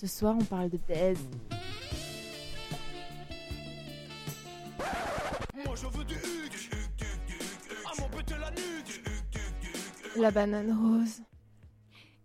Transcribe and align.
Ce 0.00 0.06
soir, 0.06 0.34
on 0.40 0.44
parle 0.44 0.70
de 0.70 0.78
baise. 0.88 1.18
La 10.16 10.30
banane 10.30 10.72
rose. 10.72 11.20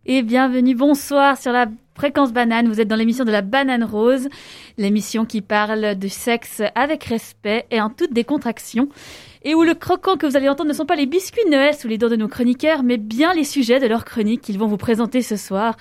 Et 0.06 0.22
bienvenue, 0.22 0.74
bonsoir 0.74 1.38
sur 1.38 1.52
la 1.52 1.66
fréquence 1.96 2.32
banane. 2.32 2.70
Vous 2.70 2.80
êtes 2.80 2.88
dans 2.88 2.96
l'émission 2.96 3.26
de 3.26 3.32
la 3.32 3.42
banane 3.42 3.84
rose, 3.84 4.30
l'émission 4.78 5.26
qui 5.26 5.42
parle 5.42 5.96
du 5.96 6.08
sexe 6.08 6.62
avec 6.76 7.04
respect 7.04 7.66
et 7.72 7.82
en 7.82 7.90
toute 7.90 8.14
décontraction. 8.14 8.88
Et 9.44 9.54
où 9.54 9.64
le 9.64 9.74
croquant 9.74 10.16
que 10.16 10.26
vous 10.26 10.38
allez 10.38 10.48
entendre 10.48 10.70
ne 10.70 10.74
sont 10.74 10.86
pas 10.86 10.96
les 10.96 11.08
biscuits 11.08 11.44
de 11.44 11.50
Noël 11.50 11.76
sous 11.76 11.90
les 11.90 11.98
doigts 11.98 12.08
de 12.08 12.16
nos 12.16 12.30
chroniqueurs, 12.30 12.84
mais 12.84 12.96
bien 12.96 13.34
les 13.34 13.44
sujets 13.44 13.82
de 13.82 13.88
leur 13.88 14.06
chronique 14.06 14.40
qu'ils 14.40 14.60
vont 14.60 14.68
vous 14.68 14.78
présenter 14.78 15.22
ce 15.22 15.36
soir. 15.36 15.76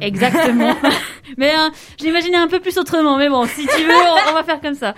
Exactement. 0.00 0.74
mais 1.36 1.50
hein, 1.52 1.70
je 2.00 2.04
l'imaginais 2.04 2.36
un 2.36 2.48
peu 2.48 2.60
plus 2.60 2.76
autrement, 2.78 3.16
mais 3.16 3.28
bon, 3.28 3.46
si 3.46 3.66
tu 3.66 3.82
veux, 3.84 3.92
on, 3.94 4.30
on 4.30 4.34
va 4.34 4.42
faire 4.42 4.60
comme 4.60 4.74
ça. 4.74 4.94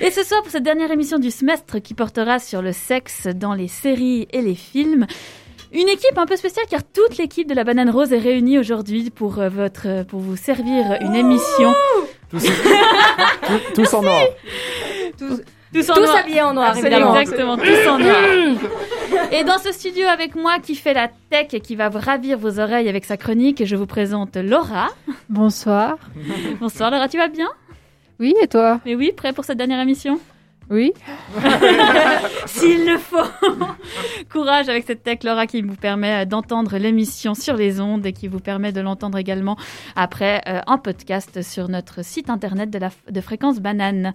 Et 0.00 0.10
ce 0.10 0.22
soir, 0.22 0.42
pour 0.42 0.50
cette 0.50 0.62
dernière 0.62 0.90
émission 0.90 1.18
du 1.18 1.30
semestre 1.30 1.78
qui 1.80 1.94
portera 1.94 2.38
sur 2.38 2.62
le 2.62 2.72
sexe 2.72 3.26
dans 3.26 3.54
les 3.54 3.68
séries 3.68 4.26
et 4.32 4.40
les 4.42 4.54
films, 4.54 5.06
une 5.72 5.88
équipe 5.88 6.16
un 6.16 6.26
peu 6.26 6.36
spéciale 6.36 6.66
car 6.70 6.80
toute 6.82 7.16
l'équipe 7.18 7.48
de 7.48 7.54
la 7.54 7.62
Banane 7.64 7.90
Rose 7.90 8.12
est 8.12 8.18
réunie 8.18 8.58
aujourd'hui 8.58 9.10
pour 9.10 9.38
euh, 9.38 9.48
votre 9.48 10.04
pour 10.04 10.18
vous 10.20 10.36
servir 10.36 10.98
une 11.00 11.14
émission. 11.14 11.74
Tous, 12.30 12.42
tous- 12.44 13.74
tous 13.74 13.94
en 13.94 14.04
or. 14.04 14.24
Tous, 15.18 15.40
Tous 15.72 15.88
en 15.90 16.00
noir. 16.00 16.16
habillés 16.16 16.42
en 16.42 16.54
noir, 16.54 16.70
Absolument, 16.70 16.96
évidemment. 16.96 17.20
Exactement, 17.20 17.56
tous 17.56 17.88
en 17.88 17.98
noir. 17.98 18.16
Et 19.32 19.44
dans 19.44 19.58
ce 19.58 19.72
studio 19.72 20.06
avec 20.06 20.34
moi 20.34 20.58
qui 20.58 20.74
fait 20.74 20.94
la 20.94 21.08
tech 21.30 21.48
et 21.52 21.60
qui 21.60 21.76
va 21.76 21.88
vous 21.88 22.00
ravir 22.00 22.38
vos 22.38 22.58
oreilles 22.58 22.88
avec 22.88 23.04
sa 23.04 23.16
chronique, 23.16 23.64
je 23.64 23.76
vous 23.76 23.86
présente 23.86 24.36
Laura. 24.36 24.88
Bonsoir. 25.28 25.96
Bonsoir 26.60 26.90
Laura, 26.90 27.08
tu 27.08 27.16
vas 27.16 27.28
bien? 27.28 27.48
Oui, 28.18 28.34
et 28.42 28.48
toi? 28.48 28.80
Mais 28.84 28.94
oui, 28.96 29.12
prêt 29.16 29.32
pour 29.32 29.44
cette 29.44 29.58
dernière 29.58 29.80
émission? 29.80 30.18
Oui. 30.70 30.92
S'il 32.46 32.86
le 32.86 32.96
faut. 32.98 33.16
Courage 34.32 34.68
avec 34.68 34.84
cette 34.86 35.02
tech, 35.02 35.18
Laura, 35.24 35.46
qui 35.48 35.62
vous 35.62 35.74
permet 35.74 36.22
euh, 36.22 36.24
d'entendre 36.24 36.76
l'émission 36.78 37.34
sur 37.34 37.56
les 37.56 37.80
ondes 37.80 38.06
et 38.06 38.12
qui 38.12 38.28
vous 38.28 38.38
permet 38.38 38.70
de 38.70 38.80
l'entendre 38.80 39.18
également 39.18 39.56
après 39.96 40.40
euh, 40.46 40.60
en 40.68 40.78
podcast 40.78 41.42
sur 41.42 41.68
notre 41.68 42.04
site 42.04 42.30
internet 42.30 42.70
de, 42.70 42.78
la, 42.78 42.90
de 43.10 43.20
Fréquence 43.20 43.58
Banane. 43.58 44.12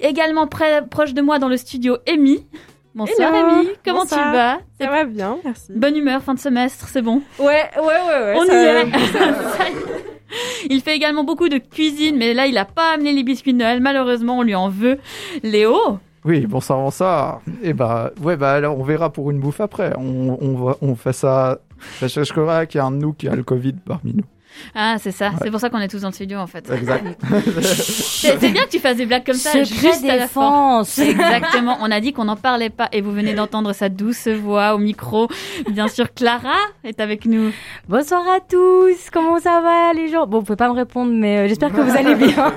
Également 0.00 0.46
près, 0.46 0.86
proche 0.86 1.14
de 1.14 1.22
moi 1.22 1.38
dans 1.38 1.48
le 1.48 1.56
studio, 1.56 1.96
Amy. 2.08 2.46
Bonsoir. 2.94 3.32
Amy, 3.34 3.68
comment 3.84 4.00
Bonsoir. 4.00 4.20
tu 4.30 4.32
vas? 4.36 4.58
Ça 4.80 4.90
va 4.90 5.04
bien, 5.04 5.38
merci. 5.44 5.72
Bonne 5.74 5.96
humeur, 5.96 6.22
fin 6.22 6.34
de 6.34 6.38
semestre, 6.38 6.88
c'est 6.88 7.02
bon? 7.02 7.20
Ouais, 7.38 7.64
ouais, 7.76 7.82
ouais, 7.82 7.84
ouais. 7.84 8.34
On 8.38 8.44
y 8.44 8.50
est. 8.50 8.86
Il 10.70 10.80
fait 10.80 10.96
également 10.96 11.22
beaucoup 11.24 11.48
de 11.48 11.58
cuisine, 11.58 12.16
mais 12.16 12.34
là, 12.34 12.46
il 12.46 12.54
n'a 12.54 12.64
pas 12.64 12.92
amené 12.94 13.12
les 13.12 13.22
biscuits 13.22 13.52
de 13.52 13.58
Noël. 13.58 13.80
Malheureusement, 13.80 14.38
on 14.38 14.42
lui 14.42 14.54
en 14.54 14.68
veut. 14.68 14.98
Léo, 15.42 15.76
Oui, 16.24 16.46
bonsoir, 16.46 16.80
bonsoir. 16.80 17.40
Et 17.62 17.72
bah, 17.72 18.10
ouais, 18.22 18.36
bah 18.36 18.52
alors 18.54 18.78
on 18.78 18.82
verra 18.82 19.12
pour 19.12 19.30
une 19.30 19.38
bouffe 19.38 19.60
après. 19.60 19.92
On, 19.96 20.36
on, 20.40 20.54
va- 20.64 20.76
on 20.82 20.96
fait 20.96 21.12
ça. 21.12 21.58
Sachez 22.00 22.22
qu'il 22.22 22.78
y 22.78 22.82
a 22.82 22.84
un 22.86 22.90
de 22.90 22.96
nous 22.96 23.12
qui 23.12 23.28
a 23.28 23.36
le 23.36 23.44
Covid 23.44 23.74
parmi 23.86 24.14
nous. 24.14 24.24
Ah, 24.74 24.96
c'est 25.00 25.12
ça. 25.12 25.32
C'est 25.42 25.50
pour 25.50 25.60
ça 25.60 25.70
qu'on 25.70 25.78
est 25.78 25.88
tous 25.88 26.02
dans 26.02 26.08
le 26.08 26.14
studio, 26.14 26.38
en 26.38 26.46
fait. 26.46 26.70
Exact. 26.70 27.18
C'est 27.60 28.38
bien 28.38 28.64
que 28.64 28.70
tu 28.70 28.78
fasses 28.78 28.96
des 28.96 29.06
blagues 29.06 29.24
comme 29.24 29.34
ça, 29.34 29.52
Secret 29.52 29.64
juste 29.64 30.04
à 30.04 30.16
la 30.16 30.18
défense. 30.24 30.98
Exactement. 30.98 31.78
On 31.80 31.90
a 31.90 32.00
dit 32.00 32.12
qu'on 32.12 32.24
n'en 32.24 32.36
parlait 32.36 32.70
pas 32.70 32.88
et 32.92 33.00
vous 33.00 33.12
venez 33.12 33.34
d'entendre 33.34 33.72
sa 33.72 33.88
douce 33.88 34.28
voix 34.28 34.74
au 34.74 34.78
micro. 34.78 35.28
Bien 35.70 35.88
sûr, 35.88 36.12
Clara 36.12 36.56
est 36.84 37.00
avec 37.00 37.26
nous. 37.26 37.52
Bonsoir 37.88 38.22
à 38.28 38.40
tous. 38.40 39.10
Comment 39.12 39.38
ça 39.38 39.60
va, 39.60 39.92
les 39.92 40.08
gens? 40.08 40.26
Bon, 40.26 40.38
vous 40.38 40.44
pouvez 40.44 40.56
pas 40.56 40.68
me 40.68 40.74
répondre, 40.74 41.12
mais 41.12 41.38
euh, 41.38 41.48
j'espère 41.48 41.72
que 41.72 41.80
vous 41.80 41.96
allez 41.96 42.14
bien. 42.26 42.52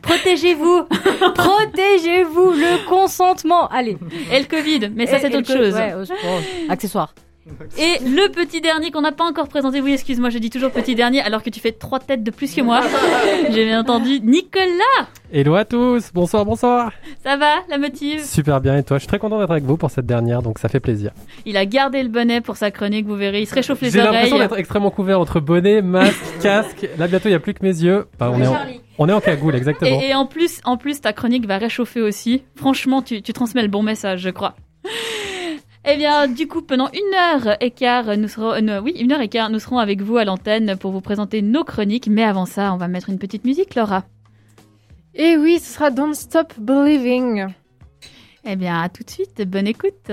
Protégez-vous 0.00 0.84
Protégez-vous 1.34 2.50
le 2.52 2.88
consentement. 2.88 3.68
Allez. 3.68 3.98
et 4.30 4.38
le 4.38 4.44
Covid, 4.46 4.90
mais 4.94 5.06
ça 5.06 5.18
c'est 5.18 5.34
autre 5.34 5.52
chose. 5.52 5.74
Ouais, 5.74 5.94
oh, 5.96 6.38
accessoire. 6.68 7.14
Et 7.76 7.98
le 8.04 8.30
petit 8.30 8.60
dernier 8.60 8.90
qu'on 8.92 9.00
n'a 9.00 9.10
pas 9.10 9.24
encore 9.24 9.48
présenté, 9.48 9.80
oui, 9.80 9.92
excuse-moi, 9.94 10.30
je 10.30 10.38
dis 10.38 10.50
toujours 10.50 10.70
petit 10.70 10.94
dernier, 10.94 11.20
alors 11.20 11.42
que 11.42 11.50
tu 11.50 11.58
fais 11.58 11.72
trois 11.72 11.98
têtes 11.98 12.22
de 12.22 12.30
plus 12.30 12.54
que 12.54 12.60
moi. 12.60 12.82
J'ai 13.50 13.64
bien 13.64 13.80
entendu 13.80 14.20
Nicolas. 14.20 15.08
Hello 15.32 15.54
à 15.56 15.64
tous, 15.64 16.12
bonsoir, 16.14 16.44
bonsoir. 16.44 16.92
Ça 17.24 17.36
va, 17.36 17.54
la 17.68 17.78
motive? 17.78 18.24
Super 18.24 18.60
bien 18.60 18.76
et 18.76 18.84
toi, 18.84 18.98
je 18.98 19.00
suis 19.02 19.08
très 19.08 19.18
content 19.18 19.40
d'être 19.40 19.50
avec 19.50 19.64
vous 19.64 19.76
pour 19.76 19.90
cette 19.90 20.06
dernière, 20.06 20.42
donc 20.42 20.58
ça 20.60 20.68
fait 20.68 20.78
plaisir. 20.78 21.10
Il 21.44 21.56
a 21.56 21.66
gardé 21.66 22.02
le 22.02 22.08
bonnet 22.10 22.40
pour 22.40 22.56
sa 22.56 22.70
chronique, 22.70 23.06
vous 23.06 23.16
verrez, 23.16 23.40
il 23.42 23.46
se 23.46 23.54
réchauffe 23.54 23.80
les 23.80 23.90
J'ai 23.90 23.98
l'impression 23.98 24.36
oreilles. 24.36 24.48
d'être 24.48 24.58
extrêmement 24.58 24.90
couvert 24.90 25.18
entre 25.18 25.40
bonnet, 25.40 25.82
masque, 25.82 26.14
casque. 26.42 26.88
Là 26.98 27.08
bientôt 27.08 27.28
il 27.28 27.32
n'y 27.32 27.36
a 27.36 27.40
plus 27.40 27.54
que 27.54 27.64
mes 27.64 27.82
yeux. 27.82 28.06
Bah, 28.20 28.30
on, 28.32 28.40
est 28.40 28.46
en, 28.46 28.56
on 28.98 29.08
est 29.08 29.12
en 29.12 29.20
cagoule, 29.20 29.56
exactement. 29.56 30.00
Et, 30.00 30.10
et 30.10 30.14
en 30.14 30.26
plus, 30.26 30.60
en 30.64 30.76
plus, 30.76 31.00
ta 31.00 31.12
chronique 31.12 31.46
va 31.46 31.58
réchauffer 31.58 32.02
aussi. 32.02 32.42
Franchement, 32.54 33.02
tu, 33.02 33.20
tu 33.20 33.32
transmets 33.32 33.62
le 33.62 33.68
bon 33.68 33.82
message, 33.82 34.20
je 34.20 34.30
crois. 34.30 34.54
Eh 35.84 35.96
bien, 35.96 36.28
du 36.28 36.46
coup, 36.46 36.62
pendant 36.62 36.88
une 36.92 37.14
heure 37.14 37.56
et 37.60 37.72
quart, 37.72 38.16
nous 38.16 38.28
serons, 38.28 38.52
euh, 38.52 38.80
oui, 38.80 38.94
une 39.00 39.10
heure 39.10 39.20
et 39.20 39.28
quart, 39.28 39.50
nous 39.50 39.58
serons 39.58 39.78
avec 39.78 40.00
vous 40.00 40.16
à 40.16 40.24
l'antenne 40.24 40.76
pour 40.76 40.92
vous 40.92 41.00
présenter 41.00 41.42
nos 41.42 41.64
chroniques. 41.64 42.06
Mais 42.06 42.22
avant 42.22 42.46
ça, 42.46 42.72
on 42.72 42.76
va 42.76 42.86
mettre 42.86 43.10
une 43.10 43.18
petite 43.18 43.44
musique, 43.44 43.74
Laura. 43.74 44.04
Et 45.14 45.36
oui, 45.36 45.58
ce 45.58 45.74
sera 45.74 45.90
Don't 45.90 46.14
Stop 46.14 46.54
Believing. 46.58 47.48
Eh 48.44 48.56
bien, 48.56 48.80
à 48.80 48.88
tout 48.88 49.02
de 49.02 49.10
suite. 49.10 49.42
Bonne 49.48 49.66
écoute. 49.66 50.12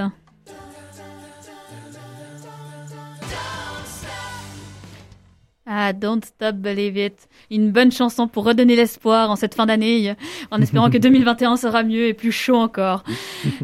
Ah, 5.72 5.94
Don't 5.94 6.22
Stop 6.26 6.56
Believe 6.56 6.98
It. 6.98 7.30
Une 7.52 7.70
bonne 7.72 7.92
chanson 7.92 8.28
pour 8.28 8.44
redonner 8.44 8.76
l'espoir 8.76 9.30
en 9.30 9.36
cette 9.36 9.54
fin 9.54 9.68
d'année, 9.68 10.16
en 10.50 10.60
espérant 10.64 10.90
que 10.90 10.98
2021 11.10 11.58
sera 11.58 11.84
mieux 11.84 12.08
et 12.08 12.16
plus 12.16 12.32
chaud 12.32 12.56
encore. 12.56 13.04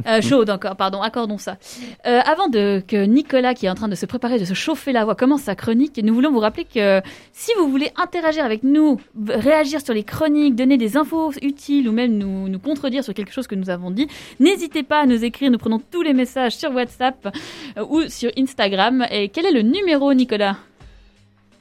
Euh, 0.06 0.22
chaude 0.22 0.52
encore, 0.52 0.76
pardon, 0.76 1.02
accordons 1.02 1.40
ça. 1.40 1.58
Euh, 2.06 2.20
avant 2.24 2.48
de, 2.48 2.84
que 2.88 3.06
Nicolas, 3.06 3.56
qui 3.56 3.66
est 3.66 3.70
en 3.70 3.76
train 3.76 3.88
de 3.88 3.96
se 3.96 4.06
préparer, 4.06 4.38
de 4.38 4.46
se 4.46 4.54
chauffer 4.54 4.92
la 4.92 5.04
voix, 5.04 5.16
commence 5.16 5.42
sa 5.42 5.56
chronique, 5.56 6.00
nous 6.04 6.14
voulons 6.14 6.32
vous 6.32 6.40
rappeler 6.40 6.66
que 6.66 7.02
si 7.34 7.52
vous 7.58 7.70
voulez 7.70 7.90
interagir 7.96 8.46
avec 8.46 8.62
nous, 8.62 9.00
réagir 9.28 9.82
sur 9.82 9.96
les 9.96 10.04
chroniques, 10.04 10.56
donner 10.56 10.78
des 10.78 10.98
infos 10.98 11.32
utiles 11.42 11.90
ou 11.90 11.92
même 11.92 12.20
nous, 12.20 12.50
nous 12.50 12.60
contredire 12.60 13.04
sur 13.04 13.16
quelque 13.16 13.34
chose 13.34 13.48
que 13.48 13.56
nous 13.56 13.72
avons 13.72 13.90
dit, 13.90 14.08
n'hésitez 14.40 14.84
pas 14.84 15.00
à 15.00 15.06
nous 15.08 15.24
écrire. 15.24 15.50
Nous 15.50 15.58
prenons 15.58 15.80
tous 15.80 16.04
les 16.04 16.14
messages 16.14 16.56
sur 16.56 16.72
WhatsApp 16.72 17.36
euh, 17.78 17.86
ou 17.90 18.08
sur 18.10 18.30
Instagram. 18.38 19.08
Et 19.10 19.30
quel 19.30 19.48
est 19.48 19.52
le 19.52 19.64
numéro, 19.64 20.14
Nicolas? 20.14 20.58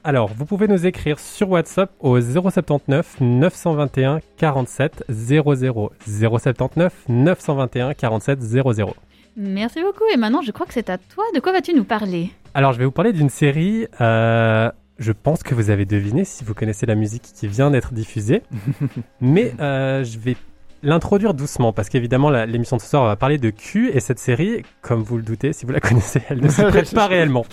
Alors, 0.07 0.31
vous 0.37 0.45
pouvez 0.45 0.69
nous 0.69 0.85
écrire 0.85 1.19
sur 1.19 1.49
WhatsApp 1.49 1.91
au 1.99 2.21
079 2.21 3.17
921 3.21 4.21
47 4.37 5.03
00. 5.09 5.93
079 6.07 6.93
921 7.09 7.95
47 7.95 8.43
00. 8.43 8.95
Merci 9.37 9.81
beaucoup. 9.83 10.05
Et 10.13 10.19
maintenant, 10.19 10.43
je 10.43 10.51
crois 10.53 10.67
que 10.67 10.75
c'est 10.75 10.91
à 10.91 10.99
toi. 10.99 11.25
De 11.35 11.41
quoi 11.41 11.53
vas-tu 11.53 11.73
nous 11.73 11.85
parler? 11.85 12.31
Alors, 12.53 12.75
je 12.75 12.79
vais 12.79 12.85
vous 12.85 12.91
parler 12.91 13.13
d'une 13.15 13.31
série. 13.31 13.87
euh, 14.03 14.71
je 14.99 15.11
pense 15.11 15.43
que 15.43 15.55
vous 15.55 15.71
avez 15.71 15.87
deviné 15.87 16.25
si 16.27 16.45
vous 16.45 16.53
connaissez 16.55 16.85
la 16.87 16.95
musique 16.97 17.23
qui 17.35 17.49
vient 17.49 17.71
d'être 17.71 17.95
diffusée. 17.95 18.43
Mais 19.23 19.55
euh, 19.59 20.05
je 20.05 20.19
vais 20.19 20.37
l'introduire 20.83 21.33
doucement 21.33 21.73
parce 21.73 21.89
qu'évidemment, 21.89 22.29
l'émission 22.29 22.77
de 22.77 22.83
ce 22.83 22.89
soir 22.91 23.07
va 23.07 23.17
parler 23.17 23.39
de 23.39 23.49
cul 23.49 23.91
et 23.95 24.01
cette 24.01 24.19
série, 24.19 24.65
comme 24.83 25.03
vous 25.03 25.17
le 25.17 25.23
doutez, 25.23 25.55
si 25.55 25.65
vous 25.65 25.73
la 25.73 25.81
connaissez, 25.89 26.21
elle 26.29 26.43
ne 26.43 26.49
s'y 26.49 26.63
prête 26.69 26.93
pas 26.95 27.07
réellement. 27.07 27.47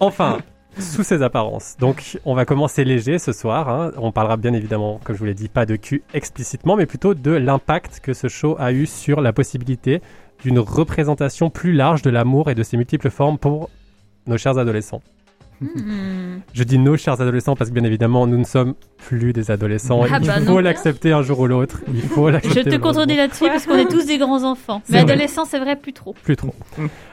enfin. 0.00 0.38
Sous 0.78 1.02
ses 1.02 1.22
apparences. 1.22 1.76
Donc, 1.78 2.18
on 2.26 2.34
va 2.34 2.44
commencer 2.44 2.84
léger 2.84 3.18
ce 3.18 3.32
soir. 3.32 3.68
hein. 3.70 3.92
On 3.96 4.12
parlera 4.12 4.36
bien 4.36 4.52
évidemment, 4.52 5.00
comme 5.04 5.14
je 5.14 5.20
vous 5.20 5.24
l'ai 5.26 5.34
dit, 5.34 5.48
pas 5.48 5.64
de 5.64 5.76
cul 5.76 6.02
explicitement, 6.12 6.76
mais 6.76 6.84
plutôt 6.84 7.14
de 7.14 7.30
l'impact 7.30 8.00
que 8.00 8.12
ce 8.12 8.28
show 8.28 8.56
a 8.58 8.72
eu 8.72 8.84
sur 8.86 9.22
la 9.22 9.32
possibilité 9.32 10.02
d'une 10.42 10.58
représentation 10.58 11.48
plus 11.48 11.72
large 11.72 12.02
de 12.02 12.10
l'amour 12.10 12.50
et 12.50 12.54
de 12.54 12.62
ses 12.62 12.76
multiples 12.76 13.08
formes 13.10 13.38
pour 13.38 13.70
nos 14.26 14.36
chers 14.36 14.58
adolescents. 14.58 15.00
Je 16.52 16.62
dis 16.64 16.78
nos 16.78 16.96
chers 16.96 17.20
adolescents 17.20 17.56
parce 17.56 17.70
que 17.70 17.74
bien 17.74 17.84
évidemment, 17.84 18.26
nous 18.26 18.38
ne 18.38 18.44
sommes 18.44 18.74
plus 18.98 19.32
des 19.32 19.50
adolescents. 19.50 20.02
Ah 20.02 20.18
Il 20.20 20.26
bah 20.26 20.40
faut 20.40 20.60
l'accepter 20.60 21.12
un 21.12 21.22
jour 21.22 21.40
ou 21.40 21.46
l'autre. 21.46 21.80
Il 21.92 22.02
faut 22.02 22.30
Je 22.30 22.60
te 22.60 22.76
contredis 22.76 23.16
là-dessus 23.16 23.46
parce 23.46 23.66
qu'on 23.66 23.76
est 23.76 23.90
tous 23.90 24.06
des 24.06 24.18
grands 24.18 24.44
enfants. 24.44 24.82
Mais 24.88 24.98
adolescents, 24.98 25.44
c'est 25.44 25.58
vrai, 25.58 25.76
plus 25.76 25.92
trop. 25.92 26.14
Plus 26.22 26.36
trop. 26.36 26.54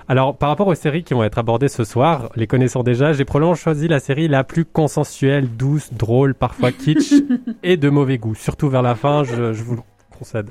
Alors, 0.08 0.36
par 0.36 0.50
rapport 0.50 0.68
aux 0.68 0.76
séries 0.76 1.04
qui 1.04 1.14
vont 1.14 1.24
être 1.24 1.38
abordées 1.38 1.70
ce 1.70 1.84
soir, 1.84 2.30
les 2.36 2.48
connaissant 2.48 2.84
déjà, 2.84 3.14
j'ai 3.14 3.26
probablement 3.26 3.56
choisi 3.56 3.88
la 3.88 4.00
série 4.00 4.28
la 4.28 4.44
plus 4.44 4.66
consensuelle, 4.66 5.48
douce, 5.48 5.94
drôle, 5.94 6.34
parfois 6.34 6.72
kitsch 6.72 7.14
et 7.64 7.78
de 7.78 7.90
mauvais 7.90 8.18
goût. 8.18 8.36
Surtout 8.36 8.70
vers 8.70 8.82
la 8.82 8.96
fin, 8.96 9.24
je, 9.24 9.54
je 9.54 9.64
vous 9.64 9.80
concède. 10.18 10.50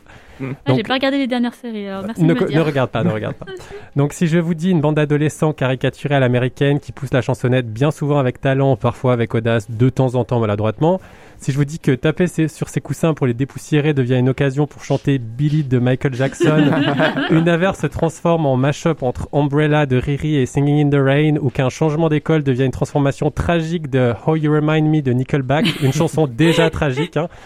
Ah, 0.67 0.73
J'ai 0.75 0.82
pas 0.82 0.94
regardé 0.94 1.19
les 1.19 1.26
dernières 1.29 1.55
séries, 1.55 1.87
alors 1.88 2.05
merci 2.05 2.23
ne, 2.25 2.29
de 2.29 2.32
me 2.35 2.38
co- 2.38 2.44
le 2.47 2.50
dire. 2.50 2.61
ne 2.61 2.64
regarde 2.64 2.91
pas, 2.91 3.05
ne 3.05 3.11
regarde 3.11 3.35
pas. 3.37 3.47
Donc 3.97 4.12
si 4.12 4.26
je 4.26 4.38
vous 4.38 4.55
dis 4.55 4.70
une 4.70 4.81
bande 4.81 4.97
d'adolescents 4.97 5.53
caricaturés 5.53 6.14
à 6.17 6.20
l'américaine 6.20 6.81
qui 6.81 6.91
poussent 6.93 7.12
la 7.12 7.20
chansonnette 7.23 7.73
bien 7.73 7.91
souvent 7.91 8.19
avec 8.19 8.41
talent, 8.41 8.76
parfois 8.76 9.12
avec 9.12 9.35
audace, 9.35 9.70
de 9.70 9.88
temps 9.88 10.14
en 10.17 10.25
temps 10.25 10.41
maladroitement, 10.41 11.00
si 11.38 11.53
je 11.53 11.56
vous 11.56 11.64
dis 11.64 11.79
que 11.79 11.93
taper 11.93 12.26
ses- 12.29 12.49
sur 12.49 12.69
ses 12.69 12.81
coussins 12.81 13.14
pour 13.14 13.26
les 13.26 13.35
dépoussiérer 13.35 13.94
devient 13.94 14.19
une 14.19 14.29
occasion 14.29 14.67
pour 14.67 14.82
chanter 14.85 15.19
Billy 15.19 15.62
de 15.65 15.79
Michael 15.79 16.15
Jackson, 16.15 16.70
une 17.31 17.49
averse 17.49 17.81
se 17.81 17.87
transforme 17.87 18.47
en 18.47 18.56
mash-up 18.56 19.03
entre 19.03 19.29
Umbrella 19.32 19.87
de 19.87 19.97
Riri 19.97 20.37
et 20.37 20.47
Singing 20.47 20.87
in 20.87 20.91
the 20.91 21.00
Rain, 21.03 21.37
ou 21.41 21.50
qu'un 21.50 21.69
changement 21.69 22.08
d'école 22.08 22.43
devient 22.43 22.65
une 22.65 22.70
transformation 22.73 23.31
tragique 23.31 23.91
de 23.91 24.12
How 24.26 24.37
You 24.37 24.53
Remind 24.53 24.88
Me 24.88 25.03
de 25.03 25.12
Nickelback, 25.12 25.67
une 25.82 25.93
chanson 25.93 26.26
déjà 26.26 26.69
tragique. 26.70 27.17
hein. 27.17 27.29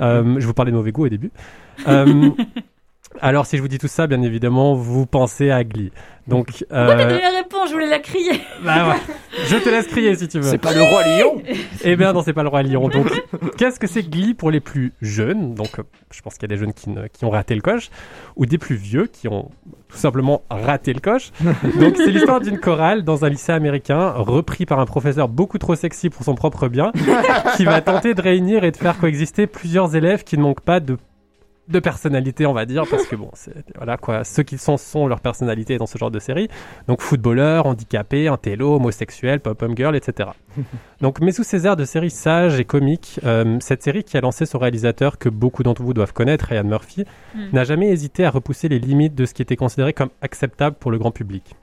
Euh, 0.00 0.34
je 0.40 0.46
vous 0.46 0.52
parlais 0.54 0.72
de 0.72 0.76
mauvais 0.76 0.90
goût 0.90 1.06
au 1.06 1.08
début. 1.08 1.30
Euh, 1.88 2.30
alors, 3.20 3.44
si 3.44 3.56
je 3.56 3.62
vous 3.62 3.68
dis 3.68 3.78
tout 3.78 3.88
ça, 3.88 4.06
bien 4.06 4.22
évidemment, 4.22 4.74
vous 4.74 5.04
pensez 5.04 5.50
à 5.50 5.64
Glee. 5.64 5.90
Donc, 6.28 6.46
Pourquoi 6.68 6.94
t'as 6.94 7.02
euh, 7.02 7.08
donné 7.08 7.20
la 7.20 7.38
réponse 7.38 7.68
Je 7.68 7.72
voulais 7.72 7.88
la 7.88 7.98
crier. 7.98 8.40
bah 8.64 8.88
ouais. 8.88 8.94
je 9.48 9.56
te 9.56 9.68
laisse 9.68 9.88
crier 9.88 10.14
si 10.14 10.28
tu 10.28 10.38
veux. 10.38 10.48
C'est 10.48 10.58
pas 10.58 10.72
le 10.72 10.80
roi 10.82 11.02
lion 11.02 11.42
Eh 11.82 11.96
bien, 11.96 12.12
non, 12.12 12.22
c'est 12.22 12.32
pas 12.32 12.44
le 12.44 12.48
roi 12.48 12.62
lion. 12.62 12.88
Donc, 12.88 13.06
qu'est-ce 13.58 13.80
que 13.80 13.88
c'est 13.88 14.08
Glee 14.08 14.32
pour 14.34 14.52
les 14.52 14.60
plus 14.60 14.92
jeunes? 15.02 15.54
Donc, 15.54 15.80
euh, 15.80 15.82
je 16.12 16.20
pense 16.22 16.34
qu'il 16.34 16.42
y 16.42 16.52
a 16.52 16.54
des 16.54 16.60
jeunes 16.60 16.72
qui, 16.72 16.88
ne- 16.88 17.08
qui 17.08 17.24
ont 17.24 17.30
raté 17.30 17.56
le 17.56 17.62
coche, 17.62 17.90
ou 18.36 18.46
des 18.46 18.58
plus 18.58 18.76
vieux 18.76 19.06
qui 19.12 19.26
ont 19.26 19.50
tout 19.88 19.96
simplement 19.98 20.42
raté 20.48 20.92
le 20.92 21.00
coche. 21.00 21.32
Donc, 21.80 21.96
c'est 21.96 22.10
l'histoire 22.12 22.38
d'une 22.40 22.60
chorale 22.60 23.02
dans 23.02 23.24
un 23.24 23.28
lycée 23.28 23.50
américain, 23.52 24.10
repris 24.16 24.66
par 24.66 24.78
un 24.78 24.86
professeur 24.86 25.28
beaucoup 25.28 25.58
trop 25.58 25.74
sexy 25.74 26.10
pour 26.10 26.22
son 26.22 26.36
propre 26.36 26.68
bien, 26.68 26.92
qui 27.56 27.64
va 27.64 27.80
tenter 27.80 28.14
de 28.14 28.22
réunir 28.22 28.62
et 28.62 28.70
de 28.70 28.76
faire 28.76 28.98
coexister 28.98 29.48
plusieurs 29.48 29.96
élèves 29.96 30.22
qui 30.22 30.38
ne 30.38 30.42
manquent 30.42 30.60
pas 30.60 30.78
de 30.78 30.96
de 31.68 31.78
personnalité, 31.78 32.46
on 32.46 32.52
va 32.52 32.66
dire, 32.66 32.84
parce 32.90 33.06
que 33.06 33.14
bon, 33.14 33.30
c'est, 33.34 33.54
voilà 33.76 33.96
quoi, 33.96 34.24
ceux 34.24 34.42
qui 34.42 34.58
sont 34.58 34.76
sont 34.76 35.06
leur 35.06 35.20
personnalité 35.20 35.78
dans 35.78 35.86
ce 35.86 35.98
genre 35.98 36.10
de 36.10 36.18
série. 36.18 36.48
Donc 36.88 37.00
footballeur, 37.00 37.66
handicapé, 37.66 38.26
intello, 38.26 38.74
homosexuel, 38.74 39.40
pop-up 39.40 39.70
girl, 39.76 39.94
etc. 39.94 40.30
Donc, 41.00 41.20
mais 41.20 41.32
sous 41.32 41.44
ces 41.44 41.66
airs 41.66 41.76
de 41.76 41.84
série 41.84 42.10
sage 42.10 42.60
et 42.60 42.64
comique, 42.64 43.20
euh, 43.24 43.56
cette 43.60 43.82
série 43.82 44.04
qui 44.04 44.16
a 44.16 44.20
lancé 44.20 44.44
son 44.46 44.58
réalisateur 44.58 45.16
que 45.16 45.28
beaucoup 45.28 45.62
d'entre 45.62 45.82
vous 45.82 45.94
doivent 45.94 46.12
connaître, 46.12 46.46
Ryan 46.46 46.64
Murphy, 46.64 47.04
Mm. 47.34 47.38
n'a 47.52 47.64
jamais 47.64 47.88
hésité 47.88 48.24
à 48.24 48.30
repousser 48.30 48.68
les 48.68 48.78
limites 48.78 49.14
de 49.14 49.24
ce 49.24 49.34
qui 49.34 49.42
était 49.42 49.56
considéré 49.56 49.92
comme 49.92 50.10
acceptable 50.20 50.76
pour 50.78 50.90
le 50.90 50.98
grand 50.98 51.10
public. 51.10 51.54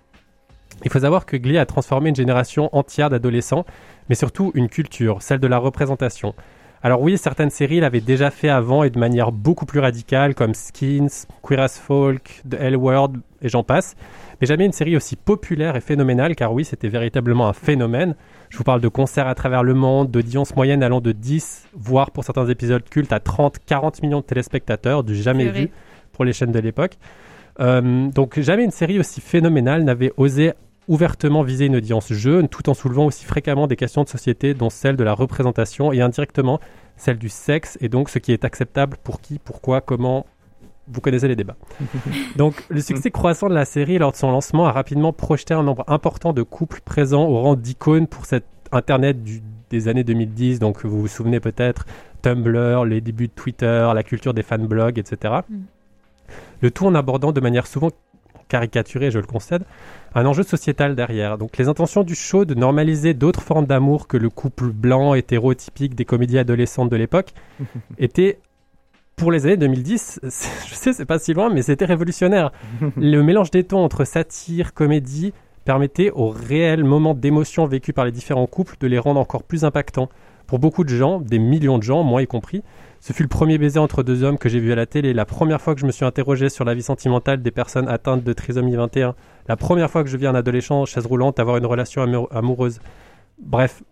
Il 0.86 0.92
faut 0.92 1.00
savoir 1.00 1.26
que 1.26 1.38
Glee 1.38 1.58
a 1.58 1.66
transformé 1.66 2.10
une 2.10 2.16
génération 2.16 2.70
entière 2.72 3.10
d'adolescents, 3.10 3.66
mais 4.10 4.16
surtout 4.16 4.52
une 4.54 4.70
culture, 4.70 5.22
celle 5.22 5.40
de 5.40 5.48
la 5.48 5.58
représentation. 5.58 6.36
Alors 6.84 7.02
oui, 7.02 7.18
certaines 7.18 7.50
séries 7.50 7.80
l'avaient 7.80 8.02
déjà 8.02 8.30
fait 8.30 8.50
avant 8.50 8.84
et 8.84 8.90
de 8.90 9.00
manière 9.00 9.32
beaucoup 9.32 9.66
plus 9.66 9.80
radicale, 9.80 10.36
comme 10.36 10.54
Skins, 10.54 11.26
Queer 11.42 11.60
as 11.60 11.80
Folk, 11.80 12.42
The 12.50 12.56
L 12.60 12.76
Word, 12.76 13.14
et 13.42 13.50
j'en 13.50 13.64
passe. 13.64 13.96
Mais 14.40 14.48
jamais 14.48 14.66
une 14.66 14.72
série 14.72 14.96
aussi 14.96 15.16
populaire 15.16 15.76
et 15.76 15.82
phénoménale, 15.82 16.36
car 16.36 16.54
oui, 16.54 16.64
c'était 16.64 16.90
véritablement 16.90 17.48
un 17.48 17.54
phénomène. 17.54 18.16
Je 18.50 18.58
vous 18.58 18.64
parle 18.64 18.82
de 18.82 18.88
concerts 18.88 19.28
à 19.28 19.34
travers 19.34 19.64
le 19.64 19.74
monde, 19.74 20.12
d'audience 20.12 20.56
moyenne 20.56 20.84
allant 20.84 21.02
de 21.02 21.12
10, 21.12 21.70
voire 21.74 22.12
pour 22.12 22.24
certains 22.24 22.48
épisodes 22.48 22.88
cultes, 22.88 23.12
à 23.12 23.20
30, 23.20 23.58
40 23.66 24.04
millions 24.04 24.20
de 24.20 24.26
téléspectateurs, 24.26 25.04
du 25.04 25.16
jamais 25.16 25.50
vu 25.50 25.70
pour 26.12 26.26
les 26.26 26.34
chaînes 26.34 26.52
de 26.52 26.60
l'époque. 26.60 26.98
Euh, 27.60 28.10
donc 28.10 28.40
jamais 28.40 28.64
une 28.64 28.72
série 28.72 29.00
aussi 29.00 29.20
phénoménale 29.20 29.84
n'avait 29.84 30.14
osé 30.18 30.54
ouvertement 30.88 31.44
viser 31.44 31.66
une 31.66 31.76
audience 31.76 32.12
jeune, 32.14 32.48
tout 32.48 32.70
en 32.70 32.74
soulevant 32.74 33.06
aussi 33.06 33.26
fréquemment 33.26 33.68
des 33.68 33.76
questions 33.76 34.04
de 34.04 34.10
société, 34.10 34.54
dont 34.54 34.70
celle 34.70 34.96
de 34.96 35.04
la 35.04 35.14
représentation 35.14 35.92
et 35.92 36.02
indirectement 36.02 36.60
celle 36.96 37.18
du 37.18 37.30
sexe, 37.30 37.78
et 37.82 37.90
donc 37.90 38.10
ce 38.10 38.20
qui 38.20 38.32
est 38.32 38.44
acceptable 38.46 38.98
pour 39.04 39.22
qui, 39.22 39.40
pourquoi, 39.40 39.82
comment. 39.82 40.26
Vous 40.90 41.02
connaissez 41.02 41.28
les 41.28 41.36
débats. 41.36 41.58
donc, 42.38 42.64
le 42.70 42.80
succès 42.80 43.12
croissant 43.12 43.50
de 43.50 43.54
la 43.54 43.66
série 43.66 43.98
lors 43.98 44.14
de 44.14 44.16
son 44.16 44.32
lancement 44.32 44.68
a 44.68 44.72
rapidement 44.72 45.12
projeté 45.12 45.54
un 45.54 45.62
nombre 45.62 45.84
important 45.88 46.32
de 46.32 46.44
couples 46.44 46.80
présents 46.80 47.26
au 47.26 47.42
rang 47.42 47.56
d'icônes 47.56 48.08
pour 48.08 48.26
cet 48.26 48.46
Internet 48.72 49.22
du- 49.22 49.44
des 49.70 49.90
années 49.90 50.06
2010. 50.06 50.60
Donc, 50.60 50.86
vous 50.86 51.02
vous 51.02 51.08
souvenez 51.10 51.42
peut-être 51.42 51.86
Tumblr, 52.22 52.86
les 52.86 53.02
débuts 53.02 53.28
de 53.28 53.34
Twitter, 53.34 53.92
la 53.94 54.02
culture 54.02 54.34
des 54.34 54.44
fanblogs, 54.44 54.98
etc. 54.98 55.42
Mm. 55.50 55.58
Le 56.62 56.72
tout 56.72 56.86
en 56.86 56.96
abordant 56.96 57.34
de 57.34 57.42
manière 57.42 57.68
souvent 57.68 57.90
caricaturée, 58.48 59.12
je 59.12 59.20
le 59.20 59.26
concède, 59.26 59.64
un 60.16 60.26
enjeu 60.26 60.44
sociétal 60.44 60.96
derrière. 60.96 61.38
Donc 61.38 61.58
les 61.58 61.68
intentions 61.68 62.04
du 62.04 62.16
show 62.16 62.46
de 62.46 62.54
normaliser 62.54 63.14
d'autres 63.14 63.42
formes 63.42 63.66
d'amour 63.66 64.08
que 64.08 64.18
le 64.18 64.30
couple 64.30 64.68
blanc 64.68 65.14
hétérotypique 65.14 65.96
des 65.96 66.06
comédies 66.06 66.40
adolescentes 66.40 66.90
de 66.90 66.96
l'époque 66.96 67.34
étaient 67.98 68.40
pour 69.16 69.32
les 69.32 69.46
années 69.46 69.58
2010, 69.58 70.20
c'est- 70.30 70.50
je 70.70 70.76
sais 70.76 70.94
c'est 70.94 71.06
pas 71.06 71.20
si 71.20 71.34
loin 71.34 71.50
mais 71.52 71.62
c'était 71.64 71.86
révolutionnaire. 71.86 72.52
Le 72.98 73.22
mélange 73.24 73.50
des 73.52 73.64
tons 73.64 73.84
entre 73.84 74.06
satire, 74.06 74.74
comédie 74.74 75.34
permettait 75.66 76.12
aux 76.12 76.30
réels 76.30 76.84
moments 76.84 77.14
d'émotion 77.14 77.66
vécus 77.66 77.94
par 77.94 78.06
les 78.06 78.12
différents 78.12 78.48
couples 78.48 78.76
de 78.80 78.88
les 78.88 79.00
rendre 79.00 79.20
encore 79.20 79.44
plus 79.44 79.66
impactants. 79.66 80.08
Pour 80.46 80.60
beaucoup 80.60 80.86
de 80.86 80.90
gens, 80.90 81.20
des 81.20 81.40
millions 81.40 81.78
de 81.78 81.84
gens, 81.84 82.04
moi 82.04 82.22
y 82.22 82.28
compris, 82.28 82.64
ce 83.00 83.14
fut 83.14 83.24
le 83.24 83.30
premier 83.30 83.58
baiser 83.58 83.80
entre 83.80 84.04
deux 84.04 84.24
hommes 84.24 84.38
que 84.38 84.50
j'ai 84.50 84.60
vu 84.60 84.72
à 84.72 84.76
la 84.76 84.86
télé, 84.86 85.14
la 85.14 85.26
première 85.26 85.62
fois 85.62 85.76
que 85.76 85.82
je 85.82 85.86
me 85.86 85.92
suis 85.92 86.06
interrogé 86.06 86.50
sur 86.50 86.66
la 86.66 86.74
vie 86.74 86.84
sentimentale 86.84 87.42
des 87.42 87.52
personnes 87.52 87.88
atteintes 87.88 88.24
de 88.24 88.34
trisomie 88.34 88.76
21, 88.76 89.16
la 89.48 89.56
première 89.56 89.90
fois 89.90 90.04
que 90.04 90.10
je 90.10 90.18
vis 90.18 90.28
un 90.28 90.36
adolescent 90.36 90.82
en 90.82 90.86
chaise 90.86 91.06
roulante 91.06 91.40
avoir 91.40 91.58
une 91.58 91.66
relation 91.66 92.04
amou- 92.04 92.28
amoureuse. 92.32 92.80
Bref, 93.40 93.84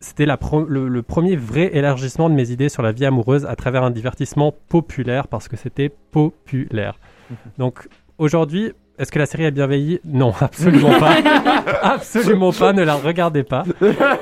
c'était 0.00 0.26
le 0.26 1.00
premier 1.02 1.36
vrai 1.36 1.70
élargissement 1.76 2.30
de 2.30 2.34
mes 2.34 2.50
idées 2.50 2.70
sur 2.70 2.82
la 2.82 2.92
vie 2.92 3.04
amoureuse 3.04 3.44
à 3.44 3.54
travers 3.56 3.84
un 3.84 3.90
divertissement 3.90 4.54
populaire, 4.68 5.28
parce 5.28 5.48
que 5.48 5.56
c'était 5.56 5.90
populaire. 6.10 6.98
Donc 7.58 7.88
aujourd'hui, 8.18 8.72
est-ce 9.00 9.10
que 9.10 9.18
la 9.18 9.24
série 9.24 9.46
a 9.46 9.50
bien 9.50 9.66
vieilli? 9.66 9.98
Non, 10.04 10.34
absolument 10.40 11.00
pas. 11.00 11.16
absolument 11.82 12.52
pas, 12.52 12.74
ne 12.74 12.82
la 12.82 12.94
regardez 12.94 13.42
pas. 13.42 13.64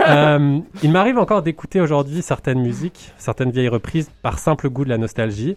Euh, 0.08 0.60
il 0.82 0.90
m'arrive 0.90 1.18
encore 1.18 1.42
d'écouter 1.42 1.80
aujourd'hui 1.80 2.22
certaines 2.22 2.60
musiques, 2.60 3.12
certaines 3.18 3.50
vieilles 3.50 3.68
reprises, 3.68 4.10
par 4.22 4.38
simple 4.38 4.70
goût 4.70 4.84
de 4.84 4.88
la 4.88 4.96
nostalgie. 4.96 5.56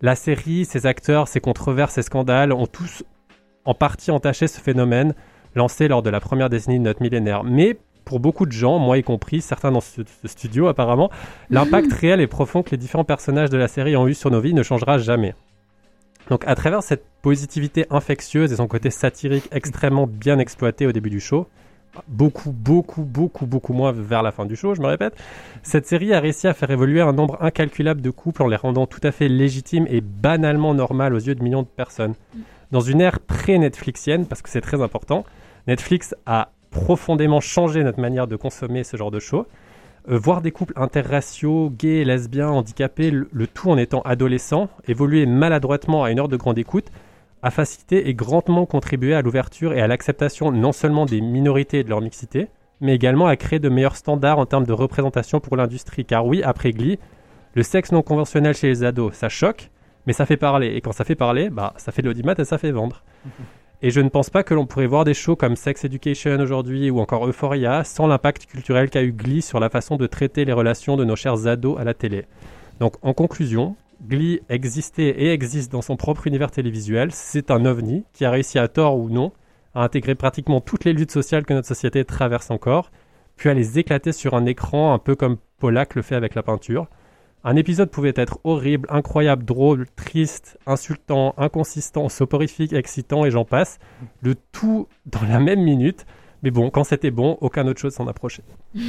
La 0.00 0.14
série, 0.14 0.64
ses 0.64 0.86
acteurs, 0.86 1.28
ses 1.28 1.40
controverses, 1.40 1.94
ses 1.94 2.02
scandales 2.02 2.52
ont 2.52 2.66
tous 2.66 3.02
en 3.66 3.74
partie 3.74 4.10
entaché 4.10 4.46
ce 4.46 4.60
phénomène 4.60 5.14
lancé 5.54 5.88
lors 5.88 6.02
de 6.02 6.08
la 6.08 6.20
première 6.20 6.48
décennie 6.48 6.78
de 6.78 6.84
notre 6.84 7.02
millénaire. 7.02 7.44
Mais 7.44 7.76
pour 8.06 8.18
beaucoup 8.18 8.46
de 8.46 8.52
gens, 8.52 8.78
moi 8.78 8.96
y 8.96 9.02
compris, 9.02 9.42
certains 9.42 9.72
dans 9.72 9.80
ce, 9.80 10.02
ce 10.22 10.28
studio 10.28 10.68
apparemment, 10.68 11.10
l'impact 11.50 11.92
réel 11.92 12.20
et 12.20 12.26
profond 12.26 12.62
que 12.62 12.70
les 12.70 12.78
différents 12.78 13.04
personnages 13.04 13.50
de 13.50 13.58
la 13.58 13.68
série 13.68 13.96
ont 13.96 14.08
eu 14.08 14.14
sur 14.14 14.30
nos 14.30 14.40
vies 14.40 14.54
ne 14.54 14.62
changera 14.62 14.96
jamais. 14.96 15.34
Donc 16.28 16.44
à 16.46 16.54
travers 16.54 16.82
cette 16.82 17.04
positivité 17.22 17.86
infectieuse 17.90 18.52
et 18.52 18.56
son 18.56 18.68
côté 18.68 18.90
satirique 18.90 19.48
extrêmement 19.52 20.06
bien 20.06 20.38
exploité 20.38 20.86
au 20.86 20.92
début 20.92 21.10
du 21.10 21.20
show, 21.20 21.46
beaucoup, 22.08 22.52
beaucoup, 22.52 23.02
beaucoup, 23.02 23.46
beaucoup 23.46 23.72
moins 23.72 23.92
vers 23.92 24.22
la 24.22 24.32
fin 24.32 24.46
du 24.46 24.56
show, 24.56 24.74
je 24.74 24.80
me 24.80 24.86
répète, 24.86 25.14
cette 25.62 25.86
série 25.86 26.14
a 26.14 26.20
réussi 26.20 26.48
à 26.48 26.54
faire 26.54 26.70
évoluer 26.70 27.00
un 27.00 27.12
nombre 27.12 27.38
incalculable 27.40 28.00
de 28.00 28.10
couples 28.10 28.42
en 28.42 28.48
les 28.48 28.56
rendant 28.56 28.86
tout 28.86 29.00
à 29.02 29.12
fait 29.12 29.28
légitimes 29.28 29.86
et 29.88 30.00
banalement 30.00 30.74
normales 30.74 31.14
aux 31.14 31.18
yeux 31.18 31.34
de 31.34 31.42
millions 31.42 31.62
de 31.62 31.68
personnes. 31.68 32.14
Dans 32.70 32.80
une 32.80 33.00
ère 33.00 33.20
pré-Netflixienne, 33.20 34.26
parce 34.26 34.40
que 34.40 34.48
c'est 34.48 34.62
très 34.62 34.80
important, 34.80 35.24
Netflix 35.66 36.14
a 36.24 36.50
profondément 36.70 37.40
changé 37.40 37.84
notre 37.84 38.00
manière 38.00 38.26
de 38.26 38.36
consommer 38.36 38.82
ce 38.82 38.96
genre 38.96 39.10
de 39.10 39.20
show. 39.20 39.46
Euh, 40.10 40.18
voir 40.18 40.42
des 40.42 40.50
couples 40.50 40.74
interraciaux, 40.76 41.70
gays, 41.70 42.04
lesbiens, 42.04 42.48
handicapés, 42.48 43.10
le, 43.10 43.46
tout 43.46 43.70
en 43.70 43.78
étant 43.78 44.02
adolescents, 44.02 44.68
évoluer 44.88 45.26
maladroitement 45.26 46.02
à 46.02 46.10
une 46.10 46.18
heure 46.18 46.28
de 46.28 46.36
grande 46.36 46.58
écoute, 46.58 46.86
a 47.42 47.50
facilité 47.50 48.08
et 48.08 48.14
grandement 48.14 48.66
contribué 48.66 49.14
à 49.14 49.22
l'ouverture 49.22 49.72
et 49.72 49.80
à 49.80 49.86
l'acceptation 49.86 50.50
non 50.50 50.72
seulement 50.72 51.06
des 51.06 51.20
minorités 51.20 51.80
et 51.80 51.84
de 51.84 51.88
leur 51.88 52.00
mixité, 52.00 52.48
mais 52.80 52.94
également 52.94 53.26
à 53.26 53.36
créer 53.36 53.60
de 53.60 53.68
meilleurs 53.68 53.96
standards 53.96 54.38
en 54.38 54.46
termes 54.46 54.66
de 54.66 54.72
représentation 54.72 55.38
pour 55.38 55.56
l'industrie. 55.56 56.04
Car 56.04 56.26
oui, 56.26 56.42
après 56.42 56.72
Glee, 56.72 56.98
le 57.54 57.62
sexe 57.62 57.92
non 57.92 58.02
conventionnel 58.02 58.56
chez 58.56 58.68
les 58.68 58.82
ados, 58.82 59.14
ça 59.14 59.28
choque, 59.28 59.70
mais 60.06 60.12
ça 60.12 60.26
fait 60.26 60.36
parler. 60.36 60.74
Et 60.74 60.80
quand 60.80 60.92
ça 60.92 61.04
fait 61.04 61.14
parler, 61.14 61.48
bah, 61.48 61.74
ça 61.76 61.92
fait 61.92 62.02
de 62.02 62.08
l'audimat 62.08 62.34
et 62.38 62.44
ça 62.44 62.58
fait 62.58 62.72
vendre. 62.72 63.04
Et 63.84 63.90
je 63.90 64.00
ne 64.00 64.08
pense 64.08 64.30
pas 64.30 64.44
que 64.44 64.54
l'on 64.54 64.64
pourrait 64.64 64.86
voir 64.86 65.02
des 65.04 65.12
shows 65.12 65.34
comme 65.34 65.56
Sex 65.56 65.84
Education 65.84 66.38
aujourd'hui 66.38 66.88
ou 66.88 67.00
encore 67.00 67.26
Euphoria 67.26 67.82
sans 67.82 68.06
l'impact 68.06 68.46
culturel 68.46 68.88
qu'a 68.88 69.02
eu 69.02 69.10
Glee 69.10 69.42
sur 69.42 69.58
la 69.58 69.70
façon 69.70 69.96
de 69.96 70.06
traiter 70.06 70.44
les 70.44 70.52
relations 70.52 70.96
de 70.96 71.04
nos 71.04 71.16
chers 71.16 71.48
ados 71.48 71.80
à 71.80 71.82
la 71.82 71.92
télé. 71.92 72.26
Donc 72.78 72.94
en 73.02 73.12
conclusion, 73.12 73.74
Glee 74.06 74.40
existait 74.48 75.08
et 75.08 75.32
existe 75.32 75.72
dans 75.72 75.82
son 75.82 75.96
propre 75.96 76.28
univers 76.28 76.52
télévisuel. 76.52 77.10
C'est 77.10 77.50
un 77.50 77.64
ovni 77.64 78.04
qui 78.12 78.24
a 78.24 78.30
réussi 78.30 78.60
à 78.60 78.68
tort 78.68 78.98
ou 78.98 79.10
non 79.10 79.32
à 79.74 79.82
intégrer 79.82 80.14
pratiquement 80.14 80.60
toutes 80.60 80.84
les 80.84 80.92
luttes 80.92 81.10
sociales 81.10 81.44
que 81.44 81.54
notre 81.54 81.66
société 81.66 82.04
traverse 82.04 82.52
encore, 82.52 82.92
puis 83.34 83.48
à 83.48 83.54
les 83.54 83.80
éclater 83.80 84.12
sur 84.12 84.34
un 84.34 84.46
écran 84.46 84.94
un 84.94 84.98
peu 84.98 85.16
comme 85.16 85.38
Pollack 85.58 85.96
le 85.96 86.02
fait 86.02 86.14
avec 86.14 86.36
la 86.36 86.44
peinture. 86.44 86.86
Un 87.44 87.56
épisode 87.56 87.90
pouvait 87.90 88.12
être 88.14 88.38
horrible, 88.44 88.88
incroyable, 88.90 89.44
drôle, 89.44 89.86
triste, 89.96 90.58
insultant, 90.66 91.34
inconsistant, 91.36 92.08
soporifique, 92.08 92.72
excitant 92.72 93.24
et 93.24 93.32
j'en 93.32 93.44
passe. 93.44 93.80
Le 94.20 94.36
tout 94.52 94.86
dans 95.06 95.22
la 95.22 95.40
même 95.40 95.60
minute. 95.60 96.06
Mais 96.44 96.50
bon, 96.50 96.70
quand 96.70 96.84
c'était 96.84 97.10
bon, 97.10 97.38
aucun 97.40 97.66
autre 97.66 97.80
chose 97.80 97.94
s'en 97.94 98.06
approchait. 98.06 98.44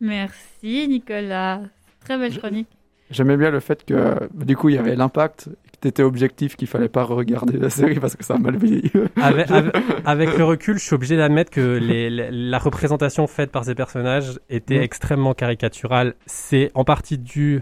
Merci 0.00 0.88
Nicolas. 0.88 1.62
Très 2.00 2.18
belle 2.18 2.36
chronique. 2.36 2.68
J'aimais 3.10 3.36
bien 3.36 3.50
le 3.50 3.60
fait 3.60 3.84
que 3.84 4.28
du 4.34 4.56
coup 4.56 4.70
il 4.70 4.74
y 4.74 4.78
avait 4.78 4.96
l'impact, 4.96 5.48
t'étais 5.82 6.02
objectif, 6.02 6.56
qu'il 6.56 6.66
fallait 6.68 6.88
pas 6.88 7.02
regarder 7.04 7.58
la 7.58 7.68
série 7.68 8.00
parce 8.00 8.16
que 8.16 8.24
ça 8.24 8.34
a 8.34 8.38
mal 8.38 8.56
vieilli. 8.56 8.90
Avec, 9.20 9.50
avec- 9.50 9.74
avec 10.06 10.38
le 10.38 10.44
recul, 10.44 10.78
je 10.78 10.84
suis 10.84 10.94
obligé 10.94 11.16
d'admettre 11.16 11.50
que 11.50 11.60
les- 11.78 12.08
les- 12.08 12.30
la 12.30 12.58
représentation 12.58 13.26
faite 13.26 13.50
par 13.50 13.64
ces 13.64 13.74
personnages 13.74 14.40
était 14.48 14.78
Mm. 14.78 14.82
extrêmement 14.82 15.34
caricaturale. 15.34 16.14
C'est 16.26 16.70
en 16.74 16.84
partie 16.84 17.18
dû 17.18 17.60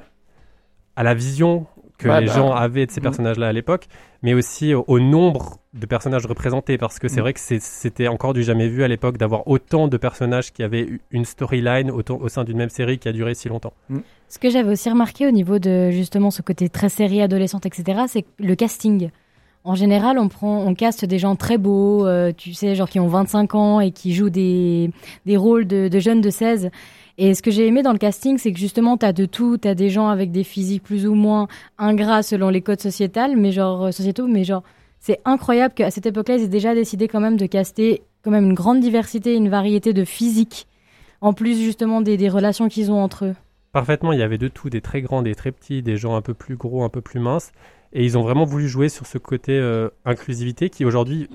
à 0.96 1.02
la 1.02 1.14
vision 1.14 1.66
que 2.00 2.08
Ouais, 2.08 2.20
les 2.20 2.26
bah, 2.26 2.32
gens 2.34 2.52
avaient 2.52 2.86
de 2.86 2.90
ces 2.90 3.00
mm. 3.00 3.04
personnages-là 3.04 3.48
à 3.48 3.52
l'époque, 3.52 3.86
mais 4.22 4.34
aussi 4.34 4.74
au, 4.74 4.84
au 4.88 4.98
nombre 4.98 5.58
de 5.74 5.86
personnages 5.86 6.26
représentés, 6.26 6.78
parce 6.78 6.98
que 6.98 7.06
c'est 7.08 7.20
Mm. 7.20 7.22
vrai 7.22 7.32
que 7.34 7.40
c'était 7.40 8.08
encore 8.08 8.32
du 8.32 8.42
jamais 8.42 8.68
vu 8.68 8.82
à 8.82 8.88
l'époque 8.88 9.18
d'avoir 9.18 9.46
autant 9.46 9.86
de 9.88 9.96
personnages 9.96 10.52
qui 10.52 10.62
avaient 10.62 10.82
eu 10.82 11.00
une 11.10 11.24
storyline 11.24 11.90
au 11.90 12.28
sein 12.28 12.44
d'une 12.44 12.56
même 12.56 12.70
série 12.70 12.98
qui 12.98 13.08
a 13.08 13.12
duré 13.12 13.34
si 13.34 13.48
longtemps. 13.48 13.72
Ce 14.28 14.38
que 14.38 14.50
j'avais 14.50 14.70
aussi 14.72 14.88
remarqué 14.90 15.26
au 15.26 15.30
niveau 15.30 15.58
de 15.58 15.90
justement 15.90 16.30
ce 16.30 16.42
côté 16.42 16.68
très 16.68 16.88
série 16.88 17.22
adolescente, 17.22 17.66
etc., 17.66 18.02
c'est 18.08 18.24
le 18.38 18.54
casting. 18.54 19.10
En 19.62 19.74
général, 19.74 20.18
on 20.18 20.28
prend, 20.28 20.64
on 20.66 20.74
caste 20.74 21.04
des 21.04 21.18
gens 21.18 21.36
très 21.36 21.58
beaux, 21.58 22.06
euh, 22.06 22.32
tu 22.34 22.54
sais, 22.54 22.74
genre 22.74 22.88
qui 22.88 22.98
ont 22.98 23.08
25 23.08 23.54
ans 23.54 23.80
et 23.80 23.90
qui 23.90 24.14
jouent 24.14 24.30
des, 24.30 24.90
des 25.26 25.36
rôles 25.36 25.66
de, 25.66 25.88
de 25.88 25.98
jeunes 25.98 26.22
de 26.22 26.30
16. 26.30 26.70
Et 27.22 27.34
ce 27.34 27.42
que 27.42 27.50
j'ai 27.50 27.66
aimé 27.66 27.82
dans 27.82 27.92
le 27.92 27.98
casting, 27.98 28.38
c'est 28.38 28.50
que 28.50 28.58
justement, 28.58 28.96
t'as 28.96 29.12
de 29.12 29.26
tout, 29.26 29.58
t'as 29.58 29.74
des 29.74 29.90
gens 29.90 30.08
avec 30.08 30.32
des 30.32 30.42
physiques 30.42 30.82
plus 30.82 31.06
ou 31.06 31.14
moins 31.14 31.48
ingrats 31.76 32.22
selon 32.22 32.48
les 32.48 32.62
codes 32.62 32.80
mais 33.36 33.52
genre 33.52 33.84
euh, 33.84 33.90
sociétaux, 33.90 34.26
mais 34.26 34.42
genre 34.42 34.62
c'est 35.00 35.20
incroyable 35.26 35.74
qu'à 35.74 35.90
cette 35.90 36.06
époque-là, 36.06 36.36
ils 36.36 36.44
aient 36.44 36.48
déjà 36.48 36.74
décidé 36.74 37.08
quand 37.08 37.20
même 37.20 37.36
de 37.36 37.44
caster 37.44 38.00
quand 38.24 38.30
même 38.30 38.46
une 38.46 38.54
grande 38.54 38.80
diversité, 38.80 39.34
une 39.34 39.50
variété 39.50 39.92
de 39.92 40.02
physiques, 40.02 40.66
en 41.20 41.34
plus 41.34 41.62
justement 41.62 42.00
des, 42.00 42.16
des 42.16 42.30
relations 42.30 42.68
qu'ils 42.68 42.90
ont 42.90 43.02
entre 43.02 43.26
eux. 43.26 43.34
Parfaitement, 43.72 44.14
il 44.14 44.18
y 44.18 44.22
avait 44.22 44.38
de 44.38 44.48
tout, 44.48 44.70
des 44.70 44.80
très 44.80 45.02
grands, 45.02 45.20
des 45.20 45.34
très 45.34 45.52
petits, 45.52 45.82
des 45.82 45.98
gens 45.98 46.16
un 46.16 46.22
peu 46.22 46.32
plus 46.32 46.56
gros, 46.56 46.84
un 46.84 46.88
peu 46.88 47.02
plus 47.02 47.20
minces. 47.20 47.52
Et 47.92 48.02
ils 48.02 48.16
ont 48.16 48.22
vraiment 48.22 48.46
voulu 48.46 48.66
jouer 48.66 48.88
sur 48.88 49.04
ce 49.04 49.18
côté 49.18 49.58
euh, 49.58 49.90
inclusivité 50.06 50.70
qui 50.70 50.86
aujourd'hui 50.86 51.28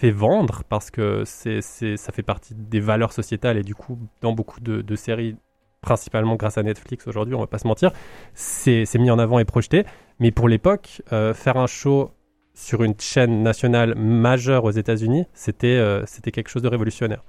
fait 0.00 0.10
vendre 0.10 0.62
parce 0.68 0.90
que 0.90 1.24
c'est, 1.26 1.60
c'est, 1.60 1.96
ça 1.98 2.10
fait 2.10 2.22
partie 2.22 2.54
des 2.54 2.80
valeurs 2.80 3.12
sociétales 3.12 3.58
et 3.58 3.62
du 3.62 3.74
coup, 3.74 3.98
dans 4.22 4.32
beaucoup 4.32 4.60
de, 4.60 4.80
de 4.80 4.96
séries, 4.96 5.36
principalement 5.82 6.36
grâce 6.36 6.56
à 6.56 6.62
Netflix 6.62 7.06
aujourd'hui, 7.06 7.34
on 7.34 7.40
va 7.40 7.46
pas 7.46 7.58
se 7.58 7.66
mentir, 7.66 7.90
c'est, 8.32 8.86
c'est 8.86 8.98
mis 8.98 9.10
en 9.10 9.18
avant 9.18 9.38
et 9.38 9.44
projeté. 9.44 9.84
Mais 10.18 10.30
pour 10.30 10.48
l'époque, 10.48 11.02
euh, 11.12 11.34
faire 11.34 11.56
un 11.58 11.66
show 11.66 12.12
sur 12.54 12.82
une 12.82 12.94
chaîne 12.98 13.42
nationale 13.42 13.94
majeure 13.94 14.64
aux 14.64 14.70
États-Unis, 14.70 15.26
c'était, 15.34 15.66
euh, 15.76 16.02
c'était 16.06 16.30
quelque 16.32 16.48
chose 16.48 16.62
de 16.62 16.68
révolutionnaire. 16.68 17.22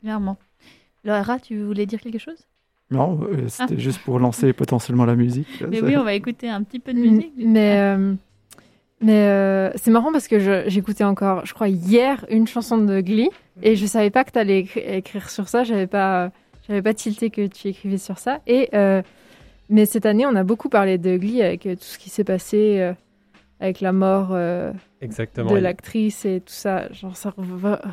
Clairement. 0.00 0.36
Laura, 1.02 1.40
tu 1.40 1.60
voulais 1.64 1.84
dire 1.86 2.00
quelque 2.00 2.20
chose? 2.20 2.46
Non, 2.90 3.18
euh, 3.22 3.48
c'était 3.48 3.78
juste 3.80 4.00
pour 4.04 4.20
lancer 4.20 4.52
potentiellement 4.62 5.04
la 5.06 5.16
musique. 5.16 5.48
Mais 5.68 5.80
Ça- 5.80 5.86
oui, 5.86 5.96
on 5.96 6.04
va 6.04 6.14
écouter 6.14 6.48
un 6.48 6.62
petit 6.62 6.78
peu 6.78 6.92
de 6.94 6.98
Mm, 7.00 7.02
musique. 7.10 7.32
Mais, 7.36 7.78
euh, 7.80 8.14
mais 9.00 9.26
euh, 9.28 9.70
c'est 9.76 9.90
marrant 9.90 10.10
parce 10.12 10.28
que 10.28 10.64
j'écoutais 10.68 11.04
encore, 11.04 11.46
je 11.46 11.54
crois, 11.54 11.68
hier 11.68 12.24
une 12.30 12.46
chanson 12.46 12.78
de 12.78 13.00
Glee 13.00 13.30
et 13.62 13.76
je 13.76 13.86
savais 13.86 14.10
pas 14.10 14.24
que 14.24 14.32
tu 14.32 14.38
allais 14.38 14.66
écrire 14.76 15.30
sur 15.30 15.48
ça. 15.48 15.64
J'avais 15.64 15.86
pas, 15.86 16.30
j'avais 16.66 16.82
pas 16.82 16.94
tilté 16.94 17.30
que 17.30 17.46
tu 17.46 17.68
écrivais 17.68 17.98
sur 17.98 18.18
ça. 18.18 18.40
Et 18.46 18.68
euh, 18.74 19.02
mais 19.70 19.84
cette 19.86 20.06
année, 20.06 20.24
on 20.26 20.34
a 20.34 20.44
beaucoup 20.44 20.68
parlé 20.68 20.96
de 20.98 21.16
Glee 21.16 21.42
avec 21.42 21.66
euh, 21.66 21.74
tout 21.74 21.82
ce 21.84 21.98
qui 21.98 22.08
s'est 22.10 22.24
passé 22.24 22.78
euh, 22.80 22.92
avec 23.60 23.80
la 23.80 23.92
mort 23.92 24.28
euh, 24.32 24.72
Exactement. 25.02 25.50
de 25.52 25.58
l'actrice 25.58 26.24
et 26.24 26.40
tout 26.40 26.52
ça. 26.54 26.90
Genre, 26.92 27.14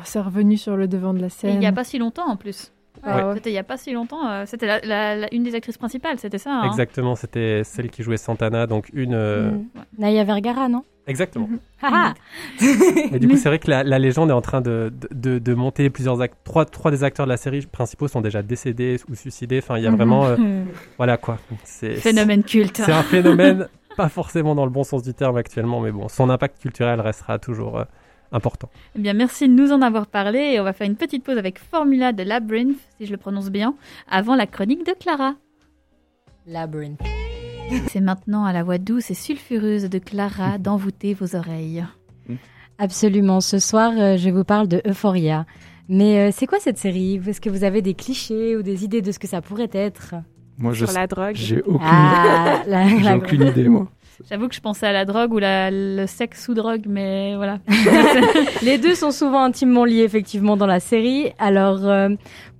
c'est 0.04 0.18
revenu 0.20 0.56
sur 0.56 0.76
le 0.76 0.88
devant 0.88 1.12
de 1.12 1.20
la 1.20 1.26
Et 1.26 1.30
scène. 1.30 1.54
il 1.54 1.58
n'y 1.58 1.66
a 1.66 1.72
pas 1.72 1.84
si 1.84 1.98
longtemps 1.98 2.28
en 2.28 2.36
plus. 2.36 2.72
Ah 3.06 3.28
ouais. 3.28 3.34
C'était 3.34 3.50
il 3.50 3.54
n'y 3.54 3.58
a 3.58 3.62
pas 3.64 3.76
si 3.76 3.92
longtemps. 3.92 4.28
euh, 4.28 4.44
C'était 4.46 4.66
la- 4.66 4.80
la- 4.80 5.16
la- 5.16 5.34
une 5.34 5.42
des 5.44 5.54
actrices 5.54 5.78
principales, 5.78 6.18
c'était 6.18 6.38
ça. 6.38 6.50
hein 6.50 6.64
Exactement, 6.64 7.14
c'était 7.14 7.62
celle 7.64 7.88
qui 7.90 8.02
jouait 8.02 8.16
Santana, 8.16 8.66
donc 8.66 8.90
une. 8.92 9.14
euh, 9.14 9.50
Mm. 9.52 9.64
Naya 9.98 10.24
Vergara, 10.24 10.68
non? 10.68 10.84
Exactement. 11.06 11.48
Haha. 11.80 12.14
Et 13.12 13.18
du 13.20 13.28
coup, 13.28 13.36
c'est 13.36 13.48
vrai 13.48 13.60
que 13.60 13.70
la, 13.70 13.84
la 13.84 13.98
légende 14.00 14.30
est 14.30 14.32
en 14.34 14.40
train 14.40 14.60
de, 14.60 14.92
de, 15.12 15.38
de 15.38 15.54
monter. 15.54 15.88
Plusieurs 15.88 16.20
act- 16.20 16.34
trois, 16.42 16.64
trois 16.64 16.90
des 16.90 17.04
acteurs 17.04 17.26
de 17.26 17.30
la 17.30 17.36
série 17.36 17.64
principaux 17.64 18.08
sont 18.08 18.20
déjà 18.20 18.42
décédés 18.42 18.96
ou 19.08 19.14
suicidés. 19.14 19.58
Enfin, 19.62 19.78
il 19.78 19.84
y 19.84 19.86
a 19.86 19.90
Mhm. 19.90 19.96
vraiment. 19.96 20.26
euh, 20.26 20.36
voilà 20.96 21.16
quoi. 21.16 21.38
C'est 21.64 21.94
Phénomène 21.94 22.42
culte. 22.42 22.78
C'est 22.84 22.90
un 22.92 23.04
phénomène, 23.04 23.68
pas 23.96 24.08
forcément 24.08 24.56
dans 24.56 24.64
le 24.64 24.70
bon 24.72 24.82
sens 24.82 25.02
du 25.04 25.14
terme 25.14 25.36
actuellement, 25.36 25.80
mais 25.80 25.92
bon, 25.92 26.08
son 26.08 26.28
impact 26.28 26.60
culturel 26.60 27.00
restera 27.00 27.38
toujours 27.38 27.78
euh, 27.78 27.84
important. 28.32 28.68
Eh 28.96 29.00
bien, 29.00 29.12
merci 29.14 29.48
de 29.48 29.52
nous 29.54 29.72
en 29.72 29.82
avoir 29.82 30.06
parlé. 30.06 30.38
Et 30.54 30.60
on 30.60 30.64
va 30.64 30.72
faire 30.72 30.86
une 30.86 30.96
petite 30.96 31.24
pause 31.24 31.38
avec 31.38 31.58
Formula 31.58 32.12
de 32.12 32.22
Labyrinth, 32.22 32.76
si 32.98 33.06
je 33.06 33.12
le 33.12 33.16
prononce 33.16 33.50
bien, 33.50 33.74
avant 34.10 34.34
la 34.34 34.46
chronique 34.46 34.84
de 34.86 34.92
Clara. 34.98 35.34
Labyrinth. 36.46 37.00
C'est 37.88 38.00
maintenant 38.00 38.44
à 38.44 38.52
la 38.52 38.62
voix 38.62 38.78
douce 38.78 39.10
et 39.10 39.14
sulfureuse 39.14 39.84
de 39.90 39.98
Clara 39.98 40.58
d'envoûter 40.58 41.14
vos 41.14 41.34
oreilles. 41.34 41.84
Absolument. 42.78 43.40
Ce 43.40 43.58
soir, 43.58 43.92
euh, 43.96 44.16
je 44.16 44.28
vous 44.30 44.44
parle 44.44 44.68
de 44.68 44.82
Euphoria. 44.86 45.46
Mais 45.88 46.18
euh, 46.18 46.30
c'est 46.32 46.46
quoi 46.46 46.58
cette 46.60 46.78
série? 46.78 47.20
Est-ce 47.26 47.40
que 47.40 47.48
vous 47.50 47.64
avez 47.64 47.80
des 47.80 47.94
clichés 47.94 48.56
ou 48.56 48.62
des 48.62 48.84
idées 48.84 49.02
de 49.02 49.12
ce 49.12 49.18
que 49.18 49.26
ça 49.26 49.40
pourrait 49.40 49.70
être? 49.72 50.14
Moi, 50.58 50.72
je 50.72 50.84
sur 50.86 50.94
la 50.94 51.06
drogue. 51.06 51.34
j'ai 51.36 51.62
aucune, 51.62 51.78
Ah, 51.82 52.62
la- 52.66 53.16
aucune 53.16 53.42
idée, 53.46 53.68
moi. 53.68 53.88
J'avoue 54.28 54.48
que 54.48 54.54
je 54.54 54.60
pensais 54.60 54.86
à 54.86 54.92
la 54.92 55.04
drogue 55.04 55.32
ou 55.32 55.38
la, 55.38 55.70
le 55.70 56.06
sexe 56.06 56.44
sous 56.44 56.54
drogue, 56.54 56.84
mais 56.88 57.36
voilà. 57.36 57.58
Les 58.62 58.78
deux 58.78 58.94
sont 58.94 59.10
souvent 59.10 59.42
intimement 59.42 59.84
liés 59.84 60.02
effectivement 60.02 60.56
dans 60.56 60.66
la 60.66 60.80
série. 60.80 61.32
Alors 61.38 61.86
euh, 61.86 62.08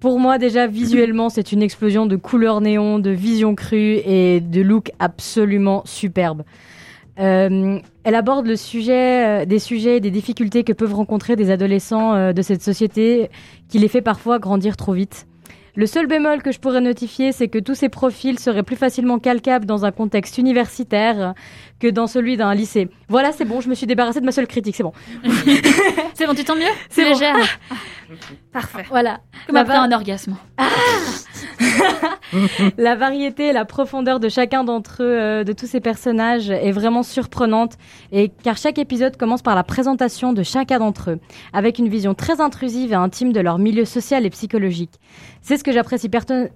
pour 0.01 0.21
moi 0.21 0.39
déjà 0.39 0.67
visuellement 0.67 1.29
c'est 1.29 1.53
une 1.53 1.63
explosion 1.63 2.07
de 2.07 2.17
couleurs 2.17 2.61
néon, 2.61 2.99
de 2.99 3.11
vision 3.11 3.55
crue 3.55 4.01
et 4.05 4.41
de 4.41 4.61
look 4.61 4.91
absolument 4.99 5.83
superbe. 5.85 6.43
Euh, 7.19 7.79
elle 8.05 8.15
aborde 8.15 8.47
le 8.47 8.57
sujet, 8.57 9.43
euh, 9.43 9.45
des 9.47 9.59
sujets 9.59 9.97
et 9.97 10.01
des 10.01 10.11
difficultés 10.11 10.65
que 10.65 10.73
peuvent 10.73 10.95
rencontrer 10.95 11.35
des 11.35 11.51
adolescents 11.51 12.15
euh, 12.15 12.33
de 12.33 12.43
cette 12.43 12.63
société 12.63 13.31
qui 13.69 13.79
les 13.79 13.89
fait 13.89 14.03
parfois 14.03 14.39
grandir 14.39 14.77
trop 14.77 14.93
vite. 14.93 15.27
Le 15.79 15.85
seul 15.85 16.07
bémol 16.07 16.43
que 16.43 16.53
je 16.53 16.59
pourrais 16.59 16.81
notifier, 16.81 17.33
c'est 17.33 17.49
que 17.49 17.59
tous 17.59 17.75
ces 17.75 17.91
profils 17.91 18.39
seraient 18.39 18.63
plus 18.63 18.77
facilement 18.77 19.19
calcables 19.19 19.67
dans 19.67 19.85
un 19.85 19.93
contexte 19.93 20.39
universitaire 20.39 21.35
que 21.79 21.89
dans 21.89 22.07
celui 22.07 22.37
d'un 22.37 22.55
lycée. 22.55 22.89
Voilà, 23.09 23.33
c'est 23.33 23.45
bon, 23.45 23.61
je 23.61 23.69
me 23.69 23.75
suis 23.75 23.87
débarrassée 23.87 24.21
de 24.21 24.27
ma 24.27 24.33
seule 24.33 24.47
critique, 24.47 24.77
c'est 24.77 24.83
bon. 24.83 24.93
C'est 26.15 26.27
bon, 26.27 26.35
tu 26.35 26.45
t'en 26.45 26.57
mieux? 26.57 26.63
C'est 26.89 27.05
bon. 27.05 27.11
légère. 27.11 27.37
Parfait. 28.53 28.85
Voilà. 28.89 29.21
Comme 29.47 29.57
après 29.57 29.77
un 29.77 29.93
orgasme. 29.93 30.37
La 32.79 32.97
variété 32.97 33.49
et 33.49 33.53
la 33.53 33.65
profondeur 33.65 34.21
de 34.21 34.29
chacun 34.29 34.65
d'entre 34.65 35.03
eux, 35.03 35.21
euh, 35.21 35.45
de 35.45 35.53
tous 35.53 35.67
ces 35.67 35.81
personnages, 35.81 36.51
est 36.51 36.73
vraiment 36.73 37.03
surprenante. 37.03 37.75
Et 38.13 38.31
car 38.43 38.57
chaque 38.57 38.79
épisode 38.79 39.17
commence 39.17 39.43
par 39.43 39.55
la 39.55 39.63
présentation 39.63 40.33
de 40.33 40.43
chacun 40.43 40.79
d'entre 40.79 41.13
eux, 41.13 41.19
avec 41.53 41.79
une 41.79 41.89
vision 41.89 42.15
très 42.15 42.41
intrusive 42.41 42.93
et 42.93 42.97
intime 42.97 43.33
de 43.33 43.41
leur 43.41 43.59
milieu 43.59 43.85
social 43.85 44.27
et 44.27 44.31
psychologique. 44.31 44.93
C'est 45.43 45.57
ce 45.57 45.65
que 45.65 45.73
j'apprécie 45.73 46.11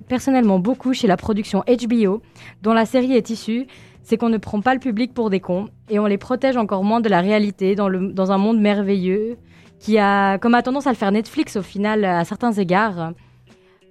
personnellement 0.08 0.58
beaucoup 0.58 0.94
chez 0.94 1.06
la 1.06 1.16
production 1.16 1.62
HBO, 1.68 2.22
dont 2.62 2.72
la 2.72 2.86
série 2.86 3.12
est 3.12 3.30
issue. 3.30 3.66
C'est 4.02 4.16
qu'on 4.16 4.28
ne 4.28 4.38
prend 4.38 4.60
pas 4.60 4.74
le 4.74 4.80
public 4.80 5.14
pour 5.14 5.30
des 5.30 5.40
cons 5.40 5.68
et 5.88 5.98
on 5.98 6.06
les 6.06 6.18
protège 6.18 6.56
encore 6.56 6.84
moins 6.84 7.00
de 7.00 7.08
la 7.08 7.20
réalité 7.20 7.74
dans, 7.74 7.88
le, 7.88 8.12
dans 8.12 8.32
un 8.32 8.38
monde 8.38 8.60
merveilleux 8.60 9.36
qui 9.78 9.98
a, 9.98 10.38
comme 10.38 10.54
a 10.54 10.62
tendance 10.62 10.86
à 10.86 10.90
le 10.90 10.96
faire 10.96 11.12
Netflix 11.12 11.56
au 11.56 11.62
final 11.62 12.04
à 12.04 12.24
certains 12.24 12.52
égards. 12.52 13.12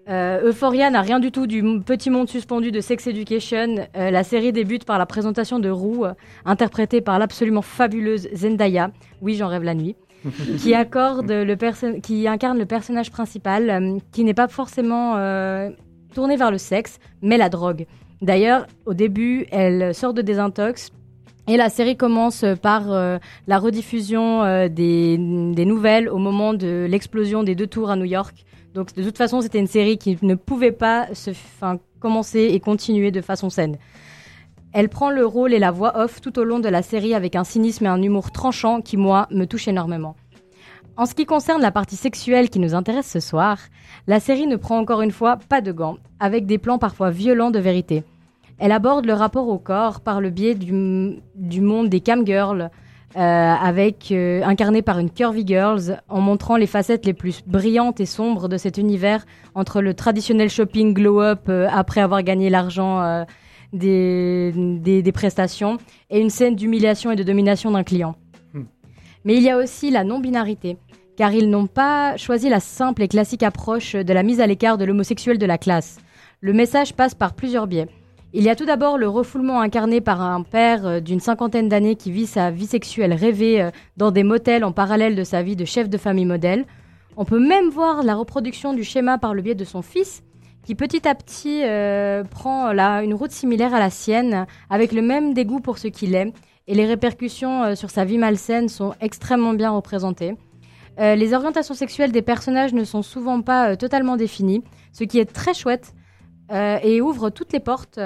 Euh, 0.09 0.49
Euphoria 0.49 0.89
n'a 0.89 1.01
rien 1.01 1.19
du 1.19 1.31
tout 1.31 1.45
du 1.45 1.63
petit 1.85 2.09
monde 2.09 2.27
suspendu 2.27 2.71
de 2.71 2.81
Sex 2.81 3.05
Education. 3.05 3.75
Euh, 3.95 4.09
la 4.09 4.23
série 4.23 4.51
débute 4.51 4.83
par 4.83 4.97
la 4.97 5.05
présentation 5.05 5.59
de 5.59 5.69
Rue, 5.69 6.03
euh, 6.05 6.13
interprétée 6.45 7.01
par 7.01 7.19
l'absolument 7.19 7.61
fabuleuse 7.61 8.27
Zendaya. 8.33 8.89
Oui, 9.21 9.35
j'en 9.35 9.47
rêve 9.47 9.63
la 9.63 9.75
nuit. 9.75 9.95
qui 10.57 10.73
accorde 10.73 11.31
le 11.31 11.55
perso- 11.55 12.01
qui 12.01 12.27
incarne 12.27 12.57
le 12.57 12.65
personnage 12.65 13.09
principal, 13.11 13.69
euh, 13.69 13.97
qui 14.11 14.23
n'est 14.23 14.33
pas 14.33 14.47
forcément 14.47 15.13
tourné 16.13 16.35
vers 16.35 16.51
le 16.51 16.57
sexe, 16.57 16.97
mais 17.21 17.37
la 17.37 17.47
drogue. 17.49 17.85
D'ailleurs, 18.21 18.67
au 18.85 18.93
début, 18.93 19.45
elle 19.51 19.93
sort 19.95 20.13
de 20.13 20.21
désintox. 20.21 20.91
Et 21.47 21.57
la 21.57 21.69
série 21.69 21.97
commence 21.97 22.45
par 22.61 22.91
euh, 22.91 23.17
la 23.47 23.57
rediffusion 23.57 24.43
euh, 24.43 24.67
des, 24.67 25.17
nouvelles 25.17 26.07
au 26.07 26.19
moment 26.19 26.53
de 26.53 26.85
l'explosion 26.87 27.41
des 27.41 27.55
deux 27.55 27.65
tours 27.65 27.89
à 27.89 27.95
New 27.95 28.05
York. 28.05 28.45
Donc 28.75 28.93
de 28.93 29.03
toute 29.03 29.17
façon, 29.17 29.41
c'était 29.41 29.57
une 29.57 29.65
série 29.65 29.97
qui 29.97 30.15
ne 30.21 30.35
pouvait 30.35 30.71
pas 30.71 31.07
se, 31.15 31.31
commencer 31.99 32.49
et 32.51 32.59
continuer 32.59 33.09
de 33.09 33.21
façon 33.21 33.49
saine. 33.49 33.77
Elle 34.73 34.89
prend 34.89 35.09
le 35.09 35.25
rôle 35.25 35.53
et 35.53 35.59
la 35.59 35.71
voix 35.71 35.97
off 35.97 36.21
tout 36.21 36.37
au 36.37 36.43
long 36.43 36.59
de 36.59 36.69
la 36.69 36.83
série 36.83 37.15
avec 37.15 37.35
un 37.35 37.43
cynisme 37.43 37.85
et 37.85 37.89
un 37.89 38.01
humour 38.01 38.31
tranchant 38.31 38.81
qui, 38.81 38.97
moi, 38.97 39.27
me 39.31 39.45
touche 39.45 39.67
énormément. 39.67 40.15
En 40.99 41.05
ce 41.05 41.15
qui 41.15 41.25
concerne 41.25 41.61
la 41.61 41.71
partie 41.71 41.95
sexuelle 41.95 42.49
qui 42.49 42.59
nous 42.59 42.75
intéresse 42.75 43.09
ce 43.09 43.21
soir, 43.21 43.57
la 44.05 44.19
série 44.19 44.47
ne 44.47 44.57
prend 44.57 44.77
encore 44.77 45.01
une 45.01 45.11
fois 45.11 45.37
pas 45.37 45.61
de 45.61 45.71
gants, 45.71 45.95
avec 46.19 46.45
des 46.45 46.57
plans 46.57 46.77
parfois 46.77 47.09
violents 47.09 47.51
de 47.51 47.59
vérité. 47.59 48.03
Elle 48.57 48.73
aborde 48.73 49.05
le 49.05 49.13
rapport 49.13 49.47
au 49.47 49.59
corps 49.59 50.01
par 50.01 50.19
le 50.19 50.29
biais 50.29 50.55
du, 50.55 51.21
du 51.35 51.61
monde 51.61 51.87
des 51.87 52.01
camgirls, 52.01 52.69
euh, 53.15 53.19
avec 53.21 54.11
euh, 54.11 54.43
incarné 54.43 54.81
par 54.81 54.99
une 54.99 55.09
Curvy 55.09 55.47
Girls, 55.47 56.01
en 56.09 56.19
montrant 56.19 56.57
les 56.57 56.67
facettes 56.67 57.05
les 57.05 57.13
plus 57.13 57.45
brillantes 57.47 58.01
et 58.01 58.05
sombres 58.05 58.49
de 58.49 58.57
cet 58.57 58.77
univers 58.77 59.25
entre 59.55 59.79
le 59.79 59.93
traditionnel 59.93 60.49
shopping 60.49 60.93
glow-up 60.93 61.43
euh, 61.47 61.69
après 61.71 62.01
avoir 62.01 62.23
gagné 62.23 62.49
l'argent 62.49 63.01
euh, 63.01 63.23
des, 63.71 64.51
des, 64.53 65.01
des 65.01 65.11
prestations 65.13 65.77
et 66.09 66.19
une 66.19 66.29
scène 66.29 66.57
d'humiliation 66.57 67.09
et 67.09 67.15
de 67.15 67.23
domination 67.23 67.71
d'un 67.71 67.83
client. 67.83 68.15
Hmm. 68.53 68.63
Mais 69.23 69.37
il 69.37 69.43
y 69.43 69.49
a 69.49 69.55
aussi 69.55 69.91
la 69.91 70.03
non-binarité, 70.03 70.77
car 71.19 71.33
ils 71.33 71.49
n'ont 71.49 71.67
pas 71.67 72.15
choisi 72.15 72.47
la 72.47 72.61
simple 72.61 73.03
et 73.03 73.09
classique 73.09 73.43
approche 73.43 73.93
de 73.93 74.13
la 74.13 74.23
mise 74.23 74.39
à 74.39 74.47
l'écart 74.47 74.77
de 74.77 74.85
l'homosexuel 74.85 75.37
de 75.37 75.45
la 75.45 75.57
classe. 75.57 75.97
Le 76.39 76.53
message 76.53 76.93
passe 76.93 77.13
par 77.13 77.33
plusieurs 77.33 77.67
biais. 77.67 77.89
Il 78.31 78.41
y 78.41 78.49
a 78.49 78.55
tout 78.55 78.63
d'abord 78.63 78.97
le 78.97 79.09
refoulement 79.09 79.59
incarné 79.59 79.99
par 79.99 80.21
un 80.21 80.43
père 80.43 80.87
euh, 80.87 80.99
d'une 81.01 81.19
cinquantaine 81.19 81.67
d'années 81.67 81.97
qui 81.97 82.09
vit 82.09 82.25
sa 82.25 82.51
vie 82.51 82.67
sexuelle 82.67 83.11
rêvée 83.11 83.61
euh, 83.61 83.69
dans 83.97 84.11
des 84.11 84.23
motels 84.23 84.63
en 84.63 84.71
parallèle 84.71 85.17
de 85.17 85.25
sa 85.25 85.43
vie 85.43 85.57
de 85.57 85.65
chef 85.65 85.89
de 85.89 85.97
famille 85.97 86.23
modèle. 86.23 86.65
On 87.17 87.25
peut 87.25 87.45
même 87.45 87.67
voir 87.67 88.01
la 88.01 88.15
reproduction 88.15 88.73
du 88.73 88.85
schéma 88.85 89.17
par 89.17 89.33
le 89.33 89.41
biais 89.41 89.55
de 89.55 89.65
son 89.65 89.81
fils, 89.81 90.23
qui 90.63 90.73
petit 90.73 91.05
à 91.05 91.15
petit 91.15 91.63
euh, 91.65 92.23
prend 92.23 92.69
une 93.01 93.13
route 93.13 93.31
similaire 93.31 93.73
à 93.73 93.79
la 93.79 93.89
sienne, 93.89 94.45
avec 94.69 94.93
le 94.93 95.01
même 95.01 95.33
dégoût 95.33 95.59
pour 95.59 95.79
ce 95.79 95.89
qu'il 95.89 96.15
est, 96.15 96.31
et 96.67 96.75
les 96.75 96.85
répercussions 96.85 97.75
sur 97.75 97.89
sa 97.89 98.05
vie 98.05 98.19
malsaine 98.19 98.69
sont 98.69 98.93
extrêmement 99.01 99.53
bien 99.53 99.71
représentées. 99.71 100.37
Euh, 100.99 101.15
les 101.15 101.33
orientations 101.33 101.73
sexuelles 101.73 102.11
des 102.11 102.21
personnages 102.21 102.73
ne 102.73 102.83
sont 102.83 103.01
souvent 103.01 103.41
pas 103.41 103.71
euh, 103.71 103.75
totalement 103.75 104.17
définies, 104.17 104.63
ce 104.91 105.05
qui 105.05 105.19
est 105.19 105.31
très 105.31 105.53
chouette 105.53 105.93
euh, 106.51 106.77
et 106.83 106.99
ouvre 106.99 107.29
toutes 107.29 107.53
les 107.53 107.59
portes. 107.59 107.99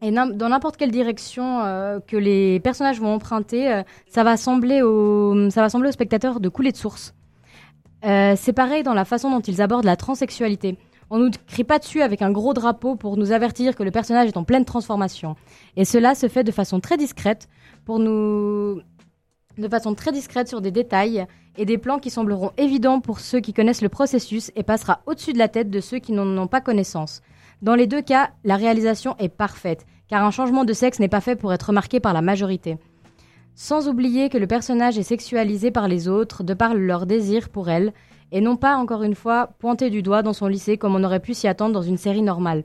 et 0.00 0.10
dans 0.12 0.48
n'importe 0.48 0.76
quelle 0.76 0.90
direction 0.90 1.60
que 2.06 2.16
les 2.16 2.60
personnages 2.60 3.00
vont 3.00 3.14
emprunter, 3.14 3.82
ça 4.06 4.22
va 4.22 4.36
sembler 4.36 4.82
au, 4.82 5.48
ça 5.50 5.62
va 5.62 5.70
sembler 5.70 5.88
aux 5.88 5.92
spectateurs 5.92 6.40
de 6.40 6.48
couler 6.50 6.72
de 6.72 6.76
source. 6.76 7.14
C'est 8.02 8.52
pareil 8.54 8.82
dans 8.82 8.92
la 8.92 9.06
façon 9.06 9.30
dont 9.30 9.40
ils 9.40 9.62
abordent 9.62 9.86
la 9.86 9.96
transsexualité. 9.96 10.76
On 11.08 11.18
nous 11.18 11.30
crie 11.46 11.64
pas 11.64 11.78
dessus 11.78 12.02
avec 12.02 12.20
un 12.20 12.30
gros 12.30 12.52
drapeau 12.52 12.96
pour 12.96 13.16
nous 13.16 13.32
avertir 13.32 13.76
que 13.76 13.82
le 13.82 13.90
personnage 13.90 14.28
est 14.28 14.36
en 14.36 14.44
pleine 14.44 14.66
transformation. 14.66 15.36
Et 15.76 15.86
cela 15.86 16.14
se 16.14 16.28
fait 16.28 16.44
de 16.44 16.52
façon 16.52 16.80
très 16.80 16.98
discrète 16.98 17.48
pour 17.86 17.98
nous, 17.98 18.82
de 19.58 19.68
façon 19.68 19.94
très 19.94 20.12
discrète 20.12 20.48
sur 20.48 20.60
des 20.60 20.70
détails 20.70 21.26
et 21.56 21.64
des 21.64 21.78
plans 21.78 21.98
qui 21.98 22.10
sembleront 22.10 22.52
évidents 22.56 23.00
pour 23.00 23.20
ceux 23.20 23.40
qui 23.40 23.52
connaissent 23.52 23.82
le 23.82 23.88
processus 23.88 24.50
et 24.56 24.62
passera 24.62 25.00
au-dessus 25.06 25.32
de 25.32 25.38
la 25.38 25.48
tête 25.48 25.70
de 25.70 25.80
ceux 25.80 25.98
qui 25.98 26.12
n'en 26.12 26.26
ont 26.36 26.46
pas 26.46 26.60
connaissance. 26.60 27.22
Dans 27.62 27.74
les 27.74 27.86
deux 27.86 28.02
cas, 28.02 28.30
la 28.44 28.56
réalisation 28.56 29.16
est 29.18 29.28
parfaite, 29.28 29.86
car 30.08 30.24
un 30.24 30.30
changement 30.30 30.64
de 30.64 30.72
sexe 30.72 30.98
n'est 30.98 31.08
pas 31.08 31.20
fait 31.20 31.36
pour 31.36 31.52
être 31.52 31.68
remarqué 31.68 32.00
par 32.00 32.12
la 32.12 32.22
majorité. 32.22 32.76
Sans 33.54 33.88
oublier 33.88 34.28
que 34.28 34.38
le 34.38 34.48
personnage 34.48 34.98
est 34.98 35.04
sexualisé 35.04 35.70
par 35.70 35.86
les 35.86 36.08
autres 36.08 36.42
de 36.42 36.54
par 36.54 36.74
leur 36.74 37.06
désir 37.06 37.48
pour 37.48 37.70
elle, 37.70 37.92
et 38.32 38.40
non 38.40 38.56
pas, 38.56 38.76
encore 38.76 39.04
une 39.04 39.14
fois, 39.14 39.50
pointé 39.60 39.90
du 39.90 40.02
doigt 40.02 40.22
dans 40.22 40.32
son 40.32 40.48
lycée 40.48 40.76
comme 40.76 40.96
on 40.96 41.04
aurait 41.04 41.20
pu 41.20 41.34
s'y 41.34 41.46
attendre 41.46 41.72
dans 41.72 41.82
une 41.82 41.98
série 41.98 42.22
normale. 42.22 42.64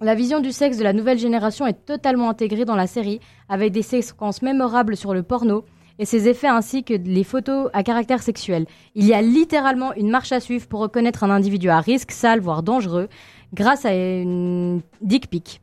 La 0.00 0.14
vision 0.14 0.38
du 0.38 0.52
sexe 0.52 0.78
de 0.78 0.84
la 0.84 0.92
nouvelle 0.92 1.18
génération 1.18 1.66
est 1.66 1.84
totalement 1.84 2.30
intégrée 2.30 2.64
dans 2.64 2.76
la 2.76 2.86
série, 2.86 3.18
avec 3.48 3.72
des 3.72 3.82
séquences 3.82 4.42
mémorables 4.42 4.96
sur 4.96 5.12
le 5.12 5.24
porno 5.24 5.64
et 5.98 6.04
ses 6.04 6.28
effets 6.28 6.46
ainsi 6.48 6.84
que 6.84 6.94
les 6.94 7.24
photos 7.24 7.70
à 7.72 7.82
caractère 7.82 8.22
sexuel. 8.22 8.66
Il 8.94 9.04
y 9.04 9.14
a 9.14 9.22
littéralement 9.22 9.92
une 9.94 10.10
marche 10.10 10.32
à 10.32 10.40
suivre 10.40 10.66
pour 10.68 10.80
reconnaître 10.80 11.24
un 11.24 11.30
individu 11.30 11.68
à 11.70 11.80
risque, 11.80 12.12
sale, 12.12 12.40
voire 12.40 12.62
dangereux, 12.62 13.08
grâce 13.54 13.84
à 13.84 13.94
une 13.94 14.80
dick 15.00 15.28
pic 15.28 15.60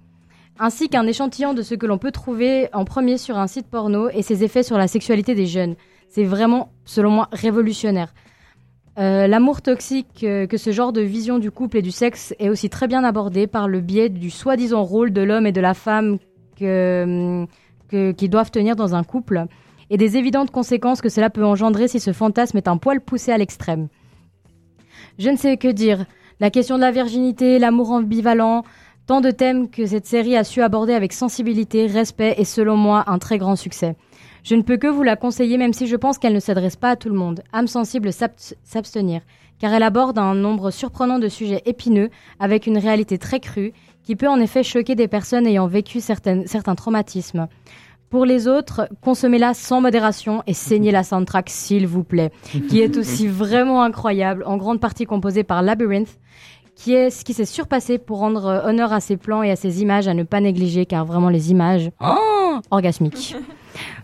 ainsi 0.58 0.88
qu'un 0.88 1.06
échantillon 1.06 1.54
de 1.54 1.62
ce 1.62 1.76
que 1.76 1.86
l'on 1.86 1.98
peut 1.98 2.12
trouver 2.14 2.70
en 2.72 2.86
premier 2.86 3.18
sur 3.18 3.38
un 3.38 3.46
site 3.48 3.68
porno 3.68 4.08
et 4.10 4.22
ses 4.22 4.42
effets 4.46 4.64
sur 4.64 4.78
la 4.78 4.88
sexualité 4.88 5.36
des 5.36 5.48
jeunes. 5.48 5.76
C'est 6.08 6.24
vraiment, 6.24 6.70
selon 6.86 7.10
moi, 7.12 7.28
révolutionnaire. 7.34 8.14
Euh, 8.98 9.28
L'amour 9.28 9.62
toxique 9.62 10.24
euh, 10.24 10.48
que 10.48 10.56
ce 10.56 10.72
genre 10.72 10.94
de 10.94 11.02
vision 11.02 11.40
du 11.40 11.52
couple 11.52 11.76
et 11.80 11.82
du 11.82 11.92
sexe 11.92 12.34
est 12.40 12.48
aussi 12.48 12.70
très 12.70 12.88
bien 12.88 13.04
abordé 13.04 13.48
par 13.48 13.68
le 13.68 13.82
biais 13.82 14.08
du 14.08 14.30
soi-disant 14.30 14.84
rôle 14.84 15.12
de 15.12 15.22
l'homme 15.22 15.46
et 15.46 15.52
de 15.52 15.60
la 15.60 15.74
femme 15.74 16.20
que, 16.58 17.04
hum, 17.04 17.48
que- 17.90 18.14
qui 18.14 18.30
doivent 18.30 18.52
tenir 18.52 18.78
dans 18.78 18.96
un 18.96 19.04
couple 19.04 19.48
et 19.90 19.98
des 19.98 20.18
évidentes 20.18 20.52
conséquences 20.52 21.02
que 21.02 21.10
cela 21.10 21.30
peut 21.30 21.46
engendrer 21.46 21.88
si 21.88 22.00
ce 22.00 22.14
fantasme 22.14 22.58
est 22.58 22.68
un 22.68 22.78
poil 22.78 23.02
poussé 23.02 23.32
à 23.32 23.38
l'extrême. 23.38 23.88
Je 25.20 25.30
ne 25.30 25.38
sais 25.38 25.58
que 25.58 25.68
dire. 25.68 26.06
La 26.40 26.50
question 26.50 26.76
de 26.76 26.82
la 26.82 26.92
virginité, 26.92 27.60
l'amour 27.60 27.92
ambivalent, 27.92 28.64
tant 29.08 29.22
de 29.22 29.32
thèmes 29.32 29.70
que 29.70 29.86
cette 29.86 30.06
série 30.06 30.36
a 30.36 30.44
su 30.44 30.62
aborder 30.62 30.94
avec 30.94 31.14
sensibilité, 31.14 31.88
respect 31.88 32.36
et 32.38 32.44
selon 32.44 32.76
moi 32.76 33.06
un 33.08 33.20
très 33.20 33.38
grand 33.38 33.56
succès. 33.56 33.96
Je 34.44 34.56
ne 34.56 34.62
peux 34.62 34.78
que 34.78 34.88
vous 34.88 35.04
la 35.04 35.16
conseiller 35.16 35.58
même 35.58 35.74
si 35.74 35.88
je 35.88 35.96
pense 35.96 36.18
qu'elle 36.18 36.34
ne 36.34 36.40
s'adresse 36.40 36.76
pas 36.76 36.90
à 36.92 36.96
tout 36.96 37.10
le 37.10 37.16
monde. 37.16 37.42
Âme 37.54 37.68
sensible 37.68 38.12
s'abs- 38.12 38.54
s'abstenir, 38.64 39.22
car 39.60 39.74
elle 39.74 39.84
aborde 39.84 40.20
un 40.20 40.36
nombre 40.36 40.72
surprenant 40.72 41.20
de 41.20 41.30
sujets 41.30 41.64
épineux 41.66 42.10
avec 42.40 42.68
une 42.68 42.78
réalité 42.78 43.18
très 43.18 43.40
crue 43.40 43.72
qui 44.04 44.16
peut 44.16 44.28
en 44.28 44.40
effet 44.40 44.62
choquer 44.62 44.96
des 44.96 45.08
personnes 45.08 45.48
ayant 45.48 45.68
vécu 45.68 46.00
certains 46.00 46.76
traumatismes. 46.76 47.48
Pour 48.10 48.26
les 48.26 48.48
autres, 48.48 48.88
consommez-la 49.02 49.54
sans 49.54 49.82
modération 49.82 50.44
et 50.48 50.54
saignez 50.54 50.92
la 50.92 51.04
soundtrack 51.04 51.50
s'il 51.50 51.88
vous 51.88 52.04
plaît, 52.04 52.32
qui 52.70 52.82
est 52.82 52.98
aussi 52.98 53.28
vraiment 53.28 53.82
incroyable, 53.82 54.44
en 54.46 54.58
grande 54.58 54.80
partie 54.80 55.06
composée 55.06 55.44
par 55.44 55.62
Labyrinth, 55.62 56.20
qui 56.76 56.94
est 56.94 57.10
ce 57.10 57.26
qui 57.26 57.34
s'est 57.34 57.46
surpassé 57.46 57.98
pour 57.98 58.20
rendre 58.20 58.46
euh, 58.46 58.70
honneur 58.70 58.94
à 58.94 59.00
ses 59.00 59.18
plans 59.18 59.44
et 59.44 59.52
à 59.52 59.56
ses 59.56 59.82
images 59.82 60.08
à 60.08 60.14
ne 60.14 60.24
pas 60.24 60.42
négliger, 60.42 60.86
car 60.86 61.06
vraiment 61.06 61.30
les 61.30 61.52
images, 61.52 61.90
oh, 62.02 62.60
orgasmiques. 62.70 63.36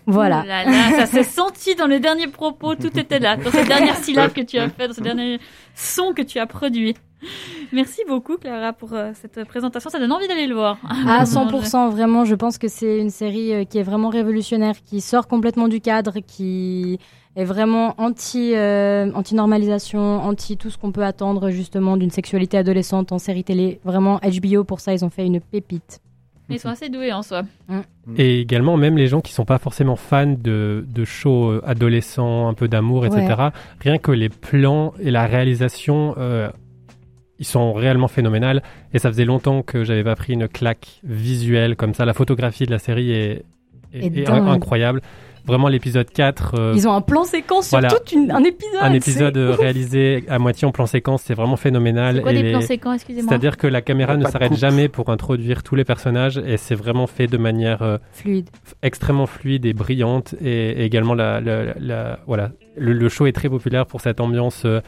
Voilà. 0.06 0.42
Ouh 0.42 0.46
là 0.46 0.64
là, 0.64 0.90
ça 0.96 1.06
s'est 1.06 1.22
senti 1.22 1.74
dans 1.74 1.86
les 1.86 2.00
derniers 2.00 2.26
propos, 2.26 2.74
tout 2.74 2.98
était 2.98 3.18
là, 3.18 3.36
dans 3.36 3.50
cette 3.50 3.68
dernière 3.68 3.96
syllabe 3.96 4.32
que 4.32 4.40
tu 4.40 4.58
as 4.58 4.68
fait, 4.68 4.88
dans 4.88 4.94
ce 4.94 5.00
dernier 5.00 5.38
son 5.74 6.12
que 6.12 6.22
tu 6.22 6.38
as 6.38 6.46
produit. 6.46 6.94
Merci 7.72 8.02
beaucoup 8.06 8.36
Clara 8.36 8.72
pour 8.72 8.92
euh, 8.92 9.12
cette 9.14 9.44
présentation, 9.44 9.90
ça 9.90 9.98
donne 9.98 10.12
envie 10.12 10.28
d'aller 10.28 10.46
le 10.46 10.54
voir. 10.54 10.78
À 11.06 11.24
100%, 11.24 11.90
vraiment, 11.90 12.24
je 12.24 12.34
pense 12.34 12.58
que 12.58 12.68
c'est 12.68 12.98
une 12.98 13.10
série 13.10 13.54
euh, 13.54 13.64
qui 13.64 13.78
est 13.78 13.82
vraiment 13.82 14.08
révolutionnaire, 14.08 14.74
qui 14.84 15.00
sort 15.00 15.28
complètement 15.28 15.68
du 15.68 15.80
cadre, 15.80 16.18
qui 16.26 16.98
est 17.36 17.44
vraiment 17.44 17.94
anti, 17.98 18.54
euh, 18.54 19.10
anti-normalisation, 19.14 20.22
anti 20.22 20.56
tout 20.56 20.70
ce 20.70 20.78
qu'on 20.78 20.92
peut 20.92 21.04
attendre 21.04 21.50
justement 21.50 21.96
d'une 21.96 22.10
sexualité 22.10 22.58
adolescente 22.58 23.12
en 23.12 23.18
série 23.18 23.44
télé. 23.44 23.80
Vraiment, 23.84 24.18
HBO, 24.18 24.64
pour 24.64 24.80
ça, 24.80 24.92
ils 24.92 25.04
ont 25.04 25.10
fait 25.10 25.24
une 25.24 25.40
pépite. 25.40 26.00
Ils 26.50 26.58
sont 26.58 26.68
assez 26.68 26.90
doués 26.90 27.12
en 27.12 27.22
soi. 27.22 27.42
Et 28.18 28.40
également, 28.40 28.76
même 28.76 28.98
les 28.98 29.06
gens 29.06 29.20
qui 29.20 29.32
sont 29.32 29.44
pas 29.44 29.58
forcément 29.58 29.96
fans 29.96 30.26
de, 30.26 30.84
de 30.86 31.04
shows 31.04 31.60
adolescents, 31.64 32.48
un 32.48 32.54
peu 32.54 32.68
d'amour, 32.68 33.06
etc., 33.06 33.48
rien 33.80 33.98
que 33.98 34.10
les 34.10 34.28
plans 34.28 34.92
et 35.00 35.10
la 35.10 35.26
réalisation, 35.26 36.14
euh, 36.18 36.50
ils 37.42 37.46
sont 37.46 37.72
réellement 37.72 38.06
phénoménales. 38.08 38.62
Et 38.94 39.00
ça 39.00 39.08
faisait 39.10 39.24
longtemps 39.24 39.62
que 39.62 39.82
j'avais 39.82 40.04
pas 40.04 40.14
pris 40.14 40.34
une 40.34 40.46
claque 40.46 41.00
visuelle 41.02 41.74
comme 41.74 41.92
ça. 41.92 42.04
La 42.04 42.14
photographie 42.14 42.66
de 42.66 42.70
la 42.70 42.78
série 42.78 43.10
est, 43.12 43.44
incroyable. 44.28 45.02
Vraiment, 45.44 45.66
l'épisode 45.66 46.08
4, 46.08 46.54
euh, 46.56 46.72
Ils 46.76 46.86
ont 46.86 46.92
un 46.92 47.00
plan 47.00 47.24
séquence 47.24 47.66
sur 47.66 47.80
Voilà. 47.80 47.88
tout 47.88 48.14
une- 48.14 48.30
un 48.30 48.44
épisode. 48.44 48.80
un 48.80 48.92
épisode 48.92 49.36
euh, 49.36 49.56
réalisé 49.58 50.22
à 50.28 50.38
moitié 50.38 50.68
en 50.68 50.70
plan 50.70 50.86
séquence, 50.86 51.22
c'est 51.22 51.34
vraiment 51.34 51.56
phénoménal. 51.56 52.14
C'est 52.14 52.22
quoi 52.22 52.30
Et 52.30 52.34
des 52.36 52.42
les- 52.44 52.50
plans 52.52 52.60
séquents, 52.60 52.92
excusez-moi 52.92 53.28
C'est-à-dire 53.28 53.56
que 53.56 53.66
la 53.66 53.80
caméra 53.82 54.16
ne 54.16 54.24
s'arrête 54.24 54.54
jamais 54.56 54.88
pour 54.88 55.08
introduire 55.10 55.64
tous 55.64 55.74
les 55.74 55.84
personnages 55.84 56.38
et 56.38 56.58
c'est 56.58 56.76
vraiment 56.76 57.08
fait 57.08 57.26
de 57.26 57.38
manière 57.38 57.82
euh, 57.82 57.98
Fluide. 58.12 58.50
extrêmement 58.82 59.26
fluide 59.26 59.66
et 59.66 59.72
brillante 59.72 60.36
et, 60.40 60.80
et 60.80 60.84
également 60.84 61.14
la, 61.14 61.40
la- 61.40 61.74
la- 61.76 62.20
voilà 62.28 62.52
le, 62.76 62.92
le 62.92 63.08
show 63.08 63.26
est 63.26 63.32
très 63.32 63.48
populaire 63.48 63.86
pour 63.86 64.00
cette 64.00 64.20
ambiance 64.20 64.62
euh, 64.64 64.80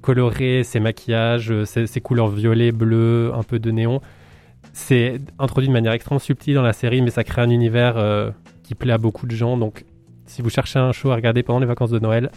colorée, 0.00 0.62
ses 0.64 0.80
maquillages, 0.80 1.50
euh, 1.50 1.64
ses, 1.64 1.86
ses 1.86 2.00
couleurs 2.00 2.28
violet, 2.28 2.72
bleu, 2.72 3.32
un 3.34 3.42
peu 3.42 3.58
de 3.58 3.70
néon. 3.70 4.00
C'est 4.72 5.20
introduit 5.38 5.68
de 5.68 5.72
manière 5.72 5.92
extrêmement 5.92 6.20
subtile 6.20 6.54
dans 6.54 6.62
la 6.62 6.72
série, 6.72 7.02
mais 7.02 7.10
ça 7.10 7.24
crée 7.24 7.42
un 7.42 7.50
univers 7.50 7.96
euh, 7.96 8.30
qui 8.62 8.74
plaît 8.74 8.92
à 8.92 8.98
beaucoup 8.98 9.26
de 9.26 9.34
gens. 9.34 9.56
Donc, 9.56 9.84
si 10.26 10.42
vous 10.42 10.50
cherchez 10.50 10.78
un 10.78 10.92
show 10.92 11.10
à 11.10 11.16
regarder 11.16 11.42
pendant 11.42 11.60
les 11.60 11.66
vacances 11.66 11.90
de 11.90 11.98
Noël, 11.98 12.30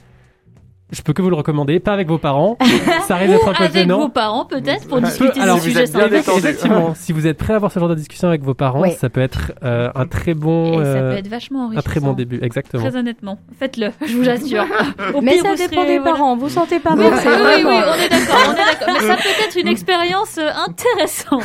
je 0.93 1.01
peux 1.01 1.11
que 1.13 1.21
vous 1.21 1.29
le 1.29 1.35
recommander, 1.35 1.79
pas 1.79 1.91
avec 1.93 2.07
vos 2.07 2.17
parents. 2.17 2.57
ça 3.07 3.15
risque 3.15 3.31
d'être 3.31 3.47
un 3.49 3.53
peu 3.53 3.63
Avec 3.63 3.73
gênant. 3.75 3.99
vos 3.99 4.09
parents 4.09 4.45
peut-être 4.45 4.87
pour 4.87 4.99
Peu- 4.99 5.05
discuter 5.05 5.39
alors, 5.41 5.59
de 5.59 5.65
bien 5.69 5.85
sympas. 5.85 6.07
détendu. 6.07 6.39
Effectivement, 6.39 6.93
si 6.95 7.11
vous 7.13 7.27
êtes 7.27 7.37
prêt 7.37 7.53
à 7.53 7.55
avoir 7.57 7.71
ce 7.71 7.79
genre 7.79 7.89
de 7.89 7.95
discussion 7.95 8.27
avec 8.27 8.43
vos 8.43 8.53
parents, 8.53 8.81
Ouais. 8.81 8.91
ça 8.91 9.09
peut 9.09 9.21
être 9.21 9.51
euh, 9.63 9.89
un 9.95 10.05
très 10.05 10.33
bon, 10.33 10.73
Et 10.81 10.83
ça 10.85 10.89
euh, 10.91 11.11
peut 11.11 11.17
être 11.17 11.27
vachement 11.27 11.71
un 11.75 11.81
très 11.81 11.99
bon 11.99 12.13
début, 12.13 12.39
exactement. 12.41 12.83
Très 12.83 12.95
honnêtement, 12.95 13.39
faites-le, 13.59 13.89
je 14.07 14.15
vous 14.17 14.29
assure. 14.29 14.65
Au 15.15 15.21
Mais 15.21 15.33
pire, 15.33 15.41
ça 15.43 15.49
vous 15.51 15.57
dépend 15.57 15.81
serez- 15.81 15.87
des 15.87 15.99
voilà. 15.99 16.11
parents. 16.13 16.37
Vous 16.37 16.49
sentez 16.49 16.79
pas 16.79 16.95
mal, 16.95 17.11
oui, 17.11 17.19
oui, 17.25 17.63
oui, 17.65 17.73
on 17.73 17.93
est 17.95 18.09
d'accord, 18.09 18.39
on 18.47 18.53
est 18.53 18.55
d'accord. 18.55 18.93
Mais 19.01 19.07
ça 19.07 19.15
peut 19.15 19.43
être 19.47 19.57
une 19.59 19.67
expérience 19.67 20.37
euh, 20.37 20.49
intéressante. 20.67 21.43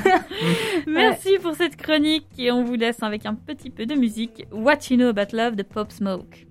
Merci 0.87 1.39
pour 1.43 1.55
cette 1.55 1.77
chronique 1.77 2.27
et 2.39 2.51
on 2.53 2.65
vous 2.65 2.75
laisse 2.75 3.03
avec 3.03 3.27
un 3.27 3.35
petit 3.35 3.71
peu 3.71 3.87
de 3.87 3.95
musique. 3.95 4.47
What 4.53 4.75
You 4.91 4.97
Know 4.97 5.09
About 5.09 5.35
Love 5.37 5.57
de 5.57 5.63
Pop 5.63 5.91
Smoke. 5.93 6.47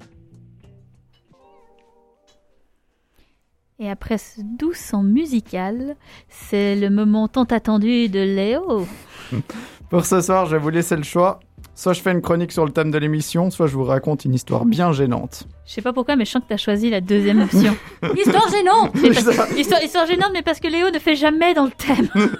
Et 3.79 3.89
après 3.89 4.17
ce 4.17 4.41
doux 4.41 4.73
son 4.73 5.03
musical, 5.03 5.95
c'est 6.29 6.75
le 6.75 6.89
moment 6.89 7.27
tant 7.27 7.43
attendu 7.43 8.09
de 8.09 8.19
Léo. 8.19 8.87
Pour 9.89 10.05
ce 10.05 10.19
soir, 10.19 10.45
je 10.47 10.55
vais 10.55 10.61
vous 10.61 10.69
laisser 10.69 10.95
le 10.95 11.03
choix. 11.03 11.39
soit 11.75 11.93
je 11.93 12.01
fais 12.01 12.11
une 12.11 12.21
chronique 12.21 12.51
sur 12.51 12.65
le 12.65 12.71
thème 12.71 12.89
de 12.89 12.97
l'émission, 12.97 13.51
soit 13.51 13.67
je 13.67 13.75
vous 13.75 13.83
raconte 13.83 14.25
une 14.25 14.33
histoire 14.33 14.65
bien 14.65 14.91
gênante. 14.93 15.43
Je 15.67 15.73
sais 15.73 15.81
pas 15.83 15.93
pourquoi, 15.93 16.15
mais 16.15 16.25
je 16.25 16.31
sens 16.31 16.41
que 16.41 16.47
t'as 16.49 16.57
choisi 16.57 16.89
la 16.89 17.01
deuxième 17.01 17.39
option. 17.41 17.75
Histoire 18.17 18.49
gênante 18.49 18.93
parce- 18.93 19.51
histoire, 19.57 19.83
histoire 19.83 20.07
gênante, 20.07 20.31
mais 20.33 20.41
parce 20.41 20.59
que 20.59 20.67
Léo 20.67 20.89
ne 20.89 20.97
fait 20.99 21.15
jamais 21.15 21.53
dans 21.53 21.65
le 21.65 21.71
thème. 21.71 22.07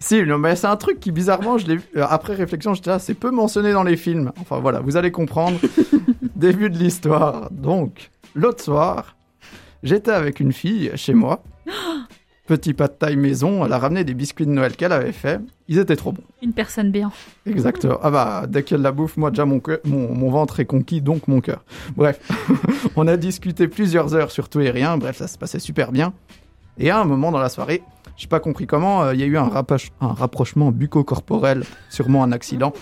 Si, 0.00 0.22
non, 0.24 0.36
mais 0.36 0.54
c'est 0.54 0.66
un 0.66 0.76
truc 0.76 1.00
qui 1.00 1.12
bizarrement, 1.12 1.56
je 1.56 1.66
l'ai 1.66 1.76
vu- 1.76 1.88
euh, 1.96 2.04
après 2.06 2.34
réflexion, 2.34 2.74
j'étais 2.74 2.90
là, 2.90 2.98
c'est 2.98 3.14
peu 3.14 3.30
mentionné 3.30 3.72
dans 3.72 3.84
les 3.84 3.96
films. 3.96 4.32
Enfin 4.38 4.58
voilà, 4.58 4.80
vous 4.80 4.96
allez 4.98 5.10
comprendre. 5.10 5.58
Début 6.36 6.68
de 6.68 6.76
l'histoire. 6.76 7.48
Donc, 7.50 8.10
l'autre 8.34 8.62
soir, 8.62 9.16
j'étais 9.84 10.10
avec 10.10 10.40
une 10.40 10.52
fille 10.52 10.90
chez 10.96 11.14
moi. 11.14 11.42
Petit 12.46 12.74
pas 12.74 12.88
de 12.88 12.92
taille 12.92 13.16
maison, 13.16 13.64
elle 13.64 13.72
a 13.72 13.78
ramené 13.78 14.04
des 14.04 14.12
biscuits 14.12 14.44
de 14.44 14.50
Noël 14.50 14.76
qu'elle 14.76 14.92
avait 14.92 15.12
fait. 15.12 15.40
Ils 15.66 15.78
étaient 15.78 15.96
trop 15.96 16.12
bons. 16.12 16.24
Une 16.42 16.52
personne 16.52 16.90
bien. 16.90 17.10
Exactement. 17.46 17.98
Ah 18.02 18.10
bah, 18.10 18.44
dès 18.46 18.62
qu'elle 18.62 18.82
la 18.82 18.92
bouffe, 18.92 19.16
moi 19.16 19.30
déjà 19.30 19.46
mon, 19.46 19.62
mon, 19.84 20.14
mon 20.14 20.30
ventre 20.30 20.60
est 20.60 20.66
conquis, 20.66 21.00
donc 21.00 21.26
mon 21.26 21.40
cœur. 21.40 21.64
Bref, 21.96 22.20
on 22.96 23.06
a 23.08 23.16
discuté 23.16 23.66
plusieurs 23.66 24.14
heures 24.14 24.30
sur 24.30 24.50
tout 24.50 24.60
et 24.60 24.68
rien. 24.70 24.98
Bref, 24.98 25.16
ça 25.16 25.26
se 25.26 25.38
passait 25.38 25.58
super 25.58 25.90
bien. 25.90 26.12
Et 26.76 26.90
à 26.90 27.00
un 27.00 27.04
moment 27.04 27.32
dans 27.32 27.38
la 27.38 27.48
soirée, 27.48 27.82
j'ai 28.18 28.26
pas 28.26 28.40
compris 28.40 28.66
comment, 28.66 29.04
euh, 29.04 29.14
il 29.14 29.20
y 29.20 29.22
a 29.22 29.26
eu 29.26 29.38
un, 29.38 29.48
rapprochement 30.00 30.70
bucco-corporel, 30.70 31.64
sûrement 31.88 32.22
un 32.24 32.32
accident. 32.32 32.74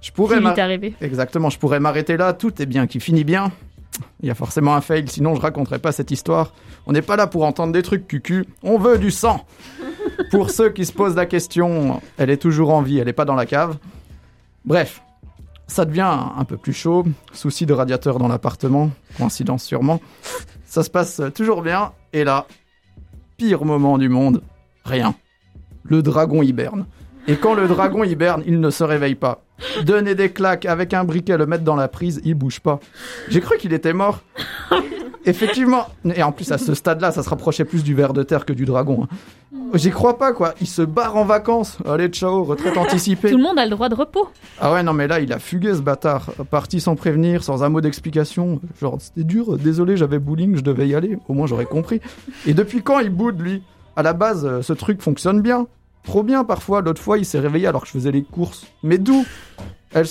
Je 0.00 0.10
pourrais 0.10 0.36
Qui 0.36 0.40
lui 0.40 0.48
m'a- 0.48 0.54
est 0.54 0.60
arrivé. 0.60 0.94
Exactement, 1.02 1.50
je 1.50 1.58
pourrais 1.58 1.80
m'arrêter 1.80 2.16
là, 2.16 2.32
tout 2.32 2.62
est 2.62 2.66
bien 2.66 2.86
qui 2.86 3.00
finit 3.00 3.24
bien. 3.24 3.52
Il 4.20 4.28
y 4.28 4.30
a 4.30 4.34
forcément 4.34 4.74
un 4.74 4.80
fail, 4.80 5.06
sinon 5.08 5.34
je 5.34 5.40
raconterai 5.40 5.78
pas 5.78 5.92
cette 5.92 6.10
histoire. 6.10 6.52
On 6.86 6.92
n'est 6.92 7.02
pas 7.02 7.16
là 7.16 7.26
pour 7.26 7.44
entendre 7.44 7.72
des 7.72 7.82
trucs 7.82 8.08
cucu, 8.08 8.46
on 8.62 8.78
veut 8.78 8.98
du 8.98 9.10
sang. 9.10 9.44
pour 10.30 10.50
ceux 10.50 10.70
qui 10.70 10.86
se 10.86 10.92
posent 10.92 11.16
la 11.16 11.26
question, 11.26 12.00
elle 12.16 12.30
est 12.30 12.38
toujours 12.38 12.70
en 12.72 12.82
vie, 12.82 12.98
elle 12.98 13.06
n'est 13.06 13.12
pas 13.12 13.26
dans 13.26 13.34
la 13.34 13.46
cave. 13.46 13.76
Bref, 14.64 15.02
ça 15.66 15.84
devient 15.84 16.18
un 16.36 16.44
peu 16.44 16.56
plus 16.56 16.72
chaud, 16.72 17.04
souci 17.32 17.66
de 17.66 17.72
radiateur 17.72 18.18
dans 18.18 18.28
l'appartement, 18.28 18.90
coïncidence 19.18 19.64
sûrement. 19.64 20.00
Ça 20.64 20.82
se 20.82 20.90
passe 20.90 21.20
toujours 21.34 21.62
bien, 21.62 21.92
et 22.12 22.24
là, 22.24 22.46
pire 23.36 23.64
moment 23.64 23.98
du 23.98 24.08
monde, 24.08 24.42
rien. 24.84 25.14
Le 25.84 26.02
dragon 26.02 26.42
hiberne. 26.42 26.86
Et 27.28 27.36
quand 27.36 27.54
le 27.54 27.68
dragon 27.68 28.04
hiberne, 28.04 28.42
il 28.46 28.60
ne 28.60 28.70
se 28.70 28.84
réveille 28.84 29.14
pas. 29.14 29.42
Donner 29.84 30.14
des 30.14 30.30
claques 30.30 30.66
avec 30.66 30.92
un 30.94 31.04
briquet, 31.04 31.36
le 31.36 31.46
mettre 31.46 31.64
dans 31.64 31.76
la 31.76 31.88
prise, 31.88 32.20
il 32.24 32.34
bouge 32.34 32.60
pas. 32.60 32.78
J'ai 33.28 33.40
cru 33.40 33.56
qu'il 33.58 33.72
était 33.72 33.92
mort. 33.92 34.20
Effectivement. 35.24 35.86
Et 36.14 36.22
en 36.22 36.30
plus, 36.32 36.52
à 36.52 36.58
ce 36.58 36.74
stade-là, 36.74 37.10
ça 37.10 37.22
se 37.22 37.28
rapprochait 37.28 37.64
plus 37.64 37.82
du 37.82 37.94
ver 37.94 38.12
de 38.12 38.22
terre 38.22 38.44
que 38.44 38.52
du 38.52 38.64
dragon. 38.64 39.04
hein. 39.10 39.16
J'y 39.74 39.90
crois 39.90 40.18
pas, 40.18 40.32
quoi. 40.32 40.54
Il 40.60 40.68
se 40.68 40.82
barre 40.82 41.16
en 41.16 41.24
vacances. 41.24 41.78
Allez, 41.84 42.06
ciao, 42.08 42.44
retraite 42.44 42.76
anticipée. 42.76 43.30
Tout 43.30 43.36
le 43.36 43.42
monde 43.42 43.58
a 43.58 43.64
le 43.64 43.70
droit 43.70 43.88
de 43.88 43.96
repos. 43.96 44.28
Ah 44.60 44.72
ouais, 44.72 44.82
non, 44.84 44.92
mais 44.92 45.08
là, 45.08 45.18
il 45.18 45.32
a 45.32 45.40
fugué 45.40 45.74
ce 45.74 45.80
bâtard. 45.80 46.30
Parti 46.50 46.80
sans 46.80 46.94
prévenir, 46.94 47.42
sans 47.42 47.64
un 47.64 47.68
mot 47.68 47.80
d'explication. 47.80 48.60
Genre, 48.80 48.98
c'était 49.00 49.24
dur, 49.24 49.58
désolé, 49.58 49.96
j'avais 49.96 50.20
bowling, 50.20 50.56
je 50.56 50.60
devais 50.60 50.86
y 50.86 50.94
aller. 50.94 51.18
Au 51.28 51.34
moins, 51.34 51.48
j'aurais 51.48 51.64
compris. 51.66 52.00
Et 52.46 52.54
depuis 52.54 52.82
quand 52.82 53.00
il 53.00 53.10
boude, 53.10 53.40
lui? 53.40 53.62
À 53.96 54.02
la 54.04 54.12
base, 54.12 54.44
euh, 54.46 54.62
ce 54.62 54.72
truc 54.74 55.02
fonctionne 55.02 55.40
bien. 55.40 55.66
Trop 56.06 56.22
bien, 56.22 56.44
parfois. 56.44 56.80
L'autre 56.80 57.02
fois, 57.02 57.18
il 57.18 57.24
s'est 57.26 57.38
réveillé 57.40 57.66
alors 57.66 57.82
que 57.82 57.88
je 57.88 57.92
faisais 57.92 58.12
les 58.12 58.22
courses. 58.22 58.66
Mais 58.82 58.96
d'où? 58.96 59.26
Elles, 59.92 60.06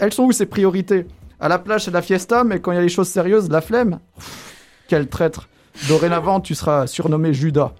elles 0.00 0.12
sont 0.12 0.24
où 0.24 0.32
ses 0.32 0.46
priorités? 0.46 1.06
À 1.38 1.48
la 1.48 1.58
plage, 1.58 1.84
c'est 1.84 1.90
la 1.90 2.02
fiesta, 2.02 2.42
mais 2.44 2.60
quand 2.60 2.72
il 2.72 2.76
y 2.76 2.78
a 2.78 2.82
les 2.82 2.88
choses 2.88 3.08
sérieuses, 3.08 3.50
la 3.50 3.60
flemme? 3.60 4.00
Pff, 4.16 4.54
Quel 4.88 5.08
traître. 5.08 5.48
Dorénavant, 5.88 6.40
tu 6.40 6.54
seras 6.54 6.86
surnommé 6.86 7.34
Judas. 7.34 7.72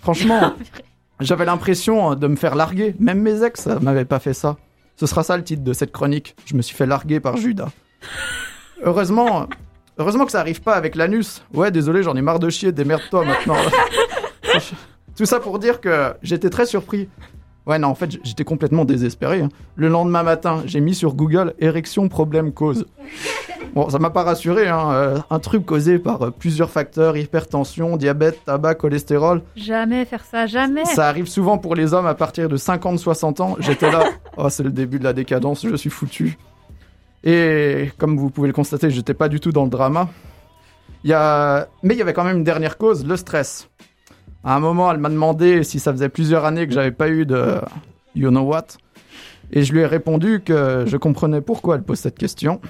Franchement, 0.00 0.54
j'avais 1.20 1.44
l'impression 1.44 2.14
de 2.14 2.26
me 2.26 2.36
faire 2.36 2.54
larguer. 2.54 2.94
Même 2.98 3.20
mes 3.20 3.42
ex 3.42 3.66
m'avaient 3.66 4.04
pas 4.04 4.18
fait 4.18 4.34
ça. 4.34 4.56
Ce 4.96 5.06
sera 5.06 5.22
ça 5.24 5.36
le 5.36 5.44
titre 5.44 5.62
de 5.62 5.72
cette 5.72 5.92
chronique. 5.92 6.36
Je 6.46 6.54
me 6.54 6.62
suis 6.62 6.76
fait 6.76 6.86
larguer 6.86 7.20
par 7.20 7.36
Judas. 7.36 7.68
Heureusement, 8.82 9.46
heureusement 9.98 10.24
que 10.24 10.32
ça 10.32 10.40
arrive 10.40 10.62
pas 10.62 10.74
avec 10.74 10.94
l'anus. 10.94 11.42
Ouais, 11.52 11.70
désolé, 11.70 12.02
j'en 12.02 12.14
ai 12.14 12.22
marre 12.22 12.38
de 12.38 12.48
chier, 12.48 12.72
démerde-toi 12.72 13.24
maintenant. 13.24 13.56
Tout 15.16 15.26
ça 15.26 15.40
pour 15.40 15.58
dire 15.58 15.80
que 15.80 16.14
j'étais 16.22 16.50
très 16.50 16.66
surpris. 16.66 17.08
Ouais, 17.66 17.78
non, 17.78 17.88
en 17.88 17.94
fait, 17.94 18.18
j'étais 18.24 18.44
complètement 18.44 18.84
désespéré. 18.84 19.40
hein. 19.40 19.48
Le 19.76 19.88
lendemain 19.88 20.22
matin, 20.22 20.62
j'ai 20.66 20.80
mis 20.80 20.94
sur 20.94 21.14
Google 21.14 21.54
érection 21.58 22.08
problème 22.08 22.52
cause. 22.52 22.86
Bon, 23.74 23.90
ça 23.90 23.98
m'a 23.98 24.10
pas 24.10 24.22
rassuré, 24.22 24.68
hein. 24.68 24.92
euh, 24.92 25.18
un 25.30 25.40
truc 25.40 25.66
causé 25.66 25.98
par 25.98 26.22
euh, 26.22 26.30
plusieurs 26.30 26.70
facteurs, 26.70 27.16
hypertension, 27.16 27.96
diabète, 27.96 28.44
tabac, 28.44 28.76
cholestérol. 28.76 29.42
Jamais 29.56 30.04
faire 30.04 30.24
ça, 30.24 30.46
jamais. 30.46 30.84
Ça 30.84 31.08
arrive 31.08 31.26
souvent 31.26 31.58
pour 31.58 31.74
les 31.74 31.92
hommes 31.92 32.06
à 32.06 32.14
partir 32.14 32.48
de 32.48 32.56
50-60 32.56 33.42
ans. 33.42 33.56
J'étais 33.58 33.90
là, 33.90 34.04
oh, 34.36 34.48
c'est 34.48 34.62
le 34.62 34.70
début 34.70 35.00
de 35.00 35.04
la 35.04 35.12
décadence, 35.12 35.66
je 35.68 35.74
suis 35.74 35.90
foutu. 35.90 36.38
Et 37.24 37.90
comme 37.98 38.16
vous 38.16 38.30
pouvez 38.30 38.46
le 38.46 38.54
constater, 38.54 38.90
j'étais 38.90 39.14
pas 39.14 39.28
du 39.28 39.40
tout 39.40 39.50
dans 39.50 39.64
le 39.64 39.70
drama. 39.70 40.08
Il 41.02 41.10
y 41.10 41.14
a... 41.14 41.66
Mais 41.82 41.94
il 41.94 41.98
y 41.98 42.02
avait 42.02 42.12
quand 42.12 42.22
même 42.24 42.36
une 42.36 42.44
dernière 42.44 42.78
cause, 42.78 43.04
le 43.04 43.16
stress. 43.16 43.68
À 44.44 44.56
un 44.56 44.60
moment, 44.60 44.92
elle 44.92 44.98
m'a 44.98 45.08
demandé 45.08 45.64
si 45.64 45.80
ça 45.80 45.92
faisait 45.92 46.10
plusieurs 46.10 46.44
années 46.44 46.66
que 46.66 46.74
j'avais 46.74 46.90
pas 46.90 47.08
eu 47.08 47.24
de 47.24 47.56
you 48.14 48.28
know 48.30 48.42
what? 48.42 48.66
Et 49.52 49.62
je 49.62 49.72
lui 49.72 49.80
ai 49.80 49.86
répondu 49.86 50.42
que 50.44 50.84
je 50.86 50.96
comprenais 50.96 51.40
pourquoi 51.40 51.76
elle 51.76 51.82
pose 51.82 51.98
cette 51.98 52.18
question. 52.18 52.60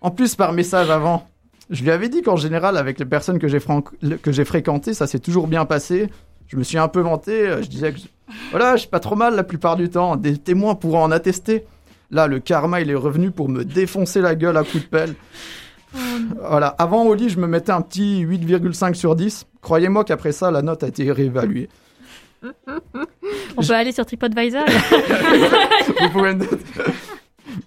En 0.00 0.10
plus, 0.10 0.34
par 0.34 0.52
message 0.52 0.90
avant, 0.90 1.28
je 1.70 1.82
lui 1.82 1.90
avais 1.90 2.08
dit 2.08 2.22
qu'en 2.22 2.36
général, 2.36 2.76
avec 2.76 2.98
les 2.98 3.04
personnes 3.04 3.38
que 3.38 3.48
j'ai 3.48 4.44
fréquentées, 4.44 4.94
ça 4.94 5.06
s'est 5.06 5.18
toujours 5.18 5.46
bien 5.46 5.64
passé. 5.64 6.08
Je 6.46 6.56
me 6.56 6.62
suis 6.62 6.78
un 6.78 6.88
peu 6.88 7.00
vanté, 7.00 7.32
euh, 7.32 7.62
je 7.62 7.68
disais 7.68 7.92
que 7.92 7.98
voilà, 8.50 8.76
je 8.76 8.82
suis 8.82 8.88
pas 8.88 9.00
trop 9.00 9.16
mal 9.16 9.34
la 9.34 9.42
plupart 9.42 9.76
du 9.76 9.90
temps. 9.90 10.16
Des 10.16 10.38
témoins 10.38 10.76
pourront 10.76 11.02
en 11.02 11.10
attester. 11.10 11.66
Là, 12.12 12.28
le 12.28 12.38
karma, 12.38 12.80
il 12.80 12.90
est 12.90 12.94
revenu 12.94 13.32
pour 13.32 13.48
me 13.48 13.64
défoncer 13.64 14.20
la 14.20 14.36
gueule 14.36 14.56
à 14.56 14.62
coups 14.62 14.84
de 14.84 14.88
pelle. 14.88 15.14
Voilà, 15.92 16.68
avant 16.78 17.04
au 17.04 17.14
lit, 17.14 17.28
je 17.28 17.38
me 17.38 17.46
mettais 17.46 17.72
un 17.72 17.80
petit 17.80 18.24
8,5 18.24 18.94
sur 18.94 19.16
10. 19.16 19.46
Croyez-moi 19.60 20.04
qu'après 20.04 20.32
ça, 20.32 20.50
la 20.50 20.62
note 20.62 20.82
a 20.82 20.88
été 20.88 21.10
réévaluée. 21.10 21.68
On 23.56 23.62
peut 23.62 23.74
aller 23.74 23.92
sur 23.92 24.04
TripAdvisor. 24.06 24.64
Vous 26.00 26.10
pouvez 26.10 26.34
me 26.34 26.40
noter. 26.40 26.56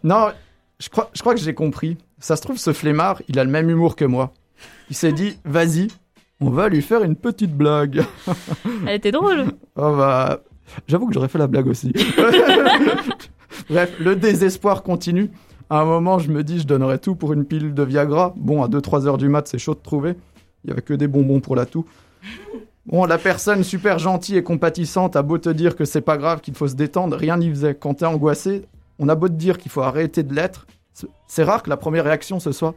Non, 0.03 0.27
je 0.79 0.89
crois, 0.89 1.09
je 1.13 1.21
crois 1.21 1.33
que 1.33 1.41
j'ai 1.41 1.53
compris. 1.53 1.97
Ça 2.19 2.35
se 2.35 2.41
trouve, 2.41 2.57
ce 2.57 2.73
flemmard, 2.73 3.21
il 3.27 3.39
a 3.39 3.43
le 3.43 3.49
même 3.49 3.69
humour 3.69 3.95
que 3.95 4.05
moi. 4.05 4.33
Il 4.89 4.95
s'est 4.95 5.11
dit, 5.11 5.37
vas-y, 5.45 5.87
on 6.41 6.49
va 6.49 6.69
lui 6.69 6.81
faire 6.81 7.03
une 7.03 7.15
petite 7.15 7.55
blague. 7.55 8.03
Elle 8.87 8.95
était 8.95 9.11
drôle. 9.11 9.45
Oh 9.75 9.95
bah, 9.95 10.41
j'avoue 10.87 11.07
que 11.07 11.13
j'aurais 11.13 11.27
fait 11.27 11.37
la 11.37 11.47
blague 11.47 11.67
aussi. 11.67 11.93
Bref, 13.69 13.93
le 13.99 14.15
désespoir 14.15 14.83
continue. 14.83 15.29
À 15.69 15.81
un 15.81 15.85
moment, 15.85 16.17
je 16.17 16.31
me 16.31 16.43
dis, 16.43 16.59
je 16.59 16.67
donnerais 16.67 16.97
tout 16.97 17.15
pour 17.15 17.33
une 17.33 17.45
pile 17.45 17.75
de 17.75 17.83
Viagra. 17.83 18.33
Bon, 18.37 18.63
à 18.63 18.67
2-3 18.67 19.05
heures 19.05 19.17
du 19.19 19.29
mat, 19.29 19.47
c'est 19.47 19.59
chaud 19.59 19.75
de 19.75 19.79
trouver. 19.79 20.15
Il 20.63 20.69
y 20.69 20.71
avait 20.71 20.81
que 20.81 20.95
des 20.95 21.07
bonbons 21.07 21.39
pour 21.39 21.55
la 21.55 21.65
toux. 21.65 21.85
Bon, 22.87 23.05
la 23.05 23.19
personne 23.19 23.63
super 23.63 23.99
gentille 23.99 24.37
et 24.37 24.43
compatissante 24.43 25.15
a 25.15 25.21
beau 25.21 25.37
te 25.37 25.49
dire 25.49 25.75
que 25.75 25.85
c'est 25.85 26.01
pas 26.01 26.17
grave, 26.17 26.41
qu'il 26.41 26.55
faut 26.55 26.67
se 26.67 26.73
détendre, 26.73 27.15
rien 27.15 27.37
n'y 27.37 27.49
faisait. 27.49 27.75
Quand 27.75 27.93
t'es 27.93 28.05
angoissé, 28.05 28.65
on 28.97 29.09
a 29.09 29.15
beau 29.15 29.27
te 29.27 29.33
dire 29.33 29.59
qu'il 29.59 29.71
faut 29.71 29.81
arrêter 29.81 30.23
de 30.23 30.33
l'être. 30.33 30.65
C'est 31.27 31.43
rare 31.43 31.61
que 31.61 31.69
la 31.69 31.77
première 31.77 32.03
réaction 32.03 32.39
ce 32.39 32.51
soit 32.51 32.73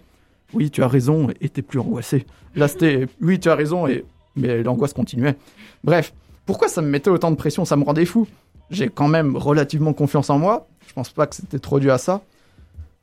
Oui, 0.53 0.71
tu 0.71 0.83
as 0.83 0.89
raison, 0.89 1.29
et 1.41 1.49
t'es 1.49 1.63
plus 1.63 1.79
angoissé. 1.79 2.27
Là, 2.55 2.69
c'était 2.69 3.07
Oui, 3.23 3.41
tu 3.41 3.49
as 3.49 3.55
raison, 3.55 3.87
et 3.87 4.05
mais 4.37 4.63
l'angoisse 4.63 4.93
continuait. 4.93 5.37
Bref, 5.83 6.13
pourquoi 6.47 6.69
ça 6.69 6.83
me 6.83 6.89
mettait 6.89 7.11
autant 7.11 7.31
de 7.31 7.37
pression? 7.37 7.65
Ça 7.65 7.77
me 7.77 7.85
rendait 7.85 8.05
fou. 8.05 8.27
J'ai 8.71 8.89
quand 8.89 9.09
même 9.09 9.37
relativement 9.37 9.93
confiance 9.93 10.31
en 10.31 10.39
moi. 10.39 10.67
Je 10.87 10.93
pense 10.93 11.11
pas 11.11 11.27
que 11.27 11.37
c'était 11.37 11.59
trop 11.59 11.81
dû 11.81 11.91
à 11.91 11.99
ça. 11.99 12.23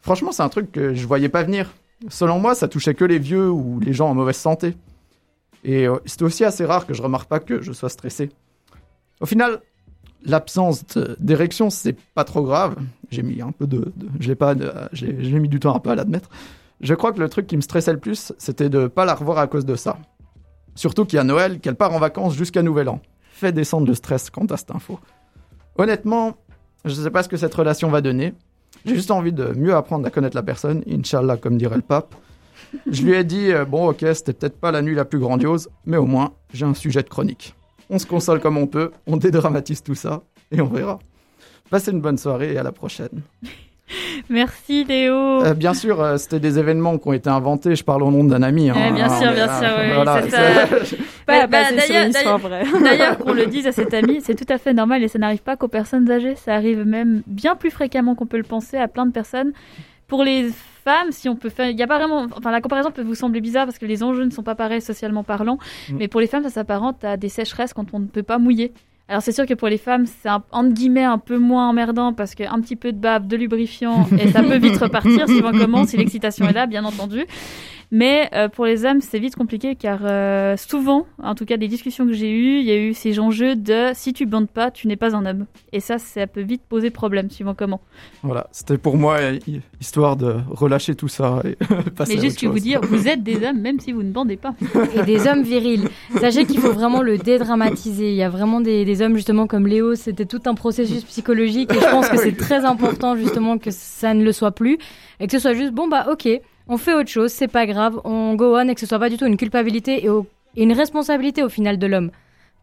Franchement, 0.01 0.31
c'est 0.31 0.43
un 0.43 0.49
truc 0.49 0.71
que 0.71 0.93
je 0.93 1.05
voyais 1.07 1.29
pas 1.29 1.43
venir. 1.43 1.71
Selon 2.07 2.39
moi, 2.39 2.55
ça 2.55 2.67
touchait 2.67 2.93
que 2.93 3.03
les 3.05 3.19
vieux 3.19 3.49
ou 3.49 3.79
les 3.79 3.93
gens 3.93 4.09
en 4.09 4.15
mauvaise 4.15 4.37
santé. 4.37 4.75
Et 5.63 5.87
euh, 5.87 5.97
c'était 6.05 6.23
aussi 6.23 6.45
assez 6.45 6.63
rare 6.65 6.85
que 6.87 6.93
je 6.93 7.01
remarque 7.01 7.27
pas 7.27 7.39
que 7.39 7.61
je 7.61 7.73
sois 7.73 7.89
stressé. 7.89 8.29
Au 9.19 9.25
final, 9.25 9.59
l'absence 10.23 10.85
d'érection, 11.19 11.69
c'est 11.69 11.97
pas 12.15 12.23
trop 12.23 12.43
grave. 12.43 12.77
J'ai 13.11 13.23
mis 13.23 13.41
un 13.41 13.51
peu 13.51 13.67
de, 13.67 13.91
je 14.19 14.29
l'ai 14.29 14.35
pas, 14.35 14.55
de- 14.55 14.71
mis 15.37 15.49
du 15.49 15.59
temps 15.59 15.75
un 15.75 15.79
peu 15.79 15.89
à 15.89 15.95
l'admettre. 15.95 16.29
Je 16.79 16.93
crois 16.93 17.11
que 17.11 17.19
le 17.19 17.27
truc 17.27 17.47
qui 17.47 17.57
me 17.57 17.61
stressait 17.61 17.91
le 17.91 17.99
plus, 17.99 18.31
c'était 18.37 18.69
de 18.69 18.87
pas 18.87 19.03
la 19.03 19.13
revoir 19.15 19.37
à 19.39 19.47
cause 19.47 19.65
de 19.65 19.75
ça. 19.75 19.97
Surtout 20.75 21.03
qu'il 21.03 21.17
y 21.17 21.19
a 21.19 21.25
Noël, 21.25 21.59
qu'elle 21.59 21.75
part 21.75 21.93
en 21.93 21.99
vacances 21.99 22.35
jusqu'à 22.35 22.61
Nouvel 22.63 22.87
An. 22.87 23.01
Fait 23.33 23.51
descendre 23.51 23.87
le 23.87 23.93
stress 23.95 24.29
quant 24.29 24.45
à 24.45 24.55
cette 24.55 24.71
info. 24.71 24.97
Honnêtement, 25.77 26.37
je 26.85 26.93
sais 26.93 27.09
pas 27.11 27.23
ce 27.23 27.27
que 27.29 27.35
cette 27.35 27.53
relation 27.53 27.89
va 27.89 27.99
donner. 27.99 28.33
J'ai 28.85 28.95
juste 28.95 29.11
envie 29.11 29.33
de 29.33 29.53
mieux 29.55 29.75
apprendre 29.75 30.05
à 30.07 30.09
connaître 30.09 30.35
la 30.35 30.43
personne, 30.43 30.83
Inch'Allah, 30.89 31.37
comme 31.37 31.57
dirait 31.57 31.75
le 31.75 31.81
pape. 31.81 32.15
Je 32.89 33.01
lui 33.03 33.13
ai 33.13 33.23
dit, 33.23 33.51
euh, 33.51 33.65
bon, 33.65 33.89
ok, 33.89 34.05
c'était 34.13 34.33
peut-être 34.33 34.59
pas 34.59 34.71
la 34.71 34.81
nuit 34.81 34.95
la 34.95 35.05
plus 35.05 35.19
grandiose, 35.19 35.69
mais 35.85 35.97
au 35.97 36.05
moins, 36.05 36.33
j'ai 36.53 36.65
un 36.65 36.73
sujet 36.73 37.03
de 37.03 37.09
chronique. 37.09 37.55
On 37.89 37.97
se 37.97 38.05
console 38.05 38.39
comme 38.39 38.57
on 38.57 38.67
peut, 38.67 38.91
on 39.07 39.17
dédramatise 39.17 39.81
tout 39.81 39.95
ça, 39.95 40.21
et 40.51 40.61
on 40.61 40.67
verra. 40.67 40.99
Passez 41.69 41.91
une 41.91 42.01
bonne 42.01 42.17
soirée 42.17 42.53
et 42.53 42.57
à 42.57 42.63
la 42.63 42.71
prochaine. 42.71 43.21
Merci 44.29 44.83
Léo. 44.83 45.13
Euh, 45.43 45.53
bien 45.53 45.73
sûr, 45.73 46.01
euh, 46.01 46.17
c'était 46.17 46.39
des 46.39 46.59
événements 46.59 46.97
qui 46.97 47.07
ont 47.07 47.13
été 47.13 47.29
inventés. 47.29 47.75
Je 47.75 47.83
parle 47.83 48.03
au 48.03 48.11
nom 48.11 48.23
d'un 48.23 48.41
ami. 48.43 48.69
hein. 48.69 48.75
Eh, 48.89 48.91
bien 48.91 49.09
sûr, 49.09 49.29
Mais, 49.29 49.35
bien 49.35 49.59
sûr, 49.59 49.67
oui, 49.79 49.91
voilà, 49.95 50.21
bah, 51.27 51.47
d'ailleurs- 52.83 53.17
qu'on 53.17 53.33
le 53.33 53.45
dise 53.47 53.67
à 53.67 53.71
cet 53.71 53.93
ami, 53.93 54.21
c'est 54.21 54.35
tout 54.35 54.51
à 54.51 54.57
fait 54.57 54.73
normal 54.73 55.03
et 55.03 55.07
ça 55.07 55.19
n'arrive 55.19 55.41
pas 55.41 55.55
qu'aux 55.55 55.67
personnes 55.67 56.09
âgées. 56.11 56.35
Ça 56.35 56.53
arrive 56.55 56.85
même 56.85 57.21
bien 57.27 57.55
plus 57.55 57.71
fréquemment 57.71 58.15
qu'on 58.15 58.25
peut 58.25 58.37
le 58.37 58.43
penser 58.43 58.77
à 58.77 58.87
plein 58.87 59.05
de 59.05 59.11
personnes. 59.11 59.51
Pour 60.07 60.23
les 60.23 60.49
femmes, 60.83 61.11
si 61.11 61.29
on 61.29 61.35
peut 61.35 61.49
faire, 61.49 61.69
il 61.69 61.77
y 61.77 61.83
a 61.83 61.87
pas 61.87 61.97
vraiment, 61.99 62.25
enfin 62.35 62.49
la 62.51 62.61
comparaison 62.61 62.89
peut 62.89 63.03
vous 63.03 63.13
sembler 63.15 63.41
bizarre 63.41 63.65
parce 63.65 63.77
que 63.77 63.85
les 63.85 64.01
enjeux 64.01 64.23
ne 64.25 64.31
sont 64.31 64.41
pas 64.43 64.55
pareils 64.55 64.81
socialement 64.81 65.23
parlant, 65.23 65.59
Mm. 65.89 65.95
mais 65.99 66.07
pour 66.07 66.19
les 66.19 66.25
femmes, 66.27 66.41
ça 66.43 66.49
s'apparente 66.49 67.03
à 67.03 67.15
des 67.17 67.29
sécheresses 67.29 67.73
quand 67.73 67.85
on 67.93 67.99
ne 67.99 68.05
peut 68.07 68.23
pas 68.23 68.39
mouiller. 68.39 68.71
Alors 69.09 69.23
c'est 69.23 69.31
sûr 69.31 69.47
que 69.47 69.55
pour 69.55 69.67
les 69.69 69.79
femmes, 69.79 70.05
c'est 70.05 70.29
un, 70.29 70.43
entre 70.51 70.71
guillemets 70.71 71.03
un 71.03 71.17
peu 71.17 71.39
moins 71.39 71.67
emmerdant 71.67 72.13
parce 72.13 72.35
qu'un 72.35 72.61
petit 72.61 72.75
peu 72.75 72.91
de 72.91 72.97
bave, 72.99 73.25
de 73.25 73.35
lubrifiant 73.35 74.07
et 74.19 74.31
ça 74.31 74.43
peut 74.43 74.57
vite 74.57 74.77
repartir 74.77 75.27
suivant 75.27 75.51
comment, 75.51 75.83
si 75.85 75.97
l'excitation 75.97 76.47
est 76.47 76.53
là, 76.53 76.67
bien 76.67 76.85
entendu. 76.85 77.25
Mais 77.91 78.29
euh, 78.35 78.49
pour 78.49 78.65
les 78.65 78.85
hommes, 78.85 79.01
c'est 79.01 79.17
vite 79.17 79.35
compliqué 79.35 79.75
car 79.75 80.01
euh, 80.03 80.55
souvent, 80.57 81.07
en 81.23 81.33
tout 81.33 81.45
cas 81.45 81.57
des 81.57 81.67
discussions 81.67 82.05
que 82.05 82.13
j'ai 82.13 82.29
eues, 82.31 82.59
il 82.59 82.65
y 82.65 82.71
a 82.71 82.77
eu 82.77 82.93
ces 82.93 83.19
enjeux 83.19 83.55
de 83.55 83.87
si 83.95 84.13
tu 84.13 84.27
bandes 84.27 84.47
pas, 84.49 84.69
tu 84.69 84.87
n'es 84.87 84.95
pas 84.95 85.15
un 85.15 85.25
homme. 85.25 85.47
Et 85.73 85.79
ça, 85.79 85.97
ça 85.97 86.27
peut 86.27 86.41
vite 86.41 86.61
poser 86.69 86.91
problème 86.91 87.31
suivant 87.31 87.55
comment. 87.55 87.81
Voilà, 88.21 88.45
c'était 88.51 88.77
pour 88.77 88.95
moi 88.95 89.17
hi- 89.47 89.61
histoire 89.81 90.17
de 90.17 90.35
relâcher 90.51 90.93
tout 90.93 91.07
ça 91.07 91.41
et 91.43 91.55
passer 91.95 92.15
Mais 92.15 92.21
juste 92.21 92.39
que 92.39 92.45
vous 92.45 92.59
dire, 92.59 92.79
vous 92.83 93.07
êtes 93.07 93.23
des 93.23 93.43
hommes 93.47 93.59
même 93.59 93.79
si 93.79 93.91
vous 93.91 94.03
ne 94.03 94.11
bandez 94.11 94.37
pas. 94.37 94.53
et 94.95 95.01
des 95.01 95.25
hommes 95.27 95.41
virils. 95.41 95.87
Sachez 96.19 96.45
qu'il 96.45 96.59
faut 96.59 96.73
vraiment 96.73 97.01
le 97.01 97.17
dédramatiser. 97.17 98.11
Il 98.11 98.15
y 98.15 98.23
a 98.23 98.29
vraiment 98.29 98.61
des, 98.61 98.85
des 98.85 99.01
hommes 99.01 99.15
justement 99.15 99.47
comme 99.47 99.65
Léo, 99.65 99.95
c'était 99.95 100.25
tout 100.25 100.41
un 100.45 100.53
processus 100.53 101.03
psychologique 101.05 101.71
et 101.71 101.79
je 101.79 101.89
pense 101.89 102.07
que 102.07 102.17
c'est 102.21 102.37
très 102.37 102.65
important 102.65 103.15
justement 103.15 103.57
que 103.57 103.71
ça 103.71 104.13
ne 104.13 104.23
le 104.23 104.31
soit 104.31 104.51
plus 104.51 104.77
et 105.19 105.25
que 105.25 105.31
ce 105.31 105.39
soit 105.39 105.53
juste 105.55 105.71
bon 105.73 105.87
bah 105.87 106.05
ok, 106.11 106.27
on 106.69 106.77
fait 106.77 106.93
autre 106.93 107.09
chose, 107.09 107.31
c'est 107.31 107.47
pas 107.49 107.65
grave, 107.65 107.99
on 108.05 108.35
go 108.35 108.55
on 108.55 108.67
et 108.69 108.73
que 108.75 108.79
ce 108.79 108.85
soit 108.85 108.99
pas 108.99 109.09
du 109.09 109.17
tout 109.17 109.25
une 109.25 109.37
culpabilité 109.37 110.05
et, 110.05 110.09
au- 110.09 110.25
et 110.55 110.63
une 110.63 110.73
responsabilité 110.73 111.43
au 111.43 111.49
final 111.49 111.77
de 111.77 111.87
l'homme. 111.87 112.11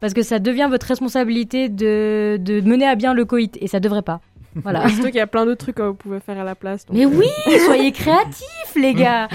Parce 0.01 0.13
que 0.15 0.23
ça 0.23 0.39
devient 0.39 0.69
votre 0.71 0.87
responsabilité 0.87 1.69
de, 1.69 2.39
de 2.41 2.61
mener 2.61 2.87
à 2.87 2.95
bien 2.97 3.15
le 3.15 3.25
coït 3.25 3.57
et 3.61 3.67
ça 3.67 3.81
devrait 3.81 4.03
pas. 4.03 4.21
Voilà. 4.57 4.89
Surtout 4.89 5.07
qu'il 5.09 5.17
y 5.17 5.21
a 5.21 5.27
plein 5.27 5.45
d'autres 5.45 5.59
trucs 5.65 5.77
que 5.77 5.83
vous 5.83 5.95
pouvez 5.95 6.21
faire 6.21 6.39
à 6.39 6.45
la 6.45 6.55
place. 6.55 6.85
donc, 6.87 6.97
Mais 6.97 7.05
euh, 7.07 7.11
oui, 7.13 7.27
soyez 7.67 7.93
créatifs 8.03 8.75
les 8.77 8.95
gars. 8.95 9.29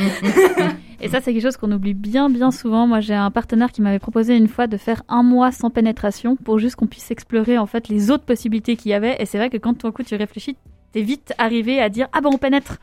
Et 0.99 1.09
ça, 1.09 1.19
c'est 1.19 1.33
quelque 1.33 1.41
chose 1.41 1.57
qu'on 1.57 1.71
oublie 1.71 1.95
bien, 1.95 2.29
bien 2.29 2.51
souvent. 2.51 2.85
Moi, 2.85 2.99
j'ai 2.99 3.15
un 3.15 3.31
partenaire 3.31 3.71
qui 3.71 3.81
m'avait 3.81 3.97
proposé 3.99 4.35
une 4.37 4.47
fois 4.47 4.67
de 4.67 4.77
faire 4.77 5.01
un 5.09 5.23
mois 5.23 5.51
sans 5.51 5.71
pénétration 5.71 6.35
pour 6.35 6.59
juste 6.59 6.75
qu'on 6.75 6.85
puisse 6.87 7.09
explorer 7.09 7.57
en 7.57 7.65
fait 7.65 7.87
les 7.87 8.11
autres 8.11 8.23
possibilités 8.23 8.75
qu'il 8.75 8.91
y 8.91 8.93
avait. 8.93 9.15
Et 9.19 9.25
c'est 9.25 9.37
vrai 9.39 9.49
que 9.49 9.57
quand 9.57 9.73
tout 9.73 9.87
d'un 9.87 9.91
coup 9.91 10.03
tu 10.03 10.15
réfléchis, 10.15 10.57
t'es 10.91 11.01
vite 11.01 11.33
arrivé 11.39 11.81
à 11.81 11.89
dire 11.89 12.07
ah 12.13 12.21
ben 12.21 12.29
on 12.31 12.37
pénètre. 12.37 12.77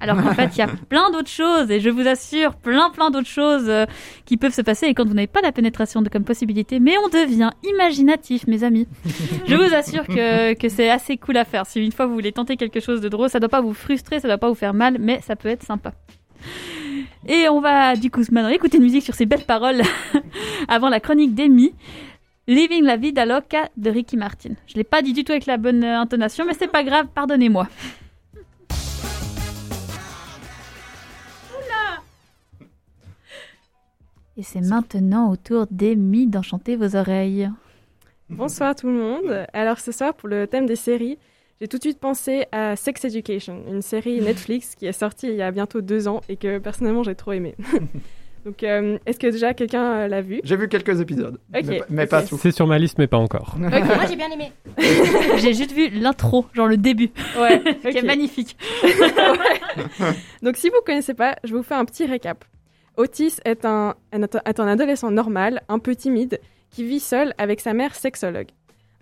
Alors 0.00 0.20
qu'en 0.20 0.34
fait, 0.34 0.50
il 0.56 0.58
y 0.58 0.62
a 0.62 0.66
plein 0.88 1.10
d'autres 1.10 1.30
choses, 1.30 1.70
et 1.70 1.80
je 1.80 1.88
vous 1.88 2.06
assure, 2.08 2.54
plein 2.54 2.90
plein 2.90 3.10
d'autres 3.10 3.28
choses 3.28 3.68
euh, 3.68 3.86
qui 4.24 4.36
peuvent 4.36 4.54
se 4.54 4.62
passer. 4.62 4.86
Et 4.86 4.94
quand 4.94 5.06
vous 5.06 5.14
n'avez 5.14 5.28
pas 5.28 5.40
la 5.40 5.52
pénétration 5.52 6.02
de, 6.02 6.08
comme 6.08 6.24
possibilité, 6.24 6.80
mais 6.80 6.96
on 6.98 7.08
devient 7.08 7.50
imaginatif, 7.62 8.46
mes 8.46 8.64
amis. 8.64 8.88
Je 9.46 9.54
vous 9.54 9.74
assure 9.74 10.06
que, 10.06 10.54
que 10.54 10.68
c'est 10.68 10.90
assez 10.90 11.16
cool 11.16 11.36
à 11.36 11.44
faire. 11.44 11.66
Si 11.66 11.80
une 11.80 11.92
fois 11.92 12.06
vous 12.06 12.14
voulez 12.14 12.32
tenter 12.32 12.56
quelque 12.56 12.80
chose 12.80 13.00
de 13.00 13.08
drôle, 13.08 13.28
ça 13.28 13.38
doit 13.38 13.48
pas 13.48 13.60
vous 13.60 13.74
frustrer, 13.74 14.18
ça 14.18 14.28
doit 14.28 14.38
pas 14.38 14.48
vous 14.48 14.54
faire 14.54 14.74
mal, 14.74 14.96
mais 14.98 15.20
ça 15.20 15.36
peut 15.36 15.48
être 15.48 15.62
sympa. 15.62 15.92
Et 17.28 17.48
on 17.48 17.60
va 17.60 17.94
du 17.94 18.10
coup 18.10 18.22
maintenant 18.32 18.48
écouter 18.48 18.78
une 18.78 18.82
musique 18.82 19.04
sur 19.04 19.14
ces 19.14 19.26
belles 19.26 19.44
paroles 19.44 19.82
avant 20.68 20.88
la 20.88 21.00
chronique 21.00 21.34
d'Amy. 21.34 21.72
Living 22.48 22.82
la 22.82 22.96
vida 22.96 23.24
loca 23.24 23.68
de 23.76 23.88
Ricky 23.88 24.16
Martin. 24.16 24.54
Je 24.66 24.74
l'ai 24.74 24.82
pas 24.82 25.00
dit 25.00 25.12
du 25.12 25.22
tout 25.22 25.30
avec 25.30 25.46
la 25.46 25.58
bonne 25.58 25.84
euh, 25.84 26.00
intonation, 26.00 26.44
mais 26.44 26.54
c'est 26.54 26.66
pas 26.66 26.82
grave, 26.82 27.06
pardonnez-moi. 27.14 27.68
Et 34.36 34.42
c'est 34.42 34.60
maintenant 34.60 35.30
au 35.30 35.36
tour 35.36 35.66
d'Amy 35.70 36.26
d'enchanter 36.26 36.76
vos 36.76 36.96
oreilles. 36.96 37.50
Bonsoir 38.30 38.74
tout 38.74 38.86
le 38.86 38.94
monde. 38.94 39.46
Alors 39.52 39.78
ce 39.78 39.92
soir, 39.92 40.14
pour 40.14 40.28
le 40.28 40.46
thème 40.46 40.64
des 40.66 40.76
séries, 40.76 41.18
j'ai 41.60 41.68
tout 41.68 41.76
de 41.76 41.82
suite 41.82 42.00
pensé 42.00 42.46
à 42.50 42.74
Sex 42.76 43.04
Education, 43.04 43.62
une 43.70 43.82
série 43.82 44.20
Netflix 44.22 44.74
qui 44.74 44.86
est 44.86 44.92
sortie 44.92 45.28
il 45.28 45.34
y 45.36 45.42
a 45.42 45.50
bientôt 45.50 45.80
deux 45.82 46.08
ans 46.08 46.22
et 46.28 46.36
que 46.36 46.58
personnellement 46.58 47.02
j'ai 47.02 47.14
trop 47.14 47.32
aimé. 47.32 47.54
Donc 48.46 48.64
euh, 48.64 48.98
est-ce 49.06 49.20
que 49.20 49.28
déjà 49.28 49.54
quelqu'un 49.54 49.84
euh, 49.84 50.08
l'a 50.08 50.20
vu? 50.20 50.40
J'ai 50.42 50.56
vu 50.56 50.66
quelques 50.68 51.00
épisodes, 51.00 51.38
mais, 51.52 51.62
pas- 51.62 51.84
mais 51.90 52.02
ok. 52.04 52.08
pas 52.08 52.22
tout. 52.24 52.36
C'est 52.42 52.50
sur 52.50 52.66
ma 52.66 52.76
liste, 52.78 52.98
mais 52.98 53.06
pas 53.06 53.18
encore. 53.18 53.54
Moi 53.58 53.70
j'ai 54.08 54.16
bien 54.16 54.30
aimé. 54.30 54.50
J'ai 55.36 55.52
juste 55.54 55.72
vu 55.72 55.90
l'intro, 55.90 56.46
genre 56.54 56.66
le 56.66 56.76
début, 56.78 57.10
Ouais, 57.38 57.62
qui 57.92 57.98
est 57.98 58.02
magnifique. 58.02 58.56
Donc 60.42 60.56
si 60.56 60.70
vous 60.70 60.80
connaissez 60.84 61.14
pas, 61.14 61.36
je 61.44 61.54
vous 61.54 61.62
fais 61.62 61.74
un 61.74 61.84
petit 61.84 62.04
récap. 62.06 62.44
Otis 62.96 63.36
est 63.44 63.64
un, 63.64 63.94
est 64.12 64.60
un 64.60 64.66
adolescent 64.66 65.10
normal, 65.10 65.62
un 65.68 65.78
peu 65.78 65.96
timide, 65.96 66.40
qui 66.70 66.84
vit 66.84 67.00
seul 67.00 67.34
avec 67.38 67.60
sa 67.60 67.74
mère 67.74 67.94
sexologue. 67.94 68.48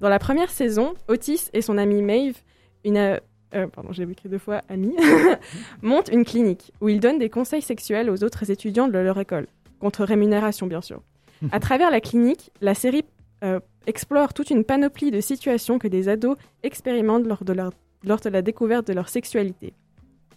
Dans 0.01 0.09
la 0.09 0.19
première 0.19 0.51
saison, 0.51 0.95
Otis 1.09 1.51
et 1.53 1.63
son 1.63 1.79
amie 1.79 2.03
Maeve, 2.03 2.39
une... 2.85 2.97
euh, 2.97 3.17
euh, 3.55 3.67
pardon, 3.67 3.93
j'ai 3.93 4.05
écrit 4.05 4.29
deux 4.29 4.39
fois 4.39 4.63
amie, 4.69 4.95
montent 5.83 6.09
une 6.09 6.25
clinique 6.25 6.73
où 6.81 6.89
ils 6.89 7.01
donnent 7.01 7.19
des 7.19 7.31
conseils 7.31 7.63
sexuels 7.63 8.09
aux 8.09 8.23
autres 8.23 8.51
étudiants 8.51 8.87
de 8.89 8.99
leur 8.99 9.19
école, 9.19 9.47
contre 9.81 10.05
rémunération 10.05 10.67
bien 10.67 10.81
sûr. 10.81 11.03
À 11.53 11.59
travers 11.59 11.91
la 11.91 12.01
clinique, 12.01 12.51
la 12.61 12.75
série 12.75 13.05
euh, 13.43 13.61
explore 13.87 14.35
toute 14.35 14.51
une 14.51 14.65
panoplie 14.65 15.11
de 15.11 15.21
situations 15.21 15.79
que 15.79 15.89
des 15.89 16.09
ados 16.09 16.37
expérimentent 16.63 17.27
lors 17.27 17.45
de, 17.45 17.53
leur, 17.53 17.73
lors 18.05 18.21
de 18.21 18.29
la 18.29 18.43
découverte 18.43 18.87
de 18.87 18.93
leur 18.93 19.09
sexualité. 19.09 19.73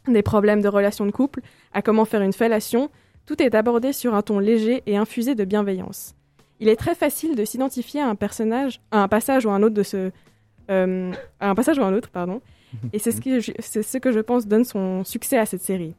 Des 0.07 0.23
problèmes 0.23 0.61
de 0.61 0.67
relations 0.67 1.05
de 1.05 1.11
couple, 1.11 1.41
à 1.73 1.81
comment 1.81 2.05
faire 2.05 2.21
une 2.21 2.33
fellation, 2.33 2.89
tout 3.25 3.41
est 3.41 3.55
abordé 3.55 3.93
sur 3.93 4.15
un 4.15 4.21
ton 4.21 4.39
léger 4.39 4.83
et 4.85 4.97
infusé 4.97 5.35
de 5.35 5.45
bienveillance. 5.45 6.15
Il 6.59 6.69
est 6.69 6.75
très 6.75 6.95
facile 6.95 7.35
de 7.35 7.45
s'identifier 7.45 8.01
à 8.01 8.07
un 8.07 8.15
personnage, 8.15 8.81
à 8.91 9.03
un 9.03 9.07
passage 9.07 9.45
ou 9.45 9.49
à 9.49 9.53
un 9.53 9.63
autre 9.63 9.75
de 9.75 9.83
ce, 9.83 10.11
euh, 10.69 11.11
à 11.39 11.49
un 11.49 11.55
passage 11.55 11.77
ou 11.77 11.81
à 11.83 11.85
un 11.85 11.93
autre, 11.93 12.09
pardon. 12.09 12.41
Et 12.91 12.99
c'est 12.99 13.11
ce 13.11 13.21
que 13.21 13.39
je, 13.39 13.51
c'est 13.59 13.83
ce 13.83 13.97
que 13.97 14.11
je 14.11 14.19
pense 14.19 14.47
donne 14.47 14.63
son 14.63 15.03
succès 15.03 15.37
à 15.37 15.45
cette 15.45 15.61
série. 15.61 15.95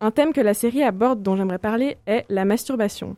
Un 0.00 0.10
thème 0.10 0.32
que 0.32 0.40
la 0.40 0.54
série 0.54 0.82
aborde, 0.82 1.22
dont 1.22 1.36
j'aimerais 1.36 1.58
parler, 1.58 1.96
est 2.06 2.24
la 2.28 2.44
masturbation. 2.44 3.16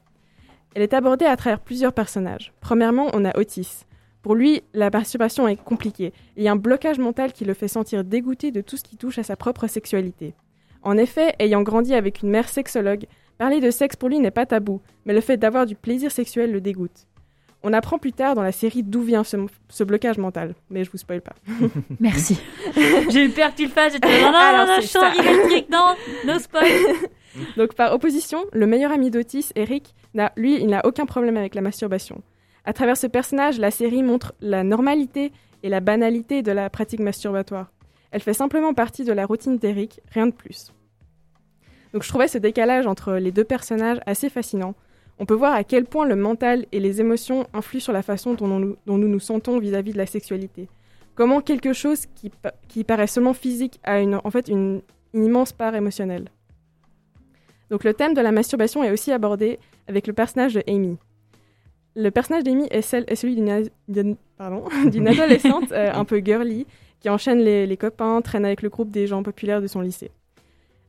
Elle 0.74 0.82
est 0.82 0.94
abordée 0.94 1.24
à 1.24 1.36
travers 1.36 1.60
plusieurs 1.60 1.92
personnages. 1.92 2.52
Premièrement, 2.60 3.08
on 3.12 3.24
a 3.24 3.36
Otis. 3.38 3.84
Pour 4.22 4.34
lui, 4.34 4.62
la 4.74 4.90
masturbation 4.90 5.48
est 5.48 5.56
compliquée. 5.56 6.12
Il 6.36 6.42
y 6.42 6.48
a 6.48 6.52
un 6.52 6.56
blocage 6.56 6.98
mental 6.98 7.32
qui 7.32 7.44
le 7.44 7.54
fait 7.54 7.68
sentir 7.68 8.04
dégoûté 8.04 8.50
de 8.50 8.60
tout 8.60 8.76
ce 8.76 8.84
qui 8.84 8.96
touche 8.96 9.18
à 9.18 9.22
sa 9.22 9.36
propre 9.36 9.66
sexualité. 9.66 10.34
En 10.82 10.96
effet, 10.98 11.34
ayant 11.38 11.62
grandi 11.62 11.94
avec 11.94 12.22
une 12.22 12.30
mère 12.30 12.48
sexologue, 12.48 13.06
parler 13.38 13.60
de 13.60 13.70
sexe 13.70 13.96
pour 13.96 14.08
lui 14.08 14.18
n'est 14.18 14.30
pas 14.30 14.46
tabou, 14.46 14.80
mais 15.04 15.12
le 15.14 15.20
fait 15.20 15.36
d'avoir 15.36 15.66
du 15.66 15.74
plaisir 15.74 16.10
sexuel 16.10 16.52
le 16.52 16.60
dégoûte. 16.60 17.06
On 17.62 17.72
apprend 17.72 17.98
plus 17.98 18.12
tard 18.12 18.34
dans 18.34 18.42
la 18.42 18.52
série 18.52 18.82
d'où 18.82 19.02
vient 19.02 19.24
ce, 19.24 19.36
ce 19.68 19.82
blocage 19.82 20.18
mental, 20.18 20.54
mais 20.70 20.84
je 20.84 20.90
vous 20.90 20.98
spoil 20.98 21.20
pas. 21.20 21.34
Merci. 22.00 22.38
J'ai 23.10 23.24
eu 23.24 23.30
peur 23.30 23.50
que 23.52 23.56
tu 23.56 23.64
le 23.64 23.70
fasses. 23.70 23.94
J'étais 23.94 24.08
là, 24.20 24.26
non, 24.26 24.32
non, 24.32 24.38
Alors, 24.38 24.66
non, 24.66 24.80
sens 24.82 24.90
ça. 24.90 25.12
électrique, 25.14 25.68
non, 25.70 25.94
no 26.26 26.38
spoil. 26.38 26.70
Donc 27.56 27.74
par 27.74 27.92
opposition, 27.92 28.44
le 28.52 28.66
meilleur 28.66 28.92
ami 28.92 29.10
d'Otis, 29.10 29.50
Eric, 29.56 29.94
n'a, 30.14 30.32
lui, 30.36 30.60
il 30.60 30.68
n'a 30.68 30.86
aucun 30.86 31.06
problème 31.06 31.36
avec 31.36 31.54
la 31.54 31.60
masturbation. 31.60 32.22
À 32.64 32.72
travers 32.72 32.96
ce 32.96 33.06
personnage, 33.06 33.58
la 33.58 33.70
série 33.70 34.02
montre 34.02 34.32
la 34.40 34.62
normalité 34.62 35.32
et 35.62 35.68
la 35.68 35.80
banalité 35.80 36.42
de 36.42 36.52
la 36.52 36.70
pratique 36.70 37.00
masturbatoire. 37.00 37.72
Elle 38.10 38.22
fait 38.22 38.32
simplement 38.34 38.74
partie 38.74 39.04
de 39.04 39.12
la 39.12 39.26
routine 39.26 39.58
d'Eric, 39.58 40.00
rien 40.12 40.26
de 40.26 40.32
plus. 40.32 40.72
Donc 41.92 42.02
je 42.02 42.08
trouvais 42.08 42.28
ce 42.28 42.38
décalage 42.38 42.86
entre 42.86 43.14
les 43.14 43.32
deux 43.32 43.44
personnages 43.44 43.98
assez 44.06 44.28
fascinant. 44.28 44.74
On 45.18 45.24
peut 45.26 45.34
voir 45.34 45.54
à 45.54 45.64
quel 45.64 45.84
point 45.86 46.06
le 46.06 46.16
mental 46.16 46.66
et 46.72 46.80
les 46.80 47.00
émotions 47.00 47.46
influent 47.54 47.80
sur 47.80 47.92
la 47.92 48.02
façon 48.02 48.34
dont, 48.34 48.76
on 48.86 48.98
nous, 48.98 49.08
nous 49.08 49.20
sentons 49.20 49.58
vis-à-vis 49.58 49.92
de 49.92 49.98
la 49.98 50.06
sexualité. 50.06 50.68
Comment 51.14 51.40
quelque 51.40 51.72
chose 51.72 52.04
qui, 52.14 52.28
pa- 52.28 52.52
qui 52.68 52.84
paraît 52.84 53.06
seulement 53.06 53.32
physique 53.32 53.80
a 53.84 54.00
en 54.02 54.30
fait 54.30 54.48
une- 54.48 54.82
immense 55.14 55.52
part 55.52 55.74
émotionnelle. 55.74 56.26
Donc 57.70 57.82
le 57.84 57.94
thème 57.94 58.12
de 58.12 58.20
la 58.20 58.32
masturbation 58.32 58.84
est 58.84 58.90
aussi 58.90 59.10
abordé 59.12 59.58
avec 59.88 60.06
le 60.06 60.12
personnage 60.12 60.52
de 60.54 60.62
Amy. 60.68 60.98
Le 61.94 62.10
personnage 62.10 62.44
d'Amy 62.44 62.66
est, 62.70 62.82
celui 62.82 63.36
d'une 63.88 65.08
adolescente 65.08 65.72
euh, 65.72 65.90
un 65.94 66.04
peu 66.04 66.18
girly 66.22 66.66
qui 67.00 67.08
enchaîne 67.08 67.38
les 67.40 67.76
copains, 67.78 68.20
traîne 68.20 68.44
avec 68.44 68.60
le 68.60 68.68
groupe 68.68 68.90
des 68.90 69.06
gens 69.06 69.22
populaires 69.22 69.62
de 69.62 69.66
son 69.66 69.80
lycée. 69.80 70.10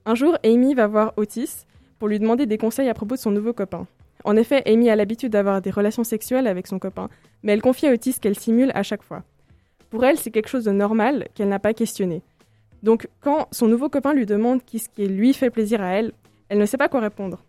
Un 0.08 0.15
jour, 0.15 0.38
Amy 0.46 0.74
va 0.74 0.88
voir 0.88 1.12
Otis 1.17 1.65
pour 2.00 2.08
lui 2.08 2.17
demander 2.17 2.46
des 2.46 2.58
conseils 2.58 2.88
à 2.88 2.93
propos 2.93 3.15
de 3.15 3.20
son 3.20 3.30
nouveau 3.30 3.52
copain. 3.52 3.88
En 4.24 4.38
effet, 4.38 4.63
Amy 4.65 4.89
a 4.89 4.96
l'habitude 4.96 5.34
d'avoir 5.34 5.62
des 5.62 5.70
relations 5.70 6.06
sexuelles 6.06 6.48
avec 6.48 6.65
son 6.65 6.80
copain, 6.80 7.10
mais 7.43 7.52
elle 7.52 7.62
confie 7.62 7.88
à 7.88 7.91
Otis 7.91 8.15
qu'elle 8.22 8.39
simule 8.39 8.72
à 8.74 8.84
chaque 8.84 9.04
fois. 9.04 9.24
Pour 9.89 10.06
elle, 10.06 10.17
c'est 10.17 10.32
quelque 10.32 10.48
chose 10.48 10.63
de 10.63 10.72
normal 10.72 11.28
qu'elle 11.36 11.50
n'a 11.50 11.60
pas 11.60 11.74
questionné. 11.74 12.22
Donc, 12.84 13.10
quand 13.20 13.50
son 13.52 13.67
nouveau 13.67 13.89
copain 13.89 14.13
lui 14.13 14.26
demande 14.26 14.62
qu'est-ce 14.65 14.88
qui 14.88 15.08
lui 15.08 15.34
fait 15.34 15.50
plaisir 15.50 15.82
à 15.82 15.88
elle, 15.88 16.13
elle 16.48 16.60
ne 16.60 16.65
sait 16.65 16.78
pas 16.78 16.88
quoi 16.88 17.02
répondre. 17.02 17.43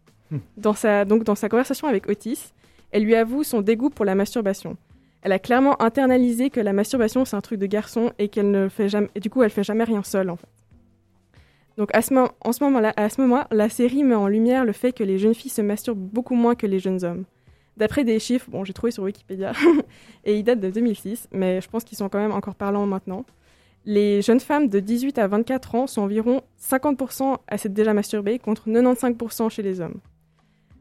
Dans 0.56 0.74
sa, 0.74 1.04
donc, 1.04 1.22
dans 1.22 1.36
sa 1.36 1.48
conversation 1.48 1.86
avec 1.86 2.08
Otis, 2.08 2.52
elle 2.90 3.04
lui 3.04 3.14
avoue 3.14 3.44
son 3.44 3.60
dégoût 3.60 3.90
pour 3.90 4.04
la 4.04 4.16
masturbation. 4.16 4.76
Elle 5.22 5.30
a 5.30 5.38
clairement 5.38 5.80
internalisé 5.80 6.50
que 6.50 6.58
la 6.58 6.72
masturbation 6.72 7.24
c'est 7.24 7.36
un 7.36 7.40
truc 7.40 7.60
de 7.60 7.66
garçon 7.66 8.10
et 8.18 8.28
qu'elle 8.28 8.50
ne 8.50 8.68
fait 8.68 8.88
jamais, 8.88 9.10
et 9.14 9.20
du 9.20 9.30
coup 9.30 9.44
elle 9.44 9.50
fait 9.50 9.62
jamais 9.62 9.84
rien 9.84 10.02
seule 10.02 10.30
en 10.30 10.36
fait. 10.36 10.48
Donc 11.78 11.94
à 11.94 12.02
ce, 12.02 12.12
en 12.12 12.50
moment-là, 12.60 12.92
ce 13.08 13.20
moment, 13.20 13.44
la 13.52 13.68
série 13.68 14.02
met 14.02 14.16
en 14.16 14.26
lumière 14.26 14.64
le 14.64 14.72
fait 14.72 14.90
que 14.90 15.04
les 15.04 15.16
jeunes 15.16 15.34
filles 15.34 15.52
se 15.52 15.62
masturbent 15.62 15.96
beaucoup 15.96 16.34
moins 16.34 16.56
que 16.56 16.66
les 16.66 16.80
jeunes 16.80 17.04
hommes. 17.04 17.24
D'après 17.76 18.02
des 18.02 18.18
chiffres, 18.18 18.50
bon, 18.50 18.64
j'ai 18.64 18.72
trouvé 18.72 18.90
sur 18.90 19.04
Wikipédia, 19.04 19.52
et 20.24 20.36
ils 20.36 20.42
datent 20.42 20.58
de 20.58 20.70
2006, 20.70 21.28
mais 21.30 21.60
je 21.60 21.68
pense 21.68 21.84
qu'ils 21.84 21.96
sont 21.96 22.08
quand 22.08 22.18
même 22.18 22.32
encore 22.32 22.56
parlants 22.56 22.86
maintenant. 22.86 23.24
Les 23.84 24.22
jeunes 24.22 24.40
femmes 24.40 24.66
de 24.66 24.80
18 24.80 25.18
à 25.18 25.28
24 25.28 25.76
ans 25.76 25.86
sont 25.86 26.02
environ 26.02 26.42
50% 26.60 27.36
à 27.46 27.58
s'être 27.58 27.74
déjà 27.74 27.94
masturbées 27.94 28.40
contre 28.40 28.68
95% 28.68 29.48
chez 29.48 29.62
les 29.62 29.80
hommes. 29.80 30.00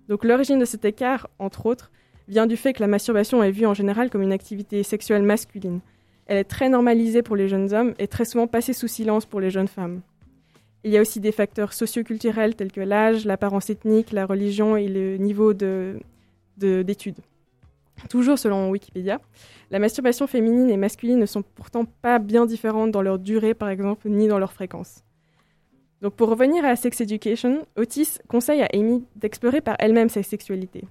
Donc 0.10 0.26
l'origine 0.26 0.58
de 0.58 0.66
cet 0.66 0.84
écart, 0.84 1.28
entre 1.38 1.68
autres, 1.68 1.92
vient 2.28 2.48
du 2.48 2.58
fait 2.58 2.74
que 2.74 2.82
la 2.82 2.88
masturbation 2.88 3.44
est 3.44 3.52
vue 3.52 3.68
en 3.68 3.76
général 3.76 4.10
comme 4.10 4.24
une 4.24 4.34
activité 4.34 4.82
sexuelle 4.82 5.22
masculine. 5.22 5.80
Elle 6.26 6.38
est 6.38 6.44
très 6.44 6.70
normalisée 6.70 7.22
pour 7.22 7.36
les 7.36 7.48
jeunes 7.48 7.72
hommes 7.72 7.94
et 8.00 8.08
très 8.08 8.26
souvent 8.26 8.48
passée 8.48 8.74
sous 8.74 8.88
silence 8.88 9.28
pour 9.28 9.40
les 9.40 9.52
jeunes 9.52 9.68
femmes. 9.68 10.02
Il 10.84 10.92
y 10.92 10.98
a 10.98 11.02
aussi 11.02 11.20
des 11.20 11.32
facteurs 11.32 11.74
socioculturels 11.74 12.56
tels 12.56 12.72
que 12.72 12.82
l'âge, 12.82 13.26
l'apparence 13.26 13.70
ethnique, 13.70 14.12
la 14.12 14.26
religion 14.26 14.78
et 14.78 14.88
le 14.88 15.18
niveau 15.18 15.54
de- 15.54 16.00
de- 16.58 16.82
d'études. 16.84 17.20
Toujours 18.10 18.38
selon 18.38 18.70
Wikipédia, 18.70 19.20
la 19.72 19.80
masturbation 19.80 20.28
féminine 20.28 20.70
et 20.70 20.78
masculine 20.78 21.18
ne 21.20 21.26
sont 21.26 21.42
pourtant 21.42 21.86
pas 21.86 22.20
bien 22.20 22.46
différentes 22.46 22.92
dans 22.92 23.02
leur 23.02 23.18
durée, 23.18 23.56
par 23.56 23.70
exemple, 23.70 24.08
ni 24.08 24.28
dans 24.28 24.38
leur 24.38 24.54
fréquence. 24.54 25.04
Donc 26.02 26.14
pour 26.14 26.30
revenir 26.30 26.64
à 26.64 26.76
Sex 26.76 27.02
Education, 27.02 27.66
Otis 27.76 28.20
conseille 28.28 28.62
à 28.62 28.68
Amy 28.72 29.04
d'explorer 29.16 29.62
par 29.62 29.76
elle-même 29.80 30.10
sa 30.10 30.22
sexualité. 30.22 30.84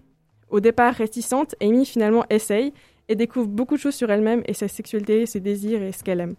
Au 0.51 0.59
départ 0.59 0.95
réticente, 0.95 1.55
Amy 1.63 1.87
finalement 1.87 2.25
essaye 2.29 2.73
et 3.09 3.15
découvre 3.15 3.47
beaucoup 3.47 3.77
de 3.77 3.81
choses 3.81 3.95
sur 3.95 4.11
elle-même 4.11 4.43
et 4.47 4.53
sa 4.53 4.67
sexualité, 4.67 5.27
ses 5.27 5.39
désirs 5.39 5.81
et 5.81 5.93
ce 5.93 6.03
qu'elle 6.03 6.21
aime. 6.21 6.35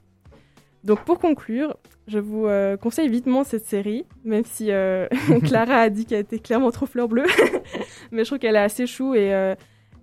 Donc 0.87 1.03
pour 1.03 1.19
conclure, 1.19 1.75
je 2.07 2.17
vous 2.17 2.47
euh, 2.47 2.77
conseille 2.77 3.09
vitement 3.09 3.43
cette 3.43 3.65
série, 3.65 4.05
même 4.23 4.45
si 4.45 4.71
euh, 4.71 5.05
Clara 5.43 5.81
a 5.81 5.89
dit 5.89 6.05
qu'elle 6.05 6.21
était 6.21 6.39
clairement 6.39 6.71
trop 6.71 6.85
fleur 6.85 7.09
bleue, 7.09 7.25
mais 8.11 8.23
je 8.23 8.29
trouve 8.29 8.39
qu'elle 8.39 8.55
est 8.55 8.59
assez 8.59 8.87
chou 8.87 9.13
et 9.13 9.33
euh, 9.33 9.53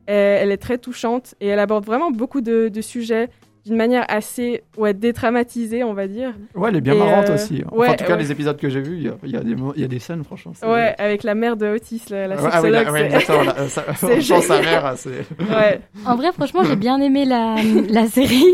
elle, 0.05 0.53
est 0.53 0.59
très 0.59 0.77
touchante 0.77 1.37
et 1.41 1.47
elle 1.47 1.59
aborde 1.59 1.87
vraiment 1.87 2.11
beaucoup 2.11 2.43
de 2.43 2.81
sujets 2.83 3.31
d'une 3.65 3.77
manière 3.77 4.05
assez 4.09 4.63
ouais, 4.77 4.93
détraumatisée, 4.93 5.85
on 5.85 5.95
va 5.95 6.07
dire. 6.07 6.33
Ouais, 6.55 6.69
elle 6.69 6.77
est 6.77 6.81
bien 6.83 6.93
Et, 6.95 6.99
marrante 6.99 7.31
euh, 7.31 7.35
aussi. 7.35 7.63
Enfin, 7.67 7.77
ouais, 7.77 7.89
en 7.89 7.95
tout 7.95 8.05
cas, 8.05 8.13
ouais. 8.13 8.19
les 8.19 8.31
épisodes 8.31 8.57
que 8.59 8.69
j'ai 8.69 8.81
vus, 8.83 8.97
il 8.97 9.03
y 9.05 9.09
a- 9.09 9.17
y, 9.25 9.37
a 9.37 9.43
y 9.81 9.85
a 9.85 9.89
des 9.89 9.99
scènes, 9.99 10.23
franchement. 10.23 10.53
Ouais, 10.63 10.95
avec 10.99 11.23
la 11.23 11.35
mère 11.35 11.57
de 11.57 11.67
Otis, 11.69 12.03
la, 12.11 12.27
la 12.29 12.37
Ouais, 12.37 12.51
ah 12.53 12.61
oui, 12.63 12.71
la- 12.71 12.79
sexologue. 12.85 13.47
ouais, 13.47 13.69
c'est- 13.69 14.41
sa 14.43 14.61
mère, 14.61 14.93
c'est. 14.97 15.11
ouais. 15.41 15.81
En 16.07 16.17
vrai, 16.17 16.33
franchement, 16.33 16.63
j'ai 16.65 16.77
bien 16.77 17.01
aimé 17.01 17.25
la, 17.25 17.57
la 17.89 18.07
série. 18.07 18.45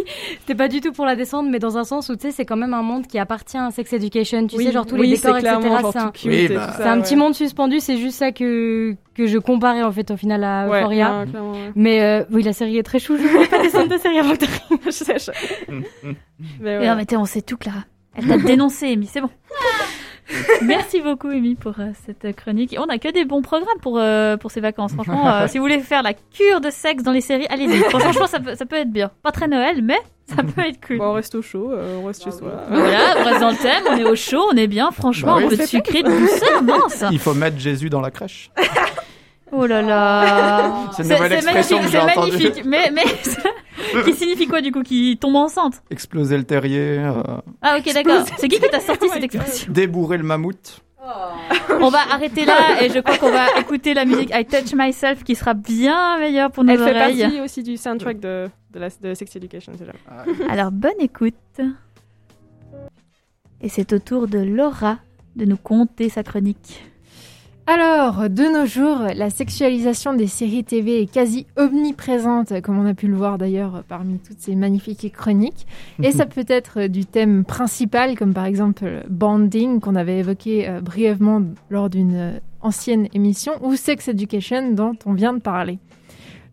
C'était 0.40 0.54
pas 0.54 0.68
du 0.68 0.80
tout 0.80 0.92
pour 0.92 1.06
la 1.06 1.16
descendre, 1.16 1.48
mais 1.50 1.58
dans 1.58 1.76
un 1.76 1.84
sens 1.84 2.08
où, 2.08 2.14
tu 2.16 2.22
sais, 2.22 2.30
c'est 2.30 2.44
quand 2.44 2.56
même 2.56 2.74
un 2.74 2.82
monde 2.82 3.06
qui 3.06 3.18
appartient 3.18 3.56
à 3.58 3.70
Sex 3.70 3.92
Education. 3.92 4.46
Tu 4.46 4.56
Oui, 4.56 4.64
sais, 4.66 4.72
genre 4.72 4.86
tous 4.86 4.94
oui, 4.96 5.08
les 5.08 5.16
décors, 5.16 5.38
etc. 5.38 5.56
C'est 5.92 5.98
un, 5.98 6.12
et 6.30 6.48
bah, 6.48 6.92
un 6.92 7.00
petit 7.00 7.16
monde 7.16 7.34
suspendu. 7.34 7.80
C'est 7.80 7.96
juste 7.96 8.18
ça 8.18 8.30
que, 8.32 8.94
que 9.20 9.26
je 9.26 9.38
comparais, 9.38 9.82
en 9.82 9.92
fait, 9.92 10.10
au 10.10 10.16
final 10.16 10.42
à 10.44 10.66
Euphoria. 10.66 11.20
ouais. 11.24 11.72
Mais 11.74 12.00
euh, 12.02 12.24
oui, 12.30 12.42
la 12.42 12.52
série 12.52 12.78
est 12.78 12.82
très 12.82 12.98
chou. 12.98 13.16
Je 13.16 13.22
ne 13.22 13.46
pas 13.46 13.58
descendre 13.62 13.88
de 13.88 13.98
série 13.98 14.18
avant 14.18 14.34
que. 14.34 14.44
Je 14.86 14.90
sais, 14.90 15.18
je- 15.18 15.30
Mais 15.72 16.14
Mais 16.60 16.78
ouais. 16.78 16.86
non, 16.88 16.96
mais 16.96 17.16
on 17.16 17.24
sait 17.24 17.42
tout, 17.42 17.56
Clara. 17.56 17.84
Elle 18.16 18.26
t'a 18.26 18.38
dénoncé, 18.38 18.92
Amy, 18.92 19.06
c'est 19.06 19.20
bon. 19.20 19.30
Merci 20.62 21.00
beaucoup, 21.00 21.26
Amy, 21.28 21.56
pour 21.56 21.74
euh, 21.80 21.90
cette 22.06 22.36
chronique. 22.36 22.76
On 22.78 22.84
a 22.88 22.98
que 22.98 23.10
des 23.12 23.24
bons 23.24 23.42
programmes 23.42 23.78
pour, 23.82 23.98
euh, 23.98 24.36
pour 24.36 24.50
ces 24.52 24.60
vacances. 24.60 24.92
Franchement, 24.92 25.28
euh, 25.28 25.46
si 25.48 25.58
vous 25.58 25.64
voulez 25.64 25.80
faire 25.80 26.02
la 26.04 26.12
cure 26.14 26.60
de 26.60 26.70
sexe 26.70 27.02
dans 27.02 27.10
les 27.10 27.20
séries, 27.20 27.46
allez-y. 27.50 27.78
Franchement, 27.90 28.26
ça 28.28 28.38
peut, 28.38 28.54
ça 28.54 28.64
peut 28.64 28.76
être 28.76 28.90
bien. 28.92 29.10
Pas 29.24 29.32
très 29.32 29.48
Noël, 29.48 29.80
mais 29.82 29.98
ça 30.26 30.36
peut 30.44 30.60
être 30.62 30.78
cool. 30.86 30.98
Bon, 30.98 31.06
on 31.06 31.12
reste 31.14 31.34
au 31.34 31.42
chaud, 31.42 31.72
euh, 31.72 31.98
on 32.00 32.06
reste 32.06 32.22
chez 32.22 32.30
soi. 32.30 32.52
Voilà, 32.68 33.14
on 33.18 33.24
reste 33.24 33.40
dans 33.40 33.50
le 33.50 33.56
thème, 33.56 33.82
on 33.90 33.96
est 33.96 34.04
au 34.08 34.14
chaud, 34.14 34.44
on 34.52 34.56
est 34.56 34.68
bien. 34.68 34.92
Franchement, 34.92 35.32
Bah 35.34 35.38
oui. 35.38 35.46
un 35.46 35.48
peu 35.48 35.56
de 35.56 35.66
sucré, 35.66 36.02
de 36.04 36.10
douceur, 36.10 36.62
mince. 36.62 37.04
Il 37.10 37.18
faut 37.18 37.34
mettre 37.34 37.58
Jésus 37.58 37.90
dans 37.90 38.00
la 38.00 38.12
crèche. 38.12 38.50
Oh 39.52 39.66
là 39.66 39.82
là. 39.82 40.88
C'est 40.92 41.02
une 41.02 41.08
nouvelle 41.10 41.32
expression 41.32 41.78
que 41.78 41.92
magnifique, 41.92 42.54
c'est 42.54 42.64
magnifique. 42.64 42.64
Mais, 42.64 42.90
mais, 42.92 44.02
qui 44.04 44.12
signifie 44.14 44.46
quoi 44.46 44.60
du 44.60 44.70
coup 44.72 44.82
Qui 44.82 45.18
tombe 45.20 45.36
enceinte? 45.36 45.82
Exploser 45.90 46.36
le 46.38 46.44
terrier, 46.44 46.98
euh, 46.98 47.22
Ah 47.62 47.76
ok, 47.78 47.92
d'accord. 47.92 48.24
C'est 48.36 48.48
qui 48.48 48.58
qui 48.60 48.68
t'a 48.70 48.80
sorti 48.80 49.08
cette 49.08 49.24
expression? 49.24 49.72
Débourrer 49.72 50.18
le 50.18 50.24
mammouth. 50.24 50.80
On 51.80 51.88
va 51.88 52.00
arrêter 52.12 52.44
là 52.44 52.82
et 52.82 52.90
je 52.90 52.98
crois 53.00 53.16
qu'on 53.16 53.32
va 53.32 53.58
écouter 53.58 53.94
la 53.94 54.04
musique 54.04 54.30
I 54.34 54.44
Touch 54.44 54.74
Myself 54.74 55.24
qui 55.24 55.34
sera 55.34 55.54
bien 55.54 56.18
meilleure 56.18 56.50
pour 56.52 56.62
nos 56.62 56.72
Elle 56.72 56.78
fait 56.78 56.90
oreilles. 56.90 57.22
partie 57.22 57.40
aussi 57.40 57.62
du 57.62 57.76
soundtrack 57.76 58.20
de, 58.20 58.48
de, 58.72 58.78
la, 58.78 58.88
de 59.02 59.14
Sex 59.14 59.34
Education, 59.34 59.72
déjà. 59.72 59.92
Alors 60.48 60.70
bonne 60.70 61.00
écoute. 61.00 61.34
Et 63.62 63.68
c'est 63.68 63.92
au 63.92 63.98
tour 63.98 64.28
de 64.28 64.38
Laura 64.38 64.98
de 65.36 65.44
nous 65.46 65.56
conter 65.56 66.08
sa 66.10 66.22
chronique. 66.22 66.84
Alors, 67.72 68.28
de 68.28 68.52
nos 68.52 68.66
jours, 68.66 68.98
la 69.14 69.30
sexualisation 69.30 70.12
des 70.12 70.26
séries 70.26 70.64
TV 70.64 71.02
est 71.02 71.06
quasi 71.06 71.46
omniprésente, 71.56 72.60
comme 72.62 72.80
on 72.80 72.84
a 72.84 72.94
pu 72.94 73.06
le 73.06 73.14
voir 73.14 73.38
d'ailleurs 73.38 73.84
parmi 73.86 74.18
toutes 74.18 74.40
ces 74.40 74.56
magnifiques 74.56 75.12
chroniques. 75.12 75.68
Et 76.02 76.10
ça 76.10 76.26
peut 76.26 76.46
être 76.48 76.88
du 76.88 77.06
thème 77.06 77.44
principal, 77.44 78.18
comme 78.18 78.34
par 78.34 78.46
exemple 78.46 78.82
euh, 78.86 79.02
Bonding, 79.08 79.78
qu'on 79.78 79.94
avait 79.94 80.18
évoqué 80.18 80.68
euh, 80.68 80.80
brièvement 80.80 81.42
lors 81.70 81.88
d'une 81.88 82.16
euh, 82.16 82.38
ancienne 82.60 83.06
émission, 83.14 83.52
ou 83.62 83.76
Sex 83.76 84.08
Education, 84.08 84.72
dont 84.72 84.96
on 85.06 85.12
vient 85.12 85.32
de 85.32 85.38
parler. 85.38 85.78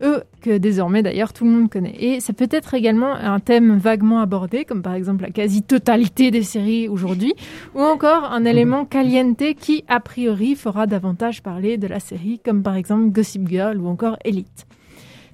Eux, 0.03 0.23
que 0.41 0.57
désormais 0.57 1.01
d'ailleurs 1.01 1.33
tout 1.33 1.43
le 1.43 1.49
monde 1.49 1.69
connaît. 1.69 1.95
Et 1.99 2.19
ça 2.19 2.33
peut 2.33 2.47
être 2.51 2.75
également 2.75 3.13
un 3.13 3.39
thème 3.39 3.77
vaguement 3.77 4.19
abordé, 4.19 4.63
comme 4.63 4.83
par 4.83 4.93
exemple 4.93 5.23
la 5.23 5.31
quasi-totalité 5.31 6.29
des 6.29 6.43
séries 6.43 6.87
aujourd'hui, 6.87 7.33
ou 7.73 7.81
encore 7.81 8.25
un 8.25 8.45
élément 8.45 8.85
caliente 8.85 9.55
qui, 9.59 9.83
a 9.87 9.99
priori, 9.99 10.55
fera 10.55 10.85
davantage 10.85 11.41
parler 11.41 11.77
de 11.77 11.87
la 11.87 11.99
série, 11.99 12.39
comme 12.43 12.61
par 12.61 12.75
exemple 12.75 13.09
Gossip 13.09 13.47
Girl 13.47 13.79
ou 13.79 13.87
encore 13.87 14.17
Elite. 14.23 14.67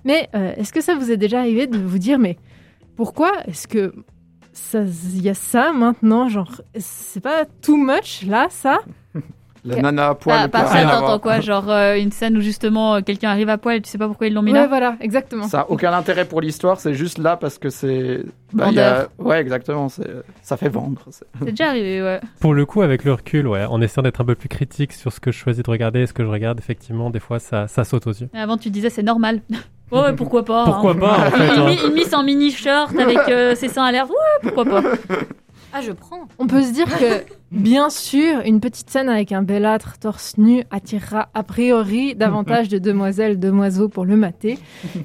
Mais 0.05 0.29
euh, 0.35 0.53
est-ce 0.55 0.71
que 0.71 0.81
ça 0.81 0.95
vous 0.95 1.11
est 1.11 1.17
déjà 1.17 1.39
arrivé 1.39 1.67
de 1.67 1.77
vous 1.77 1.97
dire, 1.97 2.19
mais 2.19 2.37
pourquoi 2.95 3.31
est-ce 3.47 3.67
que 3.67 3.93
il 4.75 5.21
y 5.21 5.29
a 5.29 5.33
ça 5.33 5.73
maintenant 5.73 6.29
Genre, 6.29 6.61
c'est 6.77 7.21
pas 7.21 7.45
too 7.61 7.75
much 7.75 8.23
là, 8.25 8.47
ça? 8.49 8.79
La 9.65 9.81
nana 9.81 10.09
à 10.09 10.15
poil. 10.15 10.49
Ah, 10.53 10.57
a 10.61 10.65
ça, 10.67 10.83
t'entends 10.83 11.19
quoi 11.19 11.39
Genre 11.39 11.69
euh, 11.69 11.95
une 11.95 12.11
scène 12.11 12.35
où 12.37 12.41
justement 12.41 12.95
euh, 12.95 13.01
quelqu'un 13.01 13.29
arrive 13.29 13.47
à 13.49 13.57
poil 13.57 13.77
et 13.77 13.81
tu 13.81 13.89
sais 13.89 13.97
pas 13.97 14.07
pourquoi 14.07 14.27
ils 14.27 14.33
l'ont 14.33 14.41
mis 14.41 14.51
Ouais, 14.51 14.59
là 14.59 14.67
voilà, 14.67 14.97
exactement. 14.99 15.47
Ça 15.47 15.61
a 15.61 15.65
aucun 15.69 15.93
intérêt 15.93 16.25
pour 16.25 16.41
l'histoire, 16.41 16.79
c'est 16.81 16.93
juste 16.93 17.17
là 17.17 17.37
parce 17.37 17.57
que 17.57 17.69
c'est. 17.69 18.21
bah, 18.51 18.65
il 18.71 18.75
y 18.75 18.79
a- 18.81 19.07
Ouais, 19.19 19.39
exactement, 19.39 19.87
c'est- 19.89 20.03
ça 20.41 20.57
fait 20.57 20.67
vendre. 20.69 21.01
c'est- 21.11 21.25
déjà 21.45 21.69
arrivé, 21.69 22.01
ouais. 22.03 22.19
Pour 22.41 22.53
le 22.53 22.65
coup, 22.65 22.81
avec 22.81 23.03
le 23.05 23.13
recul, 23.13 23.47
ouais, 23.47 23.63
en 23.65 23.81
essayant 23.81 24.03
d'être 24.03 24.19
un 24.21 24.25
peu 24.25 24.35
plus 24.35 24.49
critique 24.49 24.91
sur 24.93 25.13
ce 25.13 25.19
que 25.21 25.31
je 25.31 25.37
choisis 25.37 25.63
de 25.63 25.69
regarder 25.71 26.01
et 26.01 26.07
ce 26.07 26.13
que 26.13 26.23
je 26.23 26.29
regarde, 26.29 26.59
effectivement, 26.59 27.09
des 27.09 27.19
fois, 27.21 27.39
ça, 27.39 27.67
ça 27.69 27.83
saute 27.85 28.05
aux 28.07 28.11
yeux. 28.13 28.29
Et 28.33 28.39
avant 28.39 28.57
tu 28.57 28.69
disisais 28.69 28.89
c'est 28.89 29.01
normal. 29.03 29.41
ouais, 29.91 29.99
ouais, 30.01 30.13
pourquoi 30.13 30.43
pas. 30.43 30.65
Pourquoi 30.65 30.91
hein. 30.91 30.95
pas, 30.99 31.27
en 31.27 31.31
fait 31.37 31.53
Une, 31.55 31.59
hein. 31.61 31.65
mi- 31.67 31.79
une 31.87 31.93
miss 31.93 32.13
en 32.13 32.23
mini 32.23 32.51
short 32.51 32.93
avec 32.99 33.17
euh, 33.29 33.55
ses 33.55 33.69
seins 33.69 33.85
à 33.85 33.91
l'air, 33.93 34.09
ouais, 34.09 34.15
pourquoi 34.41 34.65
pas. 34.65 34.83
Ah. 35.73 35.79
On 36.37 36.45
peut 36.45 36.61
se 36.61 36.71
dire 36.71 36.85
que, 36.85 37.23
bien 37.51 37.89
sûr, 37.89 38.41
une 38.45 38.59
petite 38.59 38.89
scène 38.91 39.09
avec 39.09 39.31
un 39.31 39.41
belâtre 39.41 39.97
torse 39.97 40.37
nu 40.37 40.63
attirera 40.69 41.29
a 41.33 41.41
priori 41.43 42.13
davantage 42.13 42.69
de 42.69 42.77
demoiselles, 42.77 43.39
demoiseaux 43.39 43.89
pour 43.89 44.05
le 44.05 44.15
mater. 44.15 44.59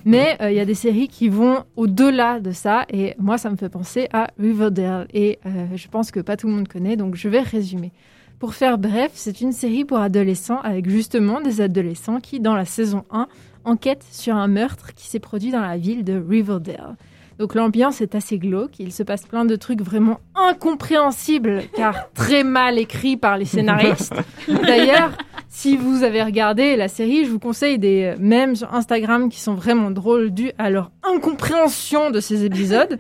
Mais 0.05 0.37
euh, 0.43 0.51
il 0.51 0.57
y 0.57 0.61
a 0.61 0.67
des 0.67 0.75
séries 0.75 1.09
qui 1.09 1.31
vont 1.31 1.65
au-delà 1.77 2.39
de 2.39 2.53
ça. 2.53 2.85
Et 2.91 3.15
moi, 3.19 3.39
ça 3.39 3.49
me 3.51 3.57
fait 3.57 3.71
penser 3.71 4.09
à 4.13 4.29
Riverdale. 4.39 5.09
Et 5.15 5.39
euh, 5.47 5.67
je 5.75 5.89
pense 5.89 6.11
que 6.11 6.21
pas 6.21 6.37
tout 6.37 6.49
le 6.49 6.53
monde 6.53 6.69
connaît, 6.69 6.97
donc 6.97 7.15
je 7.15 7.29
vais 7.29 7.41
résumer. 7.41 7.93
Pour 8.39 8.55
faire 8.55 8.79
bref, 8.79 9.13
c'est 9.15 9.41
une 9.41 9.53
série 9.53 9.85
pour 9.85 9.99
adolescents 9.99 10.61
avec 10.61 10.89
justement 10.89 11.41
des 11.41 11.61
adolescents 11.61 12.21
qui, 12.21 12.41
dans 12.41 12.55
la 12.55 12.67
saison 12.67 13.05
1, 13.11 13.27
enquêtent 13.65 14.07
sur 14.13 14.37
un 14.37 14.49
meurtre 14.49 14.95
qui 14.95 15.09
s'est 15.09 15.19
produit 15.19 15.51
dans 15.51 15.61
la 15.61 15.77
ville 15.77 16.05
de 16.05 16.23
Riverdale. 16.29 16.97
Donc 17.39 17.55
l'ambiance 17.55 18.01
est 18.01 18.15
assez 18.15 18.39
glauque, 18.39 18.81
il 18.81 18.93
se 18.93 19.03
passe 19.05 19.23
plein 19.23 19.45
de 19.45 19.55
trucs 19.55 19.81
vraiment 19.81 20.19
incompréhensibles 20.35 21.63
car 21.77 22.11
très 22.13 22.43
mal 22.43 22.79
écrits 22.79 23.17
par 23.17 23.39
les 23.39 23.45
scénaristes. 23.45 24.15
D'ailleurs, 24.49 25.13
si 25.49 25.77
vous 25.77 26.03
avez 26.03 26.23
regardé 26.23 26.77
la 26.77 26.89
série, 26.89 27.25
je 27.25 27.31
vous 27.31 27.39
conseille 27.39 27.79
des 27.79 28.15
mèmes 28.19 28.57
sur 28.57 28.75
Instagram 28.75 29.29
qui 29.29 29.41
sont 29.41 29.55
vraiment 29.55 29.91
drôles 29.91 30.31
dus 30.31 30.51
à 30.59 30.69
leur 30.69 30.91
incompréhension 31.03 32.11
de 32.11 32.21
ces 32.21 32.45
épisodes. 32.45 32.99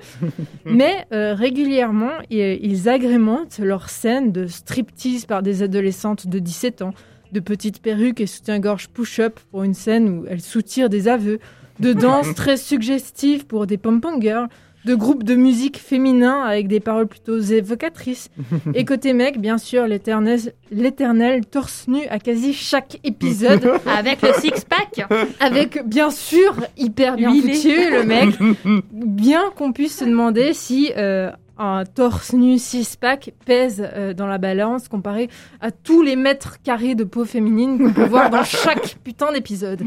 Mais 0.64 1.06
euh, 1.12 1.34
régulièrement, 1.34 2.12
ils 2.30 2.88
agrémentent 2.88 3.58
leurs 3.58 3.90
scènes 3.90 4.32
de 4.32 4.46
striptease 4.46 5.26
par 5.26 5.42
des 5.42 5.62
adolescentes 5.62 6.26
de 6.26 6.38
17 6.38 6.82
ans, 6.82 6.94
de 7.32 7.40
petites 7.40 7.82
perruques 7.82 8.20
et 8.20 8.26
soutien-gorge 8.26 8.88
push-up 8.88 9.38
pour 9.50 9.62
une 9.64 9.74
scène 9.74 10.08
où 10.08 10.24
elles 10.28 10.40
soutirent 10.40 10.88
des 10.88 11.08
aveux, 11.08 11.40
de 11.80 11.92
danse 11.92 12.34
très 12.34 12.56
suggestive 12.56 13.46
pour 13.46 13.66
des 13.66 13.76
pom-pom 13.78 14.20
girls, 14.20 14.48
de 14.84 14.94
groupes 14.94 15.24
de 15.24 15.34
musique 15.34 15.76
féminin 15.78 16.42
avec 16.42 16.68
des 16.68 16.80
paroles 16.80 17.08
plutôt 17.08 17.38
évocatrices. 17.38 18.30
Et 18.74 18.84
côté 18.84 19.12
mec, 19.12 19.40
bien 19.40 19.58
sûr, 19.58 19.86
l'éternel 19.86 21.46
torse 21.46 21.88
nu 21.88 22.06
à 22.08 22.18
quasi 22.18 22.54
chaque 22.54 22.98
épisode, 23.04 23.72
Avec 23.86 24.22
le 24.22 24.32
six-pack. 24.34 25.06
avec 25.40 25.84
bien 25.86 26.10
sûr 26.10 26.54
hyper 26.76 27.16
bien 27.16 27.32
Huilé. 27.32 27.54
foutu 27.54 27.90
le 27.90 28.04
mec, 28.04 28.30
bien 28.92 29.42
qu'on 29.56 29.72
puisse 29.72 29.98
se 29.98 30.04
demander 30.04 30.52
si 30.54 30.92
euh, 30.96 31.30
un 31.58 31.84
torse 31.84 32.32
nu 32.32 32.56
six-pack 32.56 33.32
pèse 33.44 33.84
euh, 33.94 34.14
dans 34.14 34.26
la 34.28 34.38
balance 34.38 34.88
comparé 34.88 35.28
à 35.60 35.70
tous 35.72 36.02
les 36.02 36.14
mètres 36.16 36.62
carrés 36.62 36.94
de 36.94 37.04
peau 37.04 37.24
féminine 37.24 37.78
qu'on 37.78 37.92
peut 37.92 38.06
voir 38.06 38.30
dans 38.30 38.44
chaque 38.44 38.96
putain 39.04 39.32
d'épisode. 39.32 39.82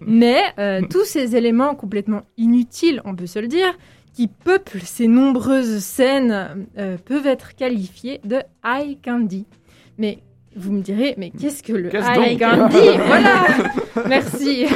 Mais 0.00 0.42
euh, 0.58 0.82
tous 0.90 1.04
ces 1.04 1.36
éléments 1.36 1.74
complètement 1.74 2.22
inutiles, 2.36 3.00
on 3.04 3.14
peut 3.14 3.26
se 3.26 3.38
le 3.38 3.48
dire, 3.48 3.76
qui 4.14 4.28
peuplent 4.28 4.80
ces 4.84 5.08
nombreuses 5.08 5.78
scènes, 5.82 6.66
euh, 6.78 6.96
peuvent 7.04 7.26
être 7.26 7.54
qualifiés 7.54 8.20
de 8.24 8.38
eye 8.64 8.98
candy. 9.04 9.44
Mais 9.98 10.18
vous 10.54 10.72
me 10.72 10.80
direz, 10.80 11.14
mais 11.18 11.30
qu'est-ce 11.30 11.62
que 11.62 11.72
le 11.74 11.88
Qu'est-ce 11.90 12.18
eye 12.18 12.38
candy? 12.38 12.76
Voilà 13.06 13.44
Merci. 14.08 14.66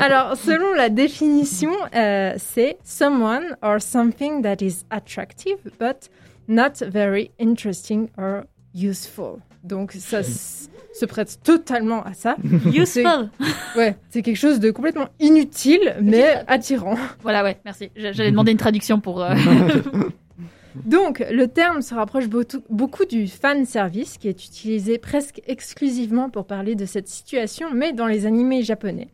Alors, 0.00 0.36
selon 0.36 0.72
la 0.74 0.88
définition, 0.88 1.72
euh, 1.94 2.32
c'est 2.38 2.78
someone 2.84 3.56
or 3.62 3.80
something 3.80 4.42
that 4.42 4.56
is 4.62 4.84
attractive 4.90 5.58
but 5.78 6.08
not 6.48 6.82
very 6.86 7.30
interesting 7.38 8.08
or 8.18 8.42
useful. 8.74 9.38
Donc, 9.64 9.92
ça 9.92 10.20
s- 10.20 10.70
se 10.94 11.06
prête 11.06 11.38
totalement 11.44 12.02
à 12.04 12.12
ça. 12.14 12.36
Useful. 12.66 13.30
Ouais, 13.76 13.96
c'est 14.10 14.22
quelque 14.22 14.36
chose 14.36 14.58
de 14.60 14.70
complètement 14.70 15.08
inutile, 15.20 15.96
mais 16.02 16.42
attirant. 16.46 16.96
Voilà, 17.22 17.42
ouais, 17.44 17.58
merci. 17.64 17.90
J'allais 17.96 18.30
demander 18.30 18.52
une 18.52 18.58
traduction 18.58 19.00
pour. 19.00 19.22
euh, 19.22 19.34
Donc, 20.84 21.24
le 21.30 21.46
terme 21.48 21.82
se 21.82 21.94
rapproche 21.94 22.28
beaucoup- 22.28 22.62
beaucoup 22.70 23.04
du 23.04 23.26
fan 23.26 23.64
service, 23.64 24.16
qui 24.16 24.28
est 24.28 24.44
utilisé 24.44 24.98
presque 24.98 25.40
exclusivement 25.46 26.30
pour 26.30 26.46
parler 26.46 26.74
de 26.76 26.84
cette 26.86 27.08
situation, 27.08 27.68
mais 27.74 27.92
dans 27.92 28.06
les 28.06 28.26
animés 28.26 28.62
japonais. 28.62 29.08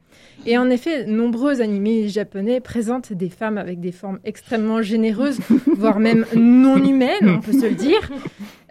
Et 0.47 0.59
en 0.59 0.69
effet, 0.69 1.07
nombreux 1.07 1.61
animés 1.63 2.09
japonais 2.09 2.61
présentent 2.61 3.13
des 3.13 3.31
femmes 3.31 3.57
avec 3.57 3.81
des 3.81 3.93
formes 3.93 4.19
extrêmement 4.25 4.83
généreuses, 4.83 5.39
voire 5.77 5.99
même 6.01 6.27
non 6.37 6.77
humaines, 6.77 7.29
on 7.29 7.41
peut 7.41 7.53
se 7.53 7.67
le 7.67 7.75
dire. 7.75 8.11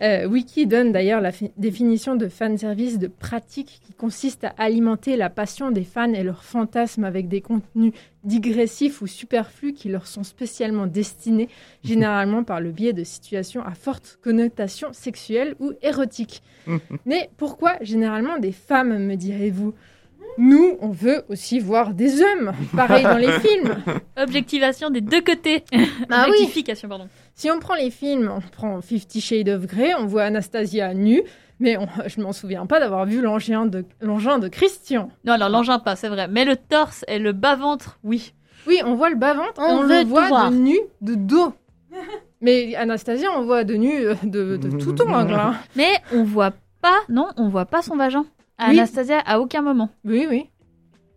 Euh, 0.02 0.28
Wiki 0.28 0.68
donne 0.68 0.92
d'ailleurs 0.92 1.22
la 1.22 1.32
fi- 1.32 1.52
définition 1.58 2.16
de 2.16 2.28
fan 2.28 2.58
service 2.58 3.00
de 3.00 3.08
pratique 3.08 3.80
qui 3.86 3.94
consiste 3.94 4.44
à 4.44 4.54
alimenter 4.58 5.16
la 5.16 5.30
passion 5.30 5.72
des 5.72 5.84
fans 5.84 6.14
et 6.14 6.24
leurs 6.24 6.44
fantasmes 6.44 7.06
avec 7.06 7.28
des 7.28 7.42
contenus 7.42 7.94
digressifs 8.24 9.02
ou 9.02 9.08
superflus 9.08 9.74
qui 9.74 9.90
leur 9.90 10.08
sont 10.08 10.24
spécialement 10.24 10.88
destinés 10.88 11.50
généralement 11.84 12.44
par 12.44 12.60
le 12.60 12.72
biais 12.72 12.94
de 12.94 13.04
situations 13.04 13.64
à 13.66 13.74
forte 13.74 14.20
connotation 14.24 14.90
sexuelle 14.94 15.56
ou 15.60 15.72
érotique. 15.82 16.42
Mais 17.06 17.30
pourquoi 17.38 17.74
généralement 17.82 18.38
des 18.40 18.52
femmes, 18.52 18.98
me 19.06 19.16
direz-vous? 19.16 19.74
Nous, 20.38 20.78
on 20.82 20.90
veut 20.90 21.24
aussi 21.30 21.60
voir 21.60 21.94
des 21.94 22.22
hommes, 22.22 22.54
pareil 22.76 23.04
dans 23.04 23.18
les 23.18 23.32
films. 23.40 23.76
Objectivation 24.18 24.90
des 24.90 25.02
deux 25.02 25.22
côtés. 25.22 25.64
Ah 26.10 26.26
oui. 26.28 26.32
Objectification, 26.34 26.90
pardon. 26.90 27.08
Si 27.36 27.50
on 27.52 27.60
prend 27.60 27.76
les 27.76 27.90
films, 27.92 28.32
on 28.36 28.40
prend 28.42 28.82
Fifty 28.82 29.22
Shades 29.22 29.50
of 29.50 29.66
Grey, 29.68 29.94
on 29.96 30.06
voit 30.06 30.24
Anastasia 30.24 30.94
nue, 30.94 31.22
mais 31.60 31.78
on- 31.78 31.88
je 32.08 32.22
m'en 32.22 32.32
souviens 32.34 32.66
pas 32.66 32.80
d'avoir 32.80 33.06
vu 33.06 33.22
l'engin 33.22 33.66
de, 33.66 33.86
l'engin 34.02 34.40
de 34.40 34.48
Christian. 34.48 35.10
Non, 35.26 35.34
alors 35.34 35.50
l'engin 35.50 35.80
pas, 35.80 35.96
c'est 35.96 36.10
vrai. 36.10 36.28
Mais 36.28 36.46
le 36.46 36.56
torse 36.56 37.06
et 37.08 37.20
le 37.20 37.32
bas-ventre, 37.32 38.00
oui. 38.04 38.34
Oui, 38.68 38.80
on 38.86 38.96
voit 38.96 39.10
le 39.10 39.16
bas-ventre, 39.18 39.54
On 39.58 39.80
on, 39.80 39.82
veut 39.84 40.00
le 40.02 40.06
voit 40.06 40.28
voir. 40.30 40.50
de 40.52 40.56
nu, 40.56 40.78
de 41.02 41.16
dos. 41.16 41.54
Mais 42.42 42.76
Anastasia, 42.76 43.30
on 43.38 43.44
voit 43.44 43.64
de 43.64 43.76
nu 43.76 43.94
euh, 44.06 44.16
de, 44.24 44.58
de 44.58 44.78
tout 44.78 45.00
angle. 45.02 45.34
hein. 45.34 45.56
Mais 45.76 45.92
on 46.14 46.24
voit 46.24 46.52
pas, 46.82 46.98
non, 47.10 47.28
on 47.38 47.48
voit 47.50 47.66
pas 47.66 47.82
son 47.82 47.96
vagin. 47.96 48.26
Oui. 48.70 48.80
Anastasia, 48.80 49.20
à 49.20 49.40
aucun 49.40 49.62
moment. 49.62 49.90
Oui, 50.06 50.28
oui. 50.30 50.50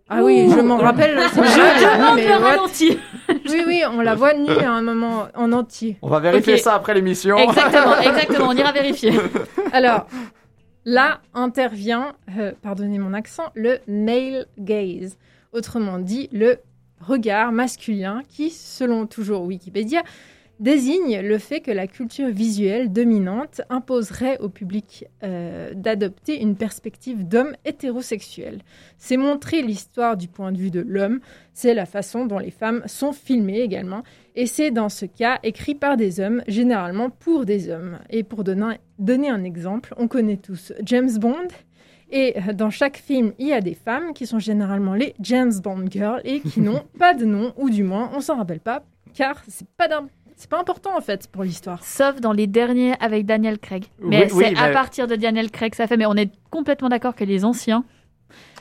Ah 0.09 0.23
oui, 0.23 0.49
je 0.49 0.61
m'en 0.61 0.77
rappelle. 0.77 1.17
vrai, 1.17 1.27
demande 1.27 2.19
le 2.19 2.45
ralenti. 2.45 2.99
Oui, 3.29 3.65
oui, 3.67 3.83
on 3.91 4.01
la 4.01 4.15
voit 4.15 4.35
nue 4.35 4.49
à 4.51 4.71
un 4.71 4.83
moment 4.83 5.27
en 5.35 5.53
entier. 5.53 5.99
On 6.01 6.09
va 6.09 6.21
vérifier 6.21 6.59
ça 6.59 6.75
après 6.75 6.95
l'émission. 6.95 7.37
Exactement, 7.37 7.99
exactement. 8.01 8.49
On 8.51 8.57
ira 8.57 8.71
vérifier. 8.71 9.13
Alors, 9.73 10.07
là 10.85 11.21
intervient, 11.35 12.13
euh, 12.39 12.53
pardonnez 12.63 12.99
mon 13.01 13.15
accent, 13.15 13.51
le 13.55 13.79
male 13.89 14.47
gaze. 14.59 15.19
Autrement 15.53 15.99
dit, 15.99 16.29
le 16.33 16.59
regard 17.01 17.51
masculin 17.51 18.23
qui, 18.29 18.51
selon 18.51 19.07
toujours 19.07 19.43
Wikipédia, 19.43 20.03
désigne 20.61 21.21
le 21.21 21.39
fait 21.39 21.61
que 21.61 21.71
la 21.71 21.87
culture 21.87 22.29
visuelle 22.29 22.93
dominante 22.93 23.61
imposerait 23.69 24.39
au 24.39 24.49
public 24.49 25.05
euh, 25.23 25.73
d'adopter 25.75 26.41
une 26.41 26.57
perspective 26.57 27.27
d'homme 27.27 27.55
hétérosexuel. 27.65 28.63
C'est 28.99 29.17
montrer 29.17 29.63
l'histoire 29.63 30.17
du 30.17 30.29
point 30.29 30.53
de 30.53 30.59
vue 30.59 30.71
de 30.71 30.81
l'homme, 30.81 31.21
c'est 31.53 31.75
la 31.75 31.87
façon 31.87 32.27
dont 32.27 32.39
les 32.39 32.51
femmes 32.51 32.83
sont 32.87 33.13
filmées 33.13 33.61
également, 33.61 34.03
et 34.35 34.47
c'est 34.47 34.71
dans 34.71 34.89
ce 34.89 35.07
cas 35.07 35.39
écrit 35.43 35.75
par 35.75 35.97
des 35.97 36.21
hommes, 36.21 36.43
généralement 36.49 37.11
pour 37.11 37.45
des 37.45 37.71
hommes. 37.71 37.99
Et 38.11 38.23
pour 38.23 38.45
donner, 38.45 38.77
donner 38.99 39.29
un 39.31 39.45
exemple, 39.45 39.95
on 39.99 40.09
connaît 40.09 40.37
tous 40.37 40.73
James 40.85 41.19
Bond. 41.19 41.49
Et 42.11 42.37
dans 42.55 42.71
chaque 42.71 42.99
film, 42.99 43.33
il 43.39 43.49
y 43.49 43.53
a 43.53 43.61
des 43.61 43.75
femmes 43.75 44.13
qui 44.15 44.27
sont 44.27 44.39
généralement 44.39 44.95
les 44.95 45.15
James 45.21 45.53
Bond 45.63 45.87
girls 45.91 46.21
et 46.25 46.41
qui 46.41 46.61
n'ont 46.63 46.85
pas 46.99 47.15
de 47.15 47.25
nom, 47.25 47.53
ou 47.57 47.69
du 47.69 47.83
moins, 47.83 48.11
on 48.15 48.21
s'en 48.21 48.37
rappelle 48.37 48.61
pas, 48.61 48.85
car 49.13 49.43
c'est 49.49 49.67
pas 49.77 49.89
d'un- 49.89 50.07
c'est 50.37 50.51
pas 50.51 50.61
important 50.61 50.91
en 50.97 51.01
fait 51.01 51.29
pour 51.33 51.43
l'histoire. 51.45 51.83
Sauf 51.83 52.21
dans 52.21 52.33
les 52.33 52.47
derniers 52.47 52.95
avec 53.01 53.27
Daniel 53.27 53.59
Craig. 53.59 53.85
Mais 54.01 54.25
Oui, 54.27 54.31
oui, 54.35 54.45
c'est 54.51 54.59
à 54.59 54.69
mais- 54.69 54.73
partir 54.73 55.07
de 55.07 55.17
Daniel 55.17 55.51
Craig 55.51 55.71
que 55.71 55.77
ça 55.77 55.87
fait. 55.87 55.97
Mais 55.97 56.07
on 56.07 56.15
est 56.15 56.31
complètement 56.51 56.89
d'accord 56.89 57.15
que 57.15 57.25
les 57.25 57.45
anciens, 57.45 57.85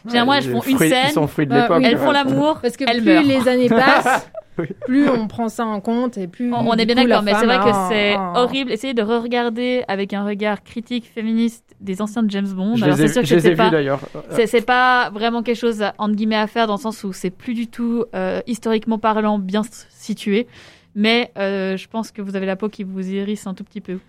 généralement, 0.06 0.34
elles 0.34 0.46
Les 0.46 0.52
font 0.52 0.62
une 0.62 0.76
fruits- 0.78 0.90
scène, 0.90 1.06
Ils 1.10 1.14
sont 1.14 1.28
fruits 1.28 1.46
de 1.46 1.52
Bah, 1.52 1.62
l'époque. 1.64 1.78
oui. 1.80 1.86
elles 1.86 1.98
font 1.98 2.12
l'amour, 2.12 2.60
Parce 2.62 2.78
que 2.78 2.86
elles 2.88 3.02
plus 3.02 3.06
meurent. 3.14 3.24
les 3.24 3.48
années 3.48 3.70
passent, 3.70 4.30
Oui. 4.58 4.68
plus 4.86 5.10
on 5.10 5.28
prend 5.28 5.50
ça 5.50 5.66
en 5.66 5.82
compte 5.82 6.18
et 6.18 6.28
plus. 6.28 6.54
On, 6.54 6.72
est 6.78 6.86
bien 6.86 6.96
d'accord, 6.96 7.24
mais 7.24 7.34
c'est 7.34 7.46
vrai 7.46 7.58
que 7.58 7.70
a 7.76 7.90
c'est 7.90 8.14
un- 8.16 8.34
horrible. 8.36 8.72
Essayez 8.72 8.94
de 8.94 9.02
re-regarder 9.02 9.84
avec 9.90 10.14
un 10.14 10.24
regard 10.24 10.64
critique 10.64 11.12
féministe 11.14 11.66
des 11.82 12.02
anciens 12.02 12.24
de 12.24 12.32
James 12.32 12.48
Bond. 12.48 12.78
Je 12.78 12.86
Alors 12.86 12.96
les 12.96 13.04
ai, 13.04 13.08
c'est 13.10 13.14
sûr 13.26 13.36
que 13.36 13.42
c'est 13.42 13.50
vus 13.50 13.56
pas, 13.58 13.70
d'ailleurs. 13.70 14.00
c'est, 14.48 14.66
pas 14.66 15.10
vraiment 15.10 15.44
quelque 15.44 15.58
chose 15.60 15.84
entre 15.98 16.16
guillemets 16.16 16.38
à 16.38 16.48
faire 16.48 16.68
dans 16.68 16.76
le 16.76 16.80
sens 16.80 17.04
où 17.04 17.12
c'est 17.12 17.32
plus 17.32 17.54
du 17.54 17.68
tout 17.68 18.06
euh, 18.16 18.40
historiquement 18.48 18.98
parlant 18.98 19.40
bien 19.40 19.64
situé. 19.90 20.48
Mais 20.96 21.32
euh, 21.38 21.78
je 21.78 21.88
pense 21.88 22.12
que 22.12 22.22
vous 22.22 22.36
avez 22.36 22.46
la 22.46 22.56
peau 22.56 22.70
qui 22.70 22.84
vous 22.84 23.14
hérisse 23.14 23.46
un 23.48 23.54
tout 23.54 23.64
petit 23.64 23.82
peu. 23.82 24.00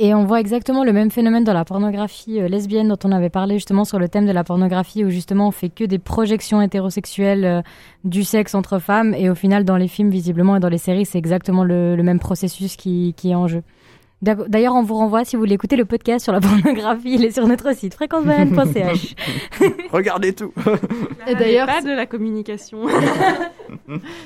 Et 0.00 0.14
on 0.14 0.24
voit 0.24 0.38
exactement 0.38 0.84
le 0.84 0.92
même 0.92 1.10
phénomène 1.10 1.42
dans 1.42 1.52
la 1.52 1.64
pornographie 1.64 2.40
euh, 2.40 2.46
lesbienne 2.46 2.88
dont 2.88 2.98
on 3.02 3.10
avait 3.10 3.30
parlé 3.30 3.56
justement 3.56 3.84
sur 3.84 3.98
le 3.98 4.08
thème 4.08 4.26
de 4.26 4.32
la 4.32 4.44
pornographie 4.44 5.04
où 5.04 5.10
justement 5.10 5.48
on 5.48 5.50
fait 5.50 5.70
que 5.70 5.82
des 5.82 5.98
projections 5.98 6.62
hétérosexuelles 6.62 7.44
euh, 7.44 7.62
du 8.04 8.22
sexe 8.22 8.54
entre 8.54 8.78
femmes 8.78 9.12
et 9.14 9.28
au 9.28 9.34
final 9.34 9.64
dans 9.64 9.76
les 9.76 9.88
films 9.88 10.10
visiblement 10.10 10.54
et 10.54 10.60
dans 10.60 10.68
les 10.68 10.78
séries 10.78 11.04
c'est 11.04 11.18
exactement 11.18 11.64
le, 11.64 12.00
même 12.00 12.20
processus 12.20 12.76
qui 12.76 13.12
est 13.24 13.34
en 13.34 13.48
jeu. 13.48 13.64
D'ailleurs 14.20 14.74
on 14.74 14.82
vous 14.82 14.94
renvoie 14.96 15.24
si 15.24 15.36
vous 15.36 15.40
voulez 15.42 15.54
écouter 15.54 15.76
le 15.76 15.84
podcast 15.84 16.24
sur 16.24 16.32
la 16.32 16.40
pornographie 16.42 17.14
il 17.14 17.24
est 17.24 17.30
sur 17.30 17.46
notre 17.46 17.74
site 17.74 17.94
fréquencebanane.ch. 17.94 19.14
Regardez 19.92 20.32
tout. 20.32 20.52
Et 21.28 21.34
d'ailleurs, 21.36 21.66
pas 21.66 21.82
de 21.82 21.90
la 21.90 22.06
communication. 22.06 22.78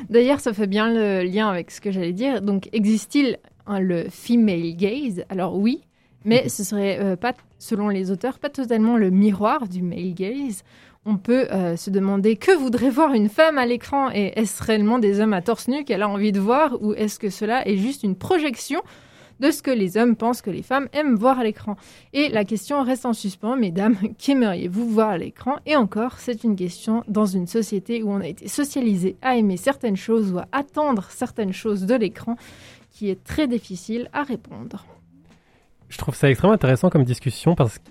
D'ailleurs, 0.08 0.40
ça 0.40 0.52
fait 0.52 0.66
bien 0.66 0.92
le 0.92 1.22
lien 1.24 1.48
avec 1.48 1.70
ce 1.70 1.80
que 1.80 1.90
j'allais 1.90 2.12
dire. 2.12 2.42
Donc, 2.42 2.68
existe-t-il 2.72 3.38
un- 3.66 3.80
le 3.80 4.04
female 4.10 4.74
gaze? 4.76 5.24
Alors 5.28 5.56
oui, 5.58 5.82
mais 6.24 6.48
ce 6.48 6.64
serait 6.64 6.98
euh, 7.00 7.16
pas, 7.16 7.34
selon 7.58 7.88
les 7.88 8.10
auteurs, 8.10 8.38
pas 8.38 8.48
totalement 8.50 8.96
le 8.96 9.10
miroir 9.10 9.68
du 9.68 9.82
male 9.82 10.14
gaze. 10.14 10.62
On 11.04 11.16
peut 11.16 11.48
euh, 11.52 11.76
se 11.76 11.90
demander 11.90 12.36
que 12.36 12.56
voudrait 12.56 12.90
voir 12.90 13.12
une 13.12 13.28
femme 13.28 13.58
à 13.58 13.66
l'écran? 13.66 14.08
Et 14.14 14.38
est-ce 14.38 14.62
réellement 14.62 14.98
des 15.00 15.20
hommes 15.20 15.32
à 15.34 15.42
torse 15.42 15.66
nu 15.68 15.84
qu'elle 15.84 16.02
a 16.02 16.08
envie 16.08 16.30
de 16.32 16.38
voir? 16.40 16.78
Ou 16.80 16.94
est-ce 16.94 17.18
que 17.18 17.28
cela 17.28 17.66
est 17.66 17.76
juste 17.76 18.04
une 18.04 18.14
projection? 18.16 18.80
De 19.42 19.50
ce 19.50 19.60
que 19.60 19.70
les 19.70 19.96
hommes 19.96 20.14
pensent 20.14 20.40
que 20.40 20.50
les 20.50 20.62
femmes 20.62 20.88
aiment 20.92 21.16
voir 21.16 21.40
à 21.40 21.44
l'écran 21.44 21.76
Et 22.12 22.28
la 22.28 22.44
question 22.44 22.82
reste 22.82 23.04
en 23.04 23.12
suspens, 23.12 23.56
mesdames, 23.56 23.96
qu'aimeriez-vous 24.18 24.88
voir 24.88 25.10
à 25.10 25.18
l'écran? 25.18 25.56
Et 25.66 25.76
encore, 25.76 26.18
c'est 26.18 26.44
une 26.44 26.56
question 26.56 27.02
dans 27.08 27.26
une 27.26 27.48
société 27.48 28.02
où 28.02 28.10
on 28.10 28.20
a 28.20 28.28
été 28.28 28.46
socialisé 28.46 29.16
à 29.20 29.36
aimer 29.36 29.56
certaines 29.56 29.96
choses 29.96 30.32
ou 30.32 30.38
à 30.38 30.46
attendre 30.52 31.08
certaines 31.10 31.52
choses 31.52 31.86
de 31.86 31.94
l'écran 31.94 32.36
qui 32.90 33.10
est 33.10 33.22
très 33.24 33.48
difficile 33.48 34.08
à 34.12 34.22
répondre. 34.22 34.86
Je 35.88 35.98
trouve 35.98 36.14
ça 36.14 36.30
extrêmement 36.30 36.54
intéressant 36.54 36.88
comme 36.88 37.04
discussion 37.04 37.54
parce 37.54 37.78
que 37.78 37.90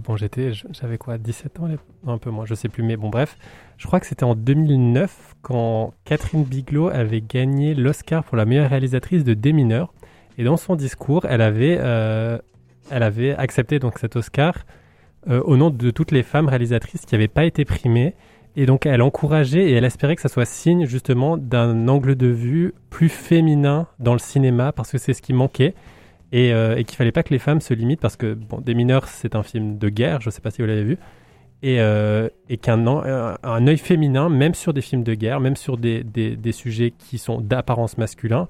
bon, 0.00 0.16
j'étais, 0.16 0.52
j'avais 0.52 0.98
quoi, 0.98 1.18
17 1.18 1.58
ans, 1.58 1.68
un 2.06 2.18
peu 2.18 2.30
moins, 2.30 2.46
je 2.46 2.54
sais 2.54 2.68
plus, 2.68 2.84
mais 2.84 2.96
bon, 2.96 3.08
bref. 3.08 3.36
Je 3.76 3.86
crois 3.86 3.98
que 3.98 4.06
c'était 4.06 4.24
en 4.24 4.36
2009 4.36 5.34
quand 5.42 5.94
Catherine 6.04 6.44
Bigelow 6.44 6.88
avait 6.88 7.20
gagné 7.20 7.74
l'Oscar 7.74 8.22
pour 8.22 8.36
la 8.36 8.44
meilleure 8.44 8.70
réalisatrice 8.70 9.24
de 9.24 9.34
Des 9.34 9.52
mineurs. 9.52 9.92
Et 10.38 10.44
dans 10.44 10.56
son 10.56 10.76
discours, 10.76 11.26
elle 11.28 11.42
avait, 11.42 11.76
euh, 11.80 12.38
elle 12.90 13.02
avait 13.02 13.34
accepté 13.34 13.80
donc 13.80 13.98
cet 13.98 14.14
Oscar 14.14 14.54
euh, 15.28 15.42
au 15.42 15.56
nom 15.56 15.70
de 15.70 15.90
toutes 15.90 16.12
les 16.12 16.22
femmes 16.22 16.48
réalisatrices 16.48 17.04
qui 17.04 17.14
n'avaient 17.14 17.26
pas 17.26 17.44
été 17.44 17.64
primées. 17.64 18.14
Et 18.54 18.64
donc, 18.64 18.86
elle 18.86 19.02
encourageait 19.02 19.68
et 19.68 19.72
elle 19.72 19.84
espérait 19.84 20.14
que 20.14 20.22
ça 20.22 20.28
soit 20.28 20.44
signe 20.44 20.86
justement 20.86 21.36
d'un 21.36 21.88
angle 21.88 22.14
de 22.14 22.28
vue 22.28 22.72
plus 22.88 23.08
féminin 23.08 23.88
dans 23.98 24.12
le 24.12 24.20
cinéma 24.20 24.72
parce 24.72 24.92
que 24.92 24.98
c'est 24.98 25.12
ce 25.12 25.22
qui 25.22 25.32
manquait 25.32 25.74
et, 26.30 26.52
euh, 26.52 26.76
et 26.76 26.84
qu'il 26.84 26.96
fallait 26.96 27.12
pas 27.12 27.24
que 27.24 27.32
les 27.32 27.38
femmes 27.38 27.60
se 27.60 27.74
limitent 27.74 28.00
parce 28.00 28.16
que 28.16 28.34
bon, 28.34 28.60
Des 28.60 28.74
mineurs 28.74 29.08
c'est 29.08 29.34
un 29.34 29.42
film 29.42 29.76
de 29.76 29.88
guerre, 29.88 30.20
je 30.20 30.30
sais 30.30 30.40
pas 30.40 30.50
si 30.50 30.62
vous 30.62 30.68
l'avez 30.68 30.84
vu, 30.84 30.98
et, 31.62 31.80
euh, 31.80 32.28
qu'un 32.62 32.86
œil 33.66 33.78
féminin, 33.78 34.28
même 34.28 34.54
sur 34.54 34.72
des 34.72 34.82
films 34.82 35.02
de 35.02 35.14
guerre, 35.14 35.40
même 35.40 35.56
sur 35.56 35.76
des, 35.78 36.04
des, 36.04 36.52
sujets 36.52 36.92
qui 36.96 37.18
sont 37.18 37.40
d'apparence 37.40 37.98
masculin, 37.98 38.46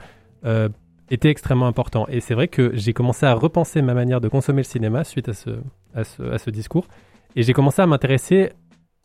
était 1.11 1.31
extrêmement 1.31 1.67
important. 1.67 2.07
Et 2.09 2.21
c'est 2.21 2.35
vrai 2.35 2.49
que 2.49 2.71
j'ai 2.75 2.93
commencé 2.93 3.27
à 3.27 3.35
repenser 3.35 3.83
ma 3.83 3.95
manière 3.95 4.21
de 4.21 4.29
consommer 4.29 4.61
le 4.61 4.65
cinéma 4.67 5.05
suite 5.05 5.29
à 5.29 5.35
ce, 5.35 5.51
à 5.95 6.05
ce, 6.05 6.23
à 6.23 6.39
ce 6.39 6.51
discours. 6.51 6.87
Et 7.37 7.43
j'ai 7.43 7.53
commencé 7.53 7.83
à 7.83 7.87
m'intéresser 7.87 8.51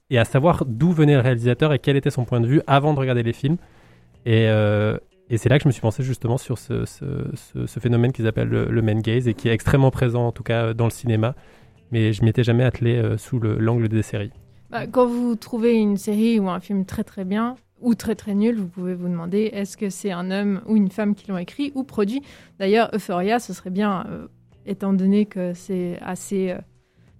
et 0.09 0.17
à 0.17 0.25
savoir 0.25 0.65
d'où 0.65 0.91
venait 0.91 1.15
le 1.15 1.21
réalisateur 1.21 1.73
et 1.73 1.79
quel 1.79 1.95
était 1.95 2.11
son 2.11 2.25
point 2.25 2.41
de 2.41 2.47
vue 2.47 2.61
avant 2.67 2.93
de 2.93 2.99
regarder 2.99 3.23
les 3.23 3.33
films. 3.33 3.57
Et, 4.25 4.47
euh, 4.47 4.97
et 5.29 5.37
c'est 5.37 5.49
là 5.49 5.57
que 5.57 5.63
je 5.63 5.67
me 5.69 5.71
suis 5.71 5.81
pensé 5.81 6.03
justement 6.03 6.37
sur 6.37 6.57
ce, 6.57 6.85
ce, 6.85 7.05
ce, 7.65 7.79
phénomène 7.79 8.11
qu'ils 8.11 8.27
appellent 8.27 8.49
le, 8.49 8.65
le 8.65 8.81
gaze 9.01 9.27
et 9.27 9.33
qui 9.33 9.49
est 9.49 9.53
extrêmement 9.53 9.91
présent 9.91 10.27
en 10.27 10.31
tout 10.31 10.43
cas 10.43 10.73
dans 10.73 10.85
le 10.85 10.91
cinéma. 10.91 11.35
Mais 11.91 12.13
je 12.13 12.23
m'y 12.23 12.29
étais 12.29 12.43
jamais 12.43 12.63
attelé 12.63 12.95
euh, 12.95 13.17
sous 13.17 13.39
le- 13.39 13.57
l'angle 13.59 13.87
des 13.87 14.01
séries. 14.01 14.31
Bah, 14.71 14.87
quand 14.87 15.05
vous 15.05 15.35
trouvez 15.35 15.73
une 15.75 15.97
série 15.97 16.39
ou 16.39 16.49
un 16.49 16.59
film 16.59 16.85
très 16.85 17.03
très 17.03 17.25
bien 17.25 17.55
ou 17.83 17.95
très 17.95 18.15
très 18.15 18.33
nul, 18.33 18.55
vous 18.57 18.67
pouvez 18.67 18.93
vous 18.95 19.07
demander 19.07 19.49
est-ce 19.53 19.77
que 19.77 19.89
c'est 19.89 20.11
un 20.11 20.31
homme 20.31 20.61
ou 20.67 20.75
une 20.75 20.89
femme 20.89 21.13
qui 21.15 21.29
l'ont 21.29 21.37
écrit 21.37 21.71
ou 21.75 21.83
produit? 21.83 22.21
D'ailleurs, 22.59 22.89
Euphoria, 22.93 23.39
ce 23.39 23.53
serait 23.53 23.69
bien, 23.69 24.05
euh, 24.09 24.27
étant 24.65 24.93
donné 24.93 25.25
que 25.25 25.53
c'est 25.53 25.99
assez, 26.01 26.51
euh, 26.51 26.57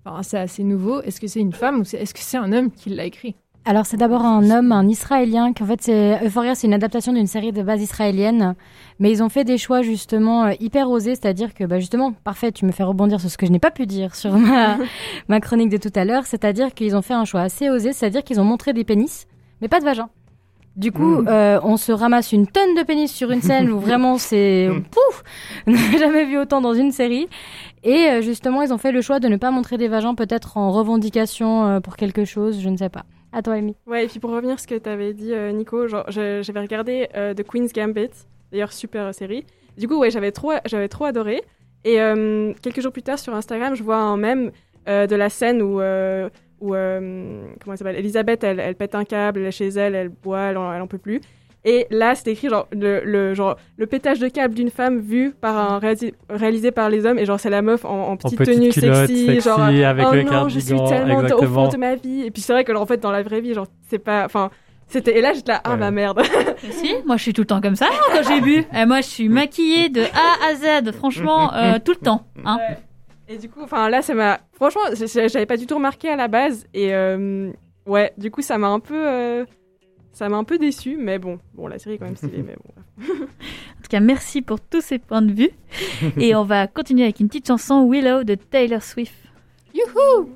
enfin, 0.06 0.24
c'est 0.24 0.38
assez 0.40 0.64
nouveau, 0.64 1.02
est-ce 1.02 1.20
que 1.22 1.28
c'est 1.28 1.42
une 1.42 1.54
femme 1.54 1.80
ou 1.82 1.84
c'est- 1.84 1.98
est-ce 2.02 2.14
que 2.14 2.20
c'est 2.22 2.38
un 2.38 2.52
homme 2.54 2.72
qui 2.72 2.90
l'a 2.90 3.06
écrit? 3.06 3.36
Alors 3.66 3.86
c'est 3.86 3.96
d'abord 3.96 4.26
un 4.26 4.50
homme, 4.52 4.74
un 4.74 4.86
Israélien, 4.90 5.54
qu'en 5.54 5.66
fait 5.66 5.82
c'est 5.82 6.22
Euphoria, 6.26 6.54
c'est 6.54 6.68
une 6.68 6.74
adaptation 6.74 7.14
d'une 7.14 7.28
série 7.28 7.54
de 7.54 7.64
base 7.64 7.82
israélienne, 7.82 8.56
mais 9.00 9.10
ils 9.10 9.24
ont 9.24 9.30
fait 9.30 9.46
des 9.46 9.58
choix 9.58 9.82
justement 9.82 10.44
euh, 10.48 10.52
hyper 10.60 10.90
osés, 10.90 11.16
c'est-à-dire 11.16 11.54
que 11.54 11.64
bah 11.64 11.80
justement, 11.80 12.12
parfait, 12.12 12.52
tu 12.52 12.66
me 12.66 12.74
fais 12.74 12.84
rebondir 12.84 13.22
sur 13.22 13.30
ce 13.30 13.38
que 13.38 13.46
je 13.46 13.52
n'ai 13.54 13.60
pas 13.60 13.72
pu 13.72 13.86
dire 13.86 14.16
sur 14.16 14.34
ma, 14.38 14.78
ma 15.30 15.40
chronique 15.40 15.70
de 15.70 15.78
tout 15.78 15.94
à 15.96 16.04
l'heure, 16.04 16.26
c'est-à-dire 16.26 16.74
qu'ils 16.74 16.94
ont 16.98 17.02
fait 17.02 17.14
un 17.14 17.24
choix 17.24 17.40
assez 17.40 17.70
osé, 17.70 17.94
c'est-à-dire 17.94 18.24
qu'ils 18.26 18.42
ont 18.42 18.44
montré 18.44 18.74
des 18.74 18.84
pénis, 18.84 19.28
mais 19.62 19.70
pas 19.70 19.80
de 19.80 19.86
vagin. 19.86 20.10
Du 20.76 20.92
coup, 20.92 21.22
Mm. 21.22 21.28
euh, 21.28 21.60
on 21.64 21.78
se 21.78 21.92
ramasse 21.92 22.32
une 22.32 22.48
tonne 22.48 22.74
de 22.76 22.82
pénis 22.84 23.12
sur 23.12 23.30
une 23.32 23.42
scène 23.42 23.70
où 23.70 23.80
vraiment 23.80 24.18
c'est 24.18 24.70
pouf, 24.92 25.24
on 25.68 25.72
n'a 25.72 25.98
jamais 26.00 26.26
vu 26.26 26.38
autant 26.40 26.62
dans 26.62 26.74
une 26.74 26.92
série. 26.92 27.28
Et 27.84 28.08
euh, 28.10 28.22
justement, 28.22 28.62
ils 28.64 28.74
ont 28.74 28.78
fait 28.80 28.92
le 28.92 29.02
choix 29.02 29.20
de 29.20 29.28
ne 29.28 29.38
pas 29.38 29.52
montrer 29.52 29.78
des 29.78 29.88
vagins, 29.88 30.16
peut-être 30.16 30.58
en 30.58 30.72
revendication 30.72 31.66
euh, 31.68 31.80
pour 31.80 31.96
quelque 31.96 32.26
chose, 32.26 32.60
je 32.60 32.70
ne 32.70 32.78
sais 32.78 32.90
pas. 32.90 33.04
À 33.32 33.42
toi, 33.42 33.54
Amy. 33.54 33.76
Ouais, 33.88 34.06
et 34.06 34.08
puis 34.08 34.20
pour 34.20 34.32
revenir 34.32 34.56
à 34.56 34.58
ce 34.58 34.68
que 34.68 34.76
tu 34.76 34.90
avais 34.90 35.14
dit, 35.14 35.34
euh, 35.34 35.52
Nico, 35.52 35.88
genre, 35.88 36.06
j'avais 36.10 36.60
regardé 36.60 37.08
euh, 37.16 37.34
The 37.34 37.44
Queen's 37.44 37.74
Gambit, 37.74 38.10
d'ailleurs 38.52 38.72
super 38.74 39.14
série. 39.14 39.46
Du 39.78 39.88
coup, 39.88 39.98
ouais, 39.98 40.12
j'avais 40.12 40.32
trop, 40.32 40.54
j'avais 40.66 40.88
trop 40.88 41.06
adoré. 41.06 41.42
Et 41.84 42.00
euh, 42.00 42.54
quelques 42.62 42.80
jours 42.82 42.92
plus 42.94 43.02
tard, 43.04 43.20
sur 43.20 43.34
Instagram, 43.36 43.76
je 43.76 43.84
vois 43.84 43.98
un 43.98 44.18
mème 44.18 44.52
euh, 44.88 45.06
de 45.08 45.16
la 45.16 45.30
scène 45.30 45.62
où, 45.62 45.82
euh, 45.82 46.30
où 46.64 46.74
euh, 46.74 47.44
comment 47.62 47.74
elle 47.74 47.78
s'appelle, 47.78 47.98
Elisabeth, 47.98 48.44
elle, 48.44 48.60
elle 48.60 48.76
pète 48.76 48.96
un 48.96 49.04
câble, 49.04 49.42
elle 49.42 49.48
est 49.48 49.52
chez 49.52 49.68
elle, 49.68 49.96
elle 49.96 50.10
boit, 50.10 50.40
elle 50.44 50.58
en, 50.58 50.74
elle 50.74 50.82
en 50.82 50.88
peut 50.88 50.98
plus. 50.98 51.20
Et 51.66 51.88
là, 51.92 52.14
c'est 52.16 52.30
écrit 52.32 52.50
genre 52.50 52.68
le, 52.72 53.02
le, 53.06 53.34
genre 53.34 53.58
le 53.78 53.86
pétage 53.86 54.20
de 54.20 54.28
câble 54.28 54.54
d'une 54.54 54.70
femme 54.70 55.00
vu 55.00 55.32
par 55.40 55.56
un 55.58 55.80
réalisé, 55.80 56.14
réalisé 56.30 56.72
par 56.72 56.90
les 56.90 57.06
hommes 57.06 57.18
et 57.20 57.26
genre 57.26 57.40
c'est 57.40 57.50
la 57.50 57.62
meuf 57.62 57.86
en, 57.86 58.12
en 58.12 58.18
petite 58.18 58.38
petite 58.38 58.56
tenue 58.56 58.70
culotte, 58.70 59.08
sexy, 59.08 59.26
sexy, 59.26 59.42
genre 59.42 59.60
avec 59.62 60.06
oh 60.10 60.14
le 60.14 60.24
non, 60.24 60.50
je 60.50 60.60
suis 60.60 60.76
tellement 60.88 61.20
au 61.20 61.46
fond 61.46 61.68
de 61.70 61.78
ma 61.78 61.96
vie. 61.96 62.24
Et 62.26 62.32
puis 62.32 62.42
c'est 62.42 62.54
vrai 62.54 62.64
que 62.64 62.74
genre, 62.74 62.82
en 62.82 62.86
fait 62.86 62.98
dans 62.98 63.12
la 63.12 63.24
vraie 63.24 63.40
vie, 63.42 63.54
genre 63.54 63.68
c'est 63.90 64.00
pas, 64.00 64.26
enfin 64.26 64.50
c'était 64.88 65.18
et 65.18 65.22
là 65.22 65.32
j'étais 65.34 65.54
là 65.54 65.62
ah 65.64 65.72
Ouais. 65.72 65.78
ma 65.78 65.92
merde. 65.92 66.22
Si, 66.70 66.94
moi 67.06 67.16
je 67.18 67.24
suis 67.24 67.34
tout 67.34 67.42
le 67.42 67.48
temps 67.48 67.62
comme 67.62 67.76
ça 67.78 67.88
hein, 67.92 68.12
quand 68.14 68.24
j'ai 68.28 68.42
bu. 68.42 68.66
Et 68.76 68.86
moi 68.86 69.00
je 69.02 69.08
suis 69.08 69.30
maquillée 69.30 69.88
de 69.90 70.02
A 70.02 70.50
à 70.50 70.56
Z, 70.82 70.92
franchement, 70.92 71.54
euh, 71.54 71.78
tout 71.84 71.94
le 71.94 72.06
temps. 72.06 72.26
Hein. 72.46 72.58
Et 73.28 73.38
du 73.38 73.50
coup, 73.50 73.62
enfin 73.64 73.90
là, 73.90 74.02
ça 74.02 74.14
m'a. 74.14 74.40
Franchement, 74.54 74.82
j'avais 74.94 75.46
pas 75.46 75.58
du 75.58 75.66
tout 75.66 75.76
remarqué 75.76 76.10
à 76.10 76.16
la 76.16 76.28
base. 76.28 76.66
Et 76.74 76.94
euh, 76.94 77.52
ouais, 77.86 78.12
du 78.18 78.32
coup, 78.32 78.42
ça 78.42 78.58
m'a 78.58 78.68
un 78.68 78.80
peu. 78.80 78.96
euh, 79.08 79.46
Ça 80.12 80.28
m'a 80.30 80.38
un 80.38 80.44
peu 80.44 80.58
déçu, 80.58 80.98
mais 81.00 81.20
bon, 81.20 81.40
bon, 81.54 81.68
la 81.68 81.80
série 81.80 81.96
est 81.96 81.98
quand 81.98 82.06
même 82.06 82.16
stylée, 82.18 82.44
mais 82.46 82.56
bon. 82.56 83.06
En 83.06 83.82
tout 83.82 83.90
cas, 83.90 84.00
merci 84.02 84.42
pour 84.42 84.60
tous 84.60 84.82
ces 84.82 85.00
points 85.00 85.22
de 85.24 85.32
vue. 85.34 85.50
Et 86.18 86.36
on 86.36 86.44
va 86.44 86.68
continuer 86.68 87.04
avec 87.04 87.20
une 87.20 87.28
petite 87.28 87.48
chanson 87.48 87.90
Willow 87.90 88.24
de 88.24 88.36
Taylor 88.36 88.84
Swift. 88.84 89.16
Youhou 89.74 90.30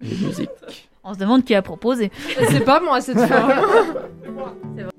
Les 0.00 0.16
musiques. 0.26 0.88
On 1.04 1.14
se 1.14 1.18
demande 1.18 1.44
qui 1.44 1.54
a 1.54 1.62
proposé. 1.62 2.10
C'est 2.50 2.64
pas 2.64 2.80
moi 2.80 3.00
cette 3.00 3.18
fois. 3.18 3.54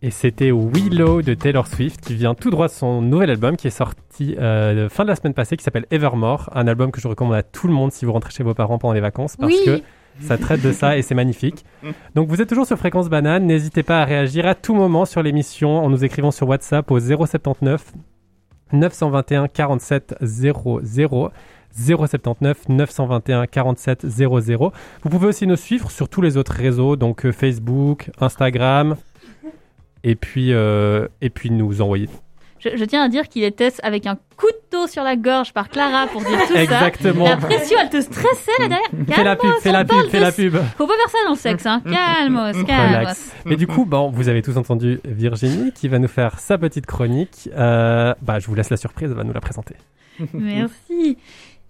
Et 0.00 0.10
c'était 0.12 0.52
Willow 0.52 1.22
de 1.22 1.34
Taylor 1.34 1.66
Swift 1.66 2.00
qui 2.00 2.14
vient 2.14 2.34
tout 2.36 2.50
droit 2.50 2.68
de 2.68 2.72
son 2.72 3.02
nouvel 3.02 3.30
album 3.30 3.56
qui 3.56 3.66
est 3.66 3.70
sorti 3.70 4.36
euh, 4.38 4.88
fin 4.88 5.02
de 5.02 5.08
la 5.08 5.16
semaine 5.16 5.34
passée 5.34 5.56
qui 5.56 5.64
s'appelle 5.64 5.86
Evermore. 5.90 6.48
Un 6.54 6.68
album 6.68 6.92
que 6.92 7.00
je 7.00 7.08
recommande 7.08 7.34
à 7.34 7.42
tout 7.42 7.66
le 7.66 7.74
monde 7.74 7.90
si 7.90 8.04
vous 8.04 8.12
rentrez 8.12 8.30
chez 8.30 8.44
vos 8.44 8.54
parents 8.54 8.78
pendant 8.78 8.94
les 8.94 9.00
vacances 9.00 9.36
parce 9.36 9.52
Oui. 9.52 9.58
que 9.64 9.80
ça 10.20 10.38
traite 10.38 10.62
de 10.62 10.70
ça 10.70 10.96
et 10.96 11.02
c'est 11.02 11.16
magnifique. 11.16 11.64
Donc 12.14 12.28
vous 12.28 12.40
êtes 12.40 12.48
toujours 12.48 12.66
sur 12.66 12.78
Fréquence 12.78 13.08
Banane. 13.08 13.44
N'hésitez 13.44 13.82
pas 13.82 14.00
à 14.00 14.04
réagir 14.04 14.46
à 14.46 14.54
tout 14.54 14.74
moment 14.74 15.04
sur 15.04 15.20
l'émission 15.20 15.78
en 15.78 15.90
nous 15.90 16.04
écrivant 16.04 16.30
sur 16.30 16.48
WhatsApp 16.48 16.88
au 16.92 17.00
079 17.00 17.92
921 18.72 19.48
47 19.48 20.14
00. 20.22 20.80
079 21.70 22.68
921 22.70 23.46
47 23.46 24.06
00. 24.06 24.72
Vous 25.02 25.10
pouvez 25.10 25.26
aussi 25.26 25.46
nous 25.46 25.54
suivre 25.56 25.90
sur 25.90 26.08
tous 26.08 26.22
les 26.22 26.36
autres 26.36 26.52
réseaux, 26.52 26.96
donc 26.96 27.26
euh, 27.26 27.30
Facebook, 27.30 28.10
Instagram, 28.20 28.96
et 30.04 30.14
puis, 30.14 30.52
euh, 30.52 31.08
et 31.20 31.30
puis 31.30 31.50
nous 31.50 31.80
envoyer. 31.80 32.08
Je, 32.58 32.70
je 32.74 32.84
tiens 32.84 33.04
à 33.04 33.08
dire 33.08 33.28
qu'il 33.28 33.44
était 33.44 33.72
avec 33.84 34.06
un 34.06 34.18
couteau 34.36 34.88
sur 34.88 35.04
la 35.04 35.14
gorge 35.14 35.52
par 35.52 35.68
Clara 35.68 36.08
pour 36.08 36.22
dire 36.22 36.40
tout 36.48 36.54
ça. 36.54 36.62
Exactement. 36.62 37.24
La 37.24 37.36
pression, 37.36 37.76
elle 37.80 37.88
te 37.88 38.00
stressait 38.00 38.50
là 38.58 38.68
derrière. 38.68 39.06
Fais 39.14 39.22
la 39.22 39.36
pub, 39.36 39.50
fais 39.60 39.72
la 39.72 39.84
pub, 39.84 40.08
fais 40.08 40.18
la 40.18 40.32
pub. 40.32 40.56
Faut 40.76 40.86
pas 40.88 40.96
faire 40.96 41.10
ça 41.10 41.18
dans 41.24 41.34
le 41.34 41.38
sexe, 41.38 41.66
hein. 41.66 41.80
Calmos, 41.84 42.64
calmos. 42.64 42.98
Relax. 42.98 43.32
Mais 43.44 43.54
du 43.54 43.68
coup, 43.68 43.84
bon, 43.84 44.10
vous 44.10 44.28
avez 44.28 44.42
tous 44.42 44.56
entendu 44.56 44.98
Virginie 45.04 45.70
qui 45.72 45.86
va 45.86 46.00
nous 46.00 46.08
faire 46.08 46.40
sa 46.40 46.58
petite 46.58 46.86
chronique. 46.86 47.48
Euh, 47.56 48.12
bah, 48.22 48.40
je 48.40 48.48
vous 48.48 48.56
laisse 48.56 48.70
la 48.70 48.76
surprise, 48.76 49.08
elle 49.10 49.16
va 49.16 49.24
nous 49.24 49.32
la 49.32 49.40
présenter. 49.40 49.76
Merci. 50.32 51.16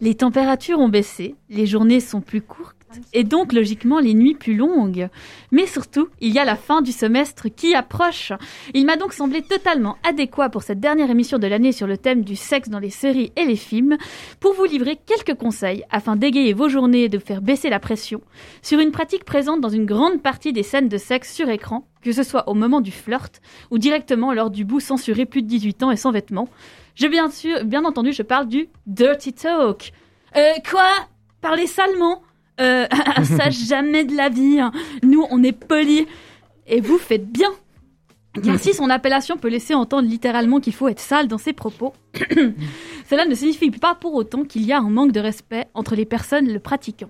Les 0.01 0.15
températures 0.15 0.79
ont 0.79 0.89
baissé, 0.89 1.35
les 1.51 1.67
journées 1.67 2.01
sont 2.01 2.23
plus 2.23 2.41
courtes 2.41 2.78
et 3.13 3.25
donc 3.25 3.53
logiquement 3.53 3.99
les 3.99 4.15
nuits 4.15 4.35
plus 4.35 4.55
longues. 4.55 5.09
Mais 5.51 5.67
surtout, 5.67 6.09
il 6.21 6.33
y 6.33 6.39
a 6.39 6.45
la 6.45 6.57
fin 6.57 6.83
du 6.83 6.93
semestre 6.93 7.49
qui 7.49 7.75
approche. 7.75 8.33
Il 8.75 8.87
m'a 8.87 8.97
donc 8.97 9.13
semblé 9.13 9.43
totalement 9.43 9.97
adéquat 10.09 10.49
pour 10.49 10.63
cette 10.63 10.81
dernière 10.81 11.11
émission 11.11 11.39
de 11.39 11.47
l'année 11.47 11.73
sur 11.73 11.87
le 11.87 11.97
thème 11.99 12.23
du 12.23 12.37
sexe 12.37 12.69
dans 12.69 12.79
les 12.79 12.91
séries 12.91 13.33
et 13.37 13.45
les 13.45 13.57
films 13.57 13.97
pour 14.41 14.55
vous 14.55 14.65
livrer 14.65 14.97
quelques 14.97 15.39
conseils 15.39 15.85
afin 15.91 16.17
d'égayer 16.17 16.53
vos 16.53 16.69
journées 16.69 17.05
et 17.05 17.09
de 17.09 17.19
faire 17.19 17.43
baisser 17.43 17.71
la 17.71 17.81
pression 17.81 18.21
sur 18.63 18.81
une 18.81 18.93
pratique 18.93 19.25
présente 19.25 19.61
dans 19.61 19.69
une 19.69 19.87
grande 19.87 20.23
partie 20.23 20.53
des 20.53 20.63
scènes 20.63 20.89
de 20.89 20.99
sexe 20.99 21.35
sur 21.35 21.49
écran, 21.49 21.87
que 22.03 22.13
ce 22.13 22.23
soit 22.23 22.49
au 22.49 22.55
moment 22.55 22.81
du 22.81 22.91
flirt 22.91 23.41
ou 23.71 23.79
directement 23.79 24.33
lors 24.33 24.51
du 24.51 24.65
bout 24.65 24.81
censuré 24.81 25.27
plus 25.27 25.43
de 25.43 25.49
18 25.49 25.83
ans 25.83 25.91
et 25.91 25.97
sans 25.97 26.13
vêtements. 26.13 26.49
Je 26.95 27.07
bien 27.07 27.31
sûr, 27.31 27.65
bien 27.65 27.85
entendu, 27.85 28.13
je 28.13 28.23
parle 28.23 28.49
du 28.49 28.69
dirty 28.87 29.33
talk. 29.33 29.93
Euh, 30.37 30.55
quoi? 30.69 30.89
Parler 31.41 31.67
salement? 31.67 32.23
Euh, 32.61 32.87
ça 33.25 33.51
jamais 33.51 34.05
de 34.05 34.17
la 34.17 34.29
vie. 34.29 34.61
hein. 34.61 34.73
Nous, 35.03 35.25
on 35.31 35.43
est 35.43 35.53
polis. 35.53 36.07
Et 36.67 36.81
vous 36.81 36.99
faites 36.99 37.31
bien. 37.31 37.49
Car 38.45 38.59
si 38.59 38.75
son 38.75 38.91
appellation 38.91 39.37
peut 39.37 39.49
laisser 39.49 39.75
entendre 39.75 40.09
littéralement 40.09 40.61
qu'il 40.61 40.75
faut 40.75 40.89
être 40.89 41.01
sale 41.01 41.29
dans 41.29 41.39
ses 41.39 41.53
propos, 41.55 41.95
cela 43.11 43.25
ne 43.25 43.35
signifie 43.35 43.71
pas 43.71 43.95
pour 43.95 44.15
autant 44.15 44.45
qu'il 44.45 44.65
y 44.65 44.73
a 44.73 44.79
un 44.79 44.91
manque 44.91 45.13
de 45.13 45.21
respect 45.21 45.67
entre 45.75 45.97
les 45.97 46.05
personnes 46.05 46.53
le 46.53 46.61
pratiquant. 46.61 47.09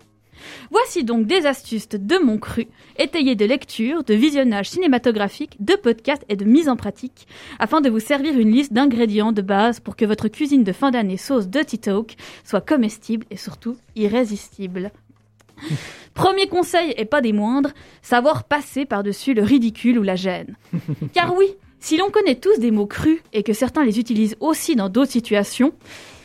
Voici 0.71 1.03
donc 1.03 1.27
des 1.27 1.47
astuces 1.47 1.89
de 1.89 2.19
mon 2.25 2.39
cru, 2.39 2.69
étayées 2.97 3.35
de 3.35 3.45
lecture, 3.45 4.05
de 4.05 4.15
visionnage 4.15 4.71
cinématographique, 4.71 5.57
de 5.59 5.75
podcasts 5.75 6.25
et 6.29 6.37
de 6.37 6.45
mise 6.45 6.69
en 6.69 6.77
pratique, 6.77 7.27
afin 7.59 7.81
de 7.81 7.91
vous 7.91 7.99
servir 8.01 8.39
une 8.39 8.53
liste 8.53 8.73
d'ingrédients 8.73 9.33
de 9.33 9.43
base 9.43 9.81
pour 9.81 9.97
que 9.97 10.05
votre 10.05 10.29
cuisine 10.29 10.63
de 10.63 10.73
fin 10.73 10.93
d'année 10.93 11.17
sauce 11.17 11.49
Dirty 11.49 11.81
Talk 11.81 12.15
soit 12.45 12.61
comestible 12.61 13.27
et 13.31 13.37
surtout 13.37 13.77
irrésistible. 13.97 14.93
Premier 16.15 16.49
conseil, 16.49 16.95
et 16.97 17.05
pas 17.05 17.21
des 17.21 17.33
moindres, 17.33 17.71
savoir 18.03 18.45
passer 18.45 18.85
par-dessus 18.85 19.35
le 19.35 19.43
ridicule 19.43 19.99
ou 19.99 20.03
la 20.03 20.17
gêne. 20.17 20.57
Car 21.13 21.37
oui, 21.37 21.47
si 21.81 21.97
l'on 21.97 22.11
connaît 22.11 22.35
tous 22.35 22.59
des 22.59 22.71
mots 22.71 22.87
crus 22.87 23.21
et 23.33 23.43
que 23.43 23.53
certains 23.53 23.85
les 23.85 24.01
utilisent 24.01 24.37
aussi 24.41 24.75
dans 24.75 24.89
d'autres 24.89 25.13
situations, 25.13 25.73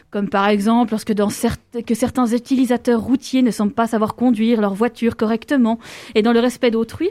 comme 0.10 0.30
par 0.30 0.48
exemple 0.48 0.92
lorsque 0.92 1.14
dans 1.14 1.30
certes- 1.30 1.84
que 1.86 1.96
certains 1.96 2.28
utilisateurs 2.28 3.02
routiers 3.02 3.42
ne 3.42 3.52
semblent 3.52 3.74
pas 3.74 3.88
savoir 3.88 4.16
conduire 4.16 4.62
leur 4.62 4.74
voiture 4.76 5.16
correctement 5.16 5.80
et 6.16 6.22
dans 6.22 6.34
le 6.34 6.40
respect 6.40 6.70
d'autrui, 6.72 7.10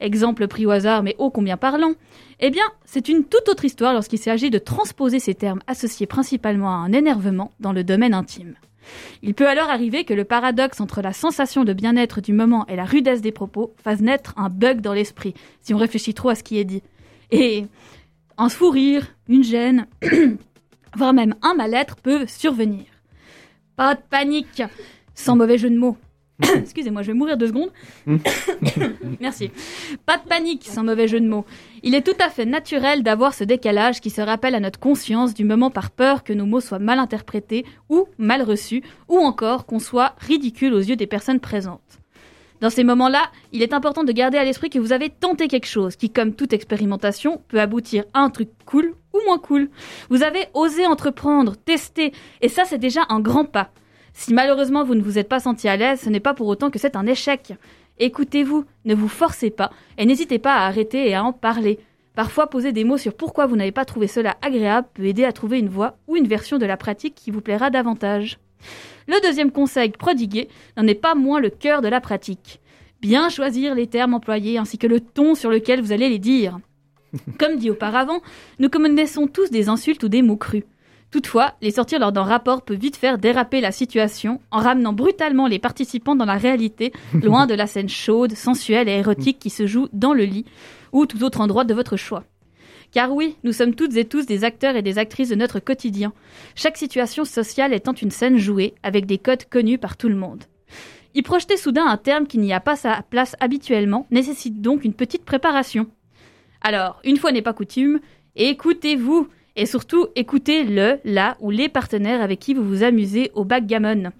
exemple 0.00 0.46
pris 0.48 0.64
au 0.64 0.70
hasard 0.70 1.02
mais 1.02 1.14
ô 1.18 1.30
combien 1.30 1.58
parlant, 1.58 1.92
eh 2.40 2.50
bien 2.50 2.64
c'est 2.86 3.08
une 3.08 3.24
toute 3.24 3.48
autre 3.50 3.66
histoire 3.66 3.92
lorsqu'il 3.92 4.18
s'agit 4.18 4.48
de 4.50 4.58
transposer 4.58 5.18
ces 5.20 5.34
termes 5.34 5.60
associés 5.66 6.06
principalement 6.06 6.70
à 6.70 6.76
un 6.76 6.92
énervement 6.92 7.50
dans 7.60 7.72
le 7.72 7.84
domaine 7.84 8.14
intime. 8.14 8.54
Il 9.22 9.34
peut 9.34 9.48
alors 9.48 9.70
arriver 9.70 10.04
que 10.04 10.14
le 10.14 10.24
paradoxe 10.24 10.80
entre 10.80 11.02
la 11.02 11.12
sensation 11.12 11.64
de 11.64 11.72
bien-être 11.72 12.20
du 12.20 12.32
moment 12.32 12.66
et 12.68 12.76
la 12.76 12.84
rudesse 12.84 13.20
des 13.20 13.32
propos 13.32 13.74
fasse 13.82 14.00
naître 14.00 14.34
un 14.36 14.48
bug 14.48 14.80
dans 14.80 14.94
l'esprit, 14.94 15.34
si 15.60 15.74
on 15.74 15.78
réfléchit 15.78 16.14
trop 16.14 16.30
à 16.30 16.34
ce 16.34 16.42
qui 16.42 16.58
est 16.58 16.64
dit. 16.64 16.82
Et 17.30 17.66
un 18.38 18.48
fou 18.48 18.70
rire, 18.70 19.14
une 19.28 19.44
gêne, 19.44 19.86
voire 20.96 21.12
même 21.12 21.34
un 21.42 21.54
mal-être 21.54 21.96
peuvent 21.96 22.28
survenir. 22.28 22.84
Pas 23.76 23.94
de 23.94 24.00
panique, 24.08 24.62
sans 25.14 25.36
mauvais 25.36 25.58
jeu 25.58 25.70
de 25.70 25.78
mots. 25.78 25.96
Excusez-moi, 26.42 27.02
je 27.02 27.08
vais 27.08 27.14
mourir 27.14 27.36
deux 27.36 27.48
secondes. 27.48 27.70
Merci. 29.20 29.50
Pas 30.06 30.16
de 30.16 30.26
panique, 30.26 30.66
sans 30.66 30.84
mauvais 30.84 31.08
jeu 31.08 31.20
de 31.20 31.28
mots. 31.28 31.44
Il 31.82 31.94
est 31.94 32.02
tout 32.02 32.16
à 32.22 32.28
fait 32.28 32.44
naturel 32.44 33.02
d'avoir 33.02 33.32
ce 33.32 33.42
décalage 33.42 34.00
qui 34.00 34.10
se 34.10 34.20
rappelle 34.20 34.54
à 34.54 34.60
notre 34.60 34.78
conscience 34.78 35.32
du 35.32 35.44
moment 35.44 35.70
par 35.70 35.90
peur 35.90 36.24
que 36.24 36.34
nos 36.34 36.44
mots 36.44 36.60
soient 36.60 36.78
mal 36.78 36.98
interprétés 36.98 37.64
ou 37.88 38.06
mal 38.18 38.42
reçus, 38.42 38.82
ou 39.08 39.18
encore 39.18 39.64
qu'on 39.64 39.78
soit 39.78 40.14
ridicule 40.18 40.74
aux 40.74 40.80
yeux 40.80 40.96
des 40.96 41.06
personnes 41.06 41.40
présentes. 41.40 41.80
Dans 42.60 42.68
ces 42.68 42.84
moments-là, 42.84 43.30
il 43.52 43.62
est 43.62 43.72
important 43.72 44.04
de 44.04 44.12
garder 44.12 44.36
à 44.36 44.44
l'esprit 44.44 44.68
que 44.68 44.78
vous 44.78 44.92
avez 44.92 45.08
tenté 45.08 45.48
quelque 45.48 45.66
chose 45.66 45.96
qui, 45.96 46.10
comme 46.10 46.34
toute 46.34 46.52
expérimentation, 46.52 47.40
peut 47.48 47.60
aboutir 47.60 48.04
à 48.12 48.20
un 48.20 48.28
truc 48.28 48.50
cool 48.66 48.94
ou 49.14 49.18
moins 49.24 49.38
cool. 49.38 49.70
Vous 50.10 50.22
avez 50.22 50.48
osé 50.52 50.86
entreprendre, 50.86 51.56
tester, 51.56 52.12
et 52.42 52.48
ça 52.48 52.64
c'est 52.66 52.76
déjà 52.76 53.06
un 53.08 53.20
grand 53.20 53.46
pas. 53.46 53.70
Si 54.12 54.34
malheureusement 54.34 54.84
vous 54.84 54.94
ne 54.94 55.02
vous 55.02 55.18
êtes 55.18 55.28
pas 55.28 55.40
senti 55.40 55.68
à 55.68 55.76
l'aise, 55.78 56.00
ce 56.00 56.10
n'est 56.10 56.20
pas 56.20 56.34
pour 56.34 56.48
autant 56.48 56.68
que 56.68 56.78
c'est 56.78 56.96
un 56.96 57.06
échec. 57.06 57.54
Écoutez-vous, 58.02 58.64
ne 58.86 58.94
vous 58.94 59.08
forcez 59.08 59.50
pas, 59.50 59.70
et 59.98 60.06
n'hésitez 60.06 60.38
pas 60.38 60.54
à 60.54 60.66
arrêter 60.66 61.06
et 61.06 61.14
à 61.14 61.22
en 61.22 61.34
parler. 61.34 61.78
Parfois, 62.14 62.48
poser 62.48 62.72
des 62.72 62.82
mots 62.82 62.96
sur 62.96 63.14
pourquoi 63.14 63.44
vous 63.44 63.56
n'avez 63.56 63.72
pas 63.72 63.84
trouvé 63.84 64.06
cela 64.06 64.38
agréable 64.40 64.88
peut 64.94 65.04
aider 65.04 65.24
à 65.24 65.32
trouver 65.32 65.58
une 65.58 65.68
voie 65.68 65.98
ou 66.08 66.16
une 66.16 66.26
version 66.26 66.56
de 66.56 66.64
la 66.64 66.78
pratique 66.78 67.14
qui 67.14 67.30
vous 67.30 67.42
plaira 67.42 67.68
davantage. 67.68 68.38
Le 69.06 69.20
deuxième 69.22 69.52
conseil 69.52 69.90
prodigué 69.90 70.48
n'en 70.78 70.86
est 70.86 70.94
pas 70.94 71.14
moins 71.14 71.40
le 71.40 71.50
cœur 71.50 71.82
de 71.82 71.88
la 71.88 72.00
pratique. 72.00 72.60
Bien 73.02 73.28
choisir 73.28 73.74
les 73.74 73.86
termes 73.86 74.14
employés 74.14 74.56
ainsi 74.56 74.78
que 74.78 74.86
le 74.86 75.00
ton 75.00 75.34
sur 75.34 75.50
lequel 75.50 75.82
vous 75.82 75.92
allez 75.92 76.08
les 76.08 76.18
dire. 76.18 76.58
Comme 77.38 77.56
dit 77.56 77.70
auparavant, 77.70 78.22
nous 78.58 78.70
connaissons 78.70 79.26
tous 79.26 79.50
des 79.50 79.68
insultes 79.68 80.04
ou 80.04 80.08
des 80.08 80.22
mots 80.22 80.36
crus. 80.38 80.64
Toutefois, 81.10 81.54
les 81.60 81.72
sortir 81.72 81.98
lors 81.98 82.12
d'un 82.12 82.22
rapport 82.22 82.62
peut 82.62 82.74
vite 82.74 82.96
faire 82.96 83.18
déraper 83.18 83.60
la 83.60 83.72
situation 83.72 84.40
en 84.52 84.58
ramenant 84.58 84.92
brutalement 84.92 85.48
les 85.48 85.58
participants 85.58 86.14
dans 86.14 86.24
la 86.24 86.36
réalité, 86.36 86.92
loin 87.14 87.46
de 87.46 87.54
la 87.54 87.66
scène 87.66 87.88
chaude, 87.88 88.34
sensuelle 88.34 88.88
et 88.88 88.98
érotique 88.98 89.40
qui 89.40 89.50
se 89.50 89.66
joue 89.66 89.88
dans 89.92 90.12
le 90.12 90.24
lit 90.24 90.44
ou 90.92 91.06
tout 91.06 91.22
autre 91.24 91.40
endroit 91.40 91.64
de 91.64 91.74
votre 91.74 91.96
choix. 91.96 92.24
Car 92.92 93.12
oui, 93.12 93.36
nous 93.44 93.52
sommes 93.52 93.74
toutes 93.74 93.96
et 93.96 94.04
tous 94.04 94.26
des 94.26 94.44
acteurs 94.44 94.76
et 94.76 94.82
des 94.82 94.98
actrices 94.98 95.28
de 95.28 95.36
notre 95.36 95.60
quotidien, 95.60 96.12
chaque 96.54 96.76
situation 96.76 97.24
sociale 97.24 97.72
étant 97.72 97.92
une 97.92 98.10
scène 98.10 98.36
jouée 98.36 98.74
avec 98.82 99.06
des 99.06 99.18
codes 99.18 99.44
connus 99.48 99.78
par 99.78 99.96
tout 99.96 100.08
le 100.08 100.16
monde. 100.16 100.44
Y 101.14 101.22
projeter 101.22 101.56
soudain 101.56 101.86
un 101.86 101.96
terme 101.96 102.26
qui 102.26 102.38
n'y 102.38 102.52
a 102.52 102.60
pas 102.60 102.76
sa 102.76 103.02
place 103.08 103.34
habituellement 103.40 104.06
nécessite 104.10 104.60
donc 104.60 104.84
une 104.84 104.94
petite 104.94 105.24
préparation. 105.24 105.86
Alors, 106.60 107.00
une 107.04 107.16
fois 107.16 107.32
n'est 107.32 107.42
pas 107.42 107.52
coutume, 107.52 108.00
écoutez-vous 108.36 109.28
et 109.60 109.66
surtout 109.66 110.06
écoutez 110.16 110.64
le, 110.64 111.00
la 111.04 111.36
ou 111.40 111.50
les 111.50 111.68
partenaires 111.68 112.22
avec 112.22 112.40
qui 112.40 112.54
vous 112.54 112.64
vous 112.64 112.82
amusez 112.82 113.30
au 113.34 113.44
backgammon. 113.44 114.10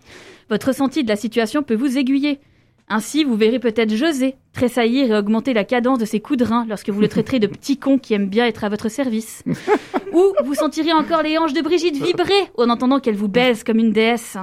Votre 0.50 0.68
ressenti 0.68 1.02
de 1.02 1.08
la 1.08 1.16
situation 1.16 1.62
peut 1.62 1.74
vous 1.74 1.96
aiguiller. 1.96 2.40
Ainsi, 2.88 3.24
vous 3.24 3.36
verrez 3.36 3.58
peut-être 3.58 3.94
José 3.94 4.34
tressaillir 4.52 5.10
et 5.10 5.16
augmenter 5.16 5.54
la 5.54 5.64
cadence 5.64 5.98
de 5.98 6.04
ses 6.04 6.20
coups 6.20 6.40
de 6.40 6.44
rein 6.44 6.66
lorsque 6.68 6.90
vous 6.90 7.00
le 7.00 7.08
traiterez 7.08 7.38
de 7.38 7.46
petit 7.46 7.78
con 7.78 7.98
qui 7.98 8.12
aime 8.12 8.28
bien 8.28 8.46
être 8.46 8.64
à 8.64 8.68
votre 8.68 8.90
service. 8.90 9.42
Ou 10.12 10.34
vous 10.44 10.54
sentirez 10.54 10.92
encore 10.92 11.22
les 11.22 11.38
hanches 11.38 11.54
de 11.54 11.62
Brigitte 11.62 11.96
vibrer 11.96 12.50
en 12.58 12.68
entendant 12.68 13.00
qu'elle 13.00 13.16
vous 13.16 13.28
baise 13.28 13.64
comme 13.64 13.78
une 13.78 13.92
déesse. 13.92 14.36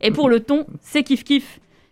Et 0.00 0.10
pour 0.10 0.28
le 0.28 0.40
ton, 0.40 0.66
c'est 0.80 1.06
kiff-kiff. 1.06 1.44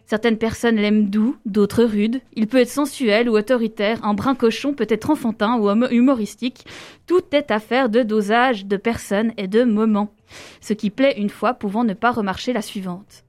Certaines 0.06 0.36
personnes 0.36 0.76
l'aiment 0.76 1.08
doux, 1.08 1.36
d'autres 1.46 1.84
rude. 1.84 2.20
Il 2.34 2.46
peut 2.46 2.58
être 2.58 2.68
sensuel 2.68 3.28
ou 3.28 3.36
autoritaire, 3.36 4.04
un 4.04 4.14
brin 4.14 4.34
cochon 4.34 4.74
peut 4.74 4.86
être 4.88 5.10
enfantin 5.10 5.58
ou 5.58 5.70
humoristique. 5.90 6.66
Tout 7.06 7.22
est 7.32 7.50
affaire 7.50 7.88
de 7.88 8.02
dosage, 8.02 8.66
de 8.66 8.76
personnes 8.76 9.32
et 9.38 9.48
de 9.48 9.64
moments. 9.64 10.12
Ce 10.60 10.74
qui 10.74 10.90
plaît 10.90 11.14
une 11.16 11.30
fois 11.30 11.54
pouvant 11.54 11.84
ne 11.84 11.94
pas 11.94 12.10
remarcher 12.10 12.52
la 12.52 12.62
suivante. 12.62 13.24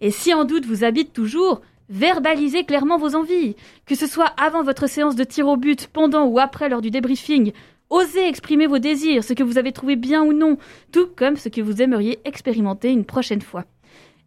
Et 0.00 0.10
si 0.10 0.32
en 0.32 0.44
doute 0.44 0.66
vous 0.66 0.84
habite 0.84 1.12
toujours, 1.12 1.60
verbalisez 1.90 2.64
clairement 2.64 2.98
vos 2.98 3.14
envies. 3.14 3.56
Que 3.84 3.94
ce 3.94 4.06
soit 4.06 4.32
avant 4.38 4.62
votre 4.62 4.88
séance 4.88 5.16
de 5.16 5.24
tir 5.24 5.48
au 5.48 5.56
but, 5.56 5.88
pendant 5.88 6.24
ou 6.26 6.38
après 6.38 6.68
lors 6.68 6.80
du 6.80 6.90
débriefing, 6.90 7.52
osez 7.90 8.26
exprimer 8.26 8.66
vos 8.66 8.78
désirs, 8.78 9.22
ce 9.22 9.32
que 9.34 9.42
vous 9.42 9.58
avez 9.58 9.72
trouvé 9.72 9.96
bien 9.96 10.22
ou 10.22 10.32
non, 10.32 10.56
tout 10.92 11.08
comme 11.14 11.36
ce 11.36 11.48
que 11.48 11.60
vous 11.60 11.82
aimeriez 11.82 12.18
expérimenter 12.24 12.90
une 12.90 13.04
prochaine 13.04 13.42
fois. 13.42 13.64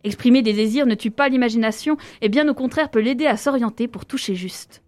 Exprimer 0.04 0.41
des 0.41 0.54
désirs 0.54 0.86
ne 0.86 0.95
tue 0.95 1.12
pas 1.12 1.30
l'imagination 1.30 1.97
et 2.22 2.30
bien 2.30 2.47
au 2.47 2.54
contraire 2.54 2.89
peut 2.89 3.00
l'aider 3.00 3.26
à 3.26 3.38
s'orienter 3.38 3.88
pour 3.88 4.06
toucher 4.06 4.36
juste. 4.36 4.82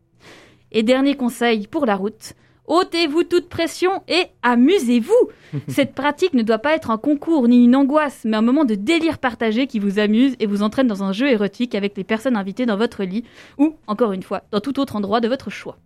Et 0.71 0.83
dernier 0.83 1.15
conseil 1.15 1.67
pour 1.67 1.85
la 1.85 1.95
route, 1.97 2.33
ôtez-vous 2.67 3.23
toute 3.23 3.49
pression 3.49 4.03
et 4.07 4.27
amusez-vous. 4.41 5.29
Cette 5.67 5.93
pratique 5.93 6.33
ne 6.33 6.43
doit 6.43 6.59
pas 6.59 6.75
être 6.75 6.91
un 6.91 6.97
concours 6.97 7.49
ni 7.49 7.65
une 7.65 7.75
angoisse, 7.75 8.21
mais 8.23 8.37
un 8.37 8.41
moment 8.41 8.63
de 8.63 8.75
délire 8.75 9.17
partagé 9.17 9.67
qui 9.67 9.79
vous 9.79 9.99
amuse 9.99 10.35
et 10.39 10.45
vous 10.45 10.63
entraîne 10.63 10.87
dans 10.87 11.03
un 11.03 11.11
jeu 11.11 11.29
érotique 11.29 11.75
avec 11.75 11.97
les 11.97 12.05
personnes 12.05 12.37
invitées 12.37 12.65
dans 12.65 12.77
votre 12.77 13.03
lit 13.03 13.25
ou, 13.57 13.75
encore 13.87 14.13
une 14.13 14.23
fois, 14.23 14.43
dans 14.51 14.61
tout 14.61 14.79
autre 14.79 14.95
endroit 14.95 15.19
de 15.19 15.27
votre 15.27 15.49
choix. 15.49 15.77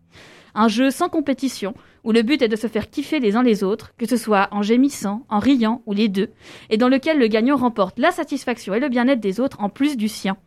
Un 0.58 0.70
jeu 0.70 0.90
sans 0.90 1.10
compétition, 1.10 1.76
où 2.06 2.14
le 2.14 2.22
but 2.22 2.42
est 2.42 2.48
de 2.48 2.56
se 2.56 2.68
faire 2.68 2.90
kiffer 2.90 3.20
les 3.20 3.36
uns 3.36 3.44
les 3.44 3.64
autres, 3.64 3.94
que 3.98 4.08
ce 4.08 4.16
soit 4.16 4.48
en 4.52 4.62
gémissant, 4.62 5.26
en 5.28 5.40
riant 5.40 5.84
ou 5.86 5.94
les 5.94 6.08
deux, 6.08 6.30
et 6.70 6.78
dans 6.78 6.88
lequel 6.88 7.20
le 7.20 7.28
gagnant 7.28 7.58
remporte 7.58 8.00
la 8.00 8.12
satisfaction 8.12 8.74
et 8.74 8.80
le 8.80 8.88
bien-être 8.88 9.20
des 9.20 9.42
autres 9.42 9.60
en 9.60 9.68
plus 9.68 9.98
du 9.98 10.08
sien. 10.08 10.38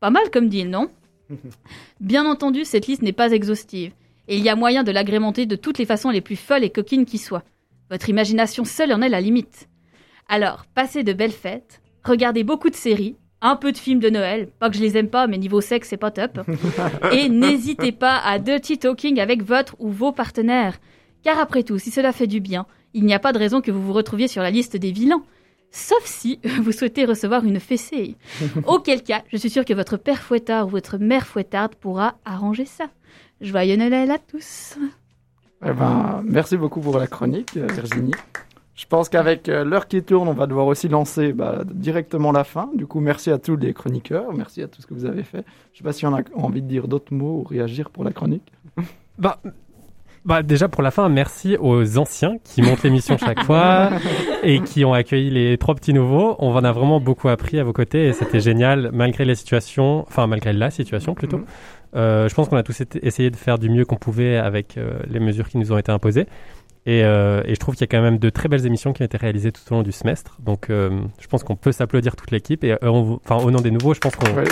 Pas 0.00 0.10
mal 0.10 0.30
comme 0.30 0.50
deal, 0.50 0.68
non 0.68 0.90
Bien 2.00 2.26
entendu, 2.26 2.66
cette 2.66 2.86
liste 2.86 3.00
n'est 3.00 3.12
pas 3.12 3.32
exhaustive, 3.32 3.92
et 4.28 4.36
il 4.36 4.44
y 4.44 4.50
a 4.50 4.56
moyen 4.56 4.82
de 4.82 4.92
l'agrémenter 4.92 5.46
de 5.46 5.56
toutes 5.56 5.78
les 5.78 5.86
façons 5.86 6.10
les 6.10 6.20
plus 6.20 6.36
folles 6.36 6.64
et 6.64 6.70
coquines 6.70 7.06
qui 7.06 7.18
soient. 7.18 7.44
Votre 7.90 8.10
imagination 8.10 8.66
seule 8.66 8.92
en 8.92 9.00
est 9.00 9.08
la 9.08 9.22
limite. 9.22 9.68
Alors, 10.28 10.66
passez 10.74 11.04
de 11.04 11.14
belles 11.14 11.32
fêtes, 11.32 11.80
regardez 12.02 12.44
beaucoup 12.44 12.68
de 12.68 12.76
séries, 12.76 13.16
un 13.44 13.56
peu 13.56 13.72
de 13.72 13.76
films 13.76 14.00
de 14.00 14.08
Noël, 14.08 14.48
pas 14.58 14.70
que 14.70 14.76
je 14.76 14.80
les 14.80 14.96
aime 14.96 15.10
pas, 15.10 15.26
mais 15.26 15.36
niveau 15.36 15.60
sexe, 15.60 15.88
c'est 15.90 15.98
pas 15.98 16.10
top. 16.10 16.40
Et 17.12 17.28
n'hésitez 17.28 17.92
pas 17.92 18.18
à 18.24 18.38
dirty 18.38 18.78
talking 18.78 19.20
avec 19.20 19.42
votre 19.42 19.76
ou 19.78 19.90
vos 19.90 20.12
partenaires. 20.12 20.78
Car 21.22 21.38
après 21.38 21.62
tout, 21.62 21.78
si 21.78 21.90
cela 21.90 22.12
fait 22.12 22.26
du 22.26 22.40
bien, 22.40 22.64
il 22.94 23.04
n'y 23.04 23.12
a 23.12 23.18
pas 23.18 23.34
de 23.34 23.38
raison 23.38 23.60
que 23.60 23.70
vous 23.70 23.82
vous 23.82 23.92
retrouviez 23.92 24.28
sur 24.28 24.42
la 24.42 24.50
liste 24.50 24.78
des 24.78 24.92
vilains. 24.92 25.22
Sauf 25.70 26.06
si 26.06 26.40
vous 26.62 26.72
souhaitez 26.72 27.04
recevoir 27.04 27.44
une 27.44 27.60
fessée. 27.60 28.16
Auquel 28.66 29.02
cas, 29.02 29.22
je 29.30 29.36
suis 29.36 29.50
sûre 29.50 29.66
que 29.66 29.74
votre 29.74 29.98
père 29.98 30.22
fouettard 30.22 30.66
ou 30.66 30.70
votre 30.70 30.96
mère 30.96 31.26
fouettarde 31.26 31.74
pourra 31.74 32.14
arranger 32.24 32.64
ça. 32.64 32.86
Joyeux 33.42 33.76
Noël 33.76 34.10
à 34.10 34.18
tous. 34.18 34.78
Eh 35.62 35.72
ben, 35.72 36.22
merci 36.24 36.56
beaucoup 36.56 36.80
pour 36.80 36.98
la 36.98 37.06
chronique, 37.06 37.54
Virginie. 37.54 38.12
Je 38.74 38.86
pense 38.86 39.08
qu'avec 39.08 39.48
euh, 39.48 39.64
l'heure 39.64 39.86
qui 39.86 40.02
tourne, 40.02 40.28
on 40.28 40.32
va 40.32 40.46
devoir 40.46 40.66
aussi 40.66 40.88
lancer 40.88 41.32
bah, 41.32 41.62
directement 41.72 42.32
la 42.32 42.42
fin. 42.42 42.70
Du 42.74 42.86
coup, 42.86 43.00
merci 43.00 43.30
à 43.30 43.38
tous 43.38 43.56
les 43.56 43.72
chroniqueurs, 43.72 44.32
merci 44.34 44.62
à 44.62 44.68
tout 44.68 44.82
ce 44.82 44.86
que 44.86 44.94
vous 44.94 45.04
avez 45.04 45.22
fait. 45.22 45.44
Je 45.72 45.74
ne 45.74 45.78
sais 45.78 45.84
pas 45.84 45.92
si 45.92 46.06
on 46.06 46.14
a 46.14 46.22
envie 46.34 46.60
de 46.60 46.66
dire 46.66 46.88
d'autres 46.88 47.14
mots 47.14 47.40
ou 47.40 47.44
réagir 47.44 47.90
pour 47.90 48.04
la 48.04 48.12
chronique. 48.12 48.52
Bah, 49.16 49.38
bah 50.24 50.42
déjà 50.42 50.68
pour 50.68 50.82
la 50.82 50.90
fin, 50.90 51.08
merci 51.08 51.56
aux 51.60 51.98
anciens 51.98 52.38
qui 52.42 52.62
montent 52.62 52.82
l'émission 52.82 53.16
chaque 53.16 53.42
fois 53.44 53.90
et 54.42 54.58
qui 54.60 54.84
ont 54.84 54.92
accueilli 54.92 55.30
les 55.30 55.56
trois 55.56 55.76
petits 55.76 55.92
nouveaux. 55.92 56.34
On 56.40 56.52
en 56.52 56.64
a 56.64 56.72
vraiment 56.72 56.98
beaucoup 56.98 57.28
appris 57.28 57.60
à 57.60 57.62
vos 57.62 57.72
côtés 57.72 58.08
et 58.08 58.12
c'était 58.12 58.40
génial 58.40 58.90
malgré 58.92 59.24
les 59.24 59.36
situations, 59.36 60.00
enfin 60.08 60.26
malgré 60.26 60.52
la 60.52 60.72
situation 60.72 61.14
plutôt. 61.14 61.38
Mhm. 61.38 61.44
Euh, 61.96 62.28
je 62.28 62.34
pense 62.34 62.48
qu'on 62.48 62.56
a 62.56 62.64
tous 62.64 62.82
essayé 63.02 63.30
de 63.30 63.36
faire 63.36 63.58
du 63.58 63.70
mieux 63.70 63.84
qu'on 63.84 63.96
pouvait 63.96 64.36
avec 64.36 64.78
euh, 64.78 64.98
les 65.08 65.20
mesures 65.20 65.48
qui 65.48 65.58
nous 65.58 65.70
ont 65.70 65.78
été 65.78 65.92
imposées. 65.92 66.26
Et, 66.86 67.02
euh, 67.02 67.40
et 67.46 67.54
je 67.54 67.58
trouve 67.60 67.74
qu'il 67.74 67.80
y 67.80 67.84
a 67.84 67.86
quand 67.86 68.02
même 68.02 68.18
de 68.18 68.28
très 68.28 68.46
belles 68.48 68.66
émissions 68.66 68.92
qui 68.92 69.00
ont 69.00 69.06
été 69.06 69.16
réalisées 69.16 69.52
tout 69.52 69.62
au 69.70 69.74
long 69.76 69.82
du 69.82 69.90
semestre. 69.92 70.36
Donc 70.42 70.68
euh, 70.68 71.00
je 71.18 71.26
pense 71.28 71.42
qu'on 71.42 71.56
peut 71.56 71.72
s'applaudir 71.72 72.14
toute 72.14 72.30
l'équipe. 72.30 72.62
Et 72.62 72.72
euh, 72.72 72.76
on 72.82 73.18
enfin, 73.24 73.42
au 73.42 73.50
nom 73.50 73.60
des 73.62 73.70
nouveaux, 73.70 73.94
je 73.94 74.00
pense 74.00 74.14
qu'on 74.16 74.26
Ouais. 74.34 74.44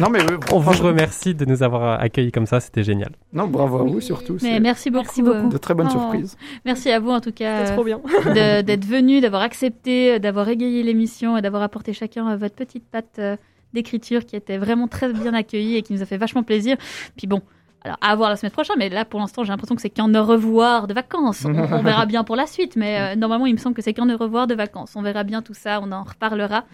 Non, 0.00 0.08
mais 0.10 0.20
euh, 0.20 0.38
on 0.52 0.58
vous 0.58 0.82
remercie 0.82 1.34
de 1.36 1.44
nous 1.44 1.62
avoir 1.62 2.00
accueillis 2.00 2.32
comme 2.32 2.46
ça. 2.46 2.58
C'était 2.58 2.82
génial. 2.82 3.10
Non, 3.32 3.46
bravo 3.46 3.78
à 3.78 3.84
vous 3.84 4.00
surtout. 4.00 4.38
Mais 4.42 4.58
merci 4.58 4.90
beaucoup. 4.90 5.04
Merci 5.04 5.22
beaucoup. 5.22 5.36
euh, 5.46 5.48
de 5.50 5.58
très 5.58 5.74
bonnes 5.74 5.86
Oh. 5.88 5.98
surprises. 5.98 6.36
Merci 6.64 6.90
à 6.90 6.98
vous 6.98 7.10
en 7.10 7.20
tout 7.20 7.32
cas. 7.32 7.66
C'est 7.66 7.72
euh, 7.72 7.74
trop 7.74 7.84
bien. 7.84 8.00
de- 8.26 8.62
d'être 8.62 8.84
venu, 8.84 9.20
d'avoir 9.20 9.42
accepté, 9.42 10.14
euh, 10.14 10.18
d'avoir 10.18 10.48
égayé 10.48 10.82
l'émission 10.82 11.36
et 11.36 11.42
d'avoir 11.42 11.62
apporté 11.62 11.92
chacun 11.92 12.28
euh, 12.32 12.36
votre 12.36 12.56
petite 12.56 12.84
patte 12.90 13.18
euh, 13.20 13.36
d'écriture 13.72 14.24
qui 14.26 14.34
était 14.34 14.58
vraiment 14.58 14.88
très 14.88 15.12
bien 15.12 15.34
accueillie 15.34 15.76
et 15.76 15.82
qui 15.82 15.92
nous 15.92 16.02
a 16.02 16.06
fait 16.06 16.16
vachement 16.16 16.42
plaisir. 16.42 16.76
Puis 17.16 17.26
bon, 17.26 17.42
alors 17.88 17.98
à 18.00 18.14
voir 18.16 18.30
la 18.30 18.36
semaine 18.36 18.52
prochaine, 18.52 18.76
mais 18.78 18.88
là 18.88 19.04
pour 19.04 19.20
l'instant 19.20 19.44
j'ai 19.44 19.50
l'impression 19.50 19.74
que 19.74 19.82
c'est 19.82 19.90
qu'un 19.90 20.14
au 20.14 20.24
revoir 20.24 20.86
de 20.86 20.94
vacances. 20.94 21.44
On, 21.44 21.82
verra 21.82 22.06
bien 22.06 22.24
pour 22.24 22.36
la 22.36 22.46
suite, 22.46 22.76
mais 22.76 23.00
euh, 23.00 23.16
normalement 23.16 23.46
il 23.46 23.54
me 23.54 23.58
semble 23.58 23.74
que 23.74 23.82
c'est 23.82 23.94
qu'un 23.94 24.08
au 24.08 24.16
revoir 24.16 24.46
de 24.46 24.54
vacances. 24.54 24.94
On 24.96 25.02
verra 25.02 25.24
bien 25.24 25.42
tout 25.42 25.54
ça, 25.54 25.80
on 25.82 25.90
en 25.92 26.02
reparlera. 26.02 26.64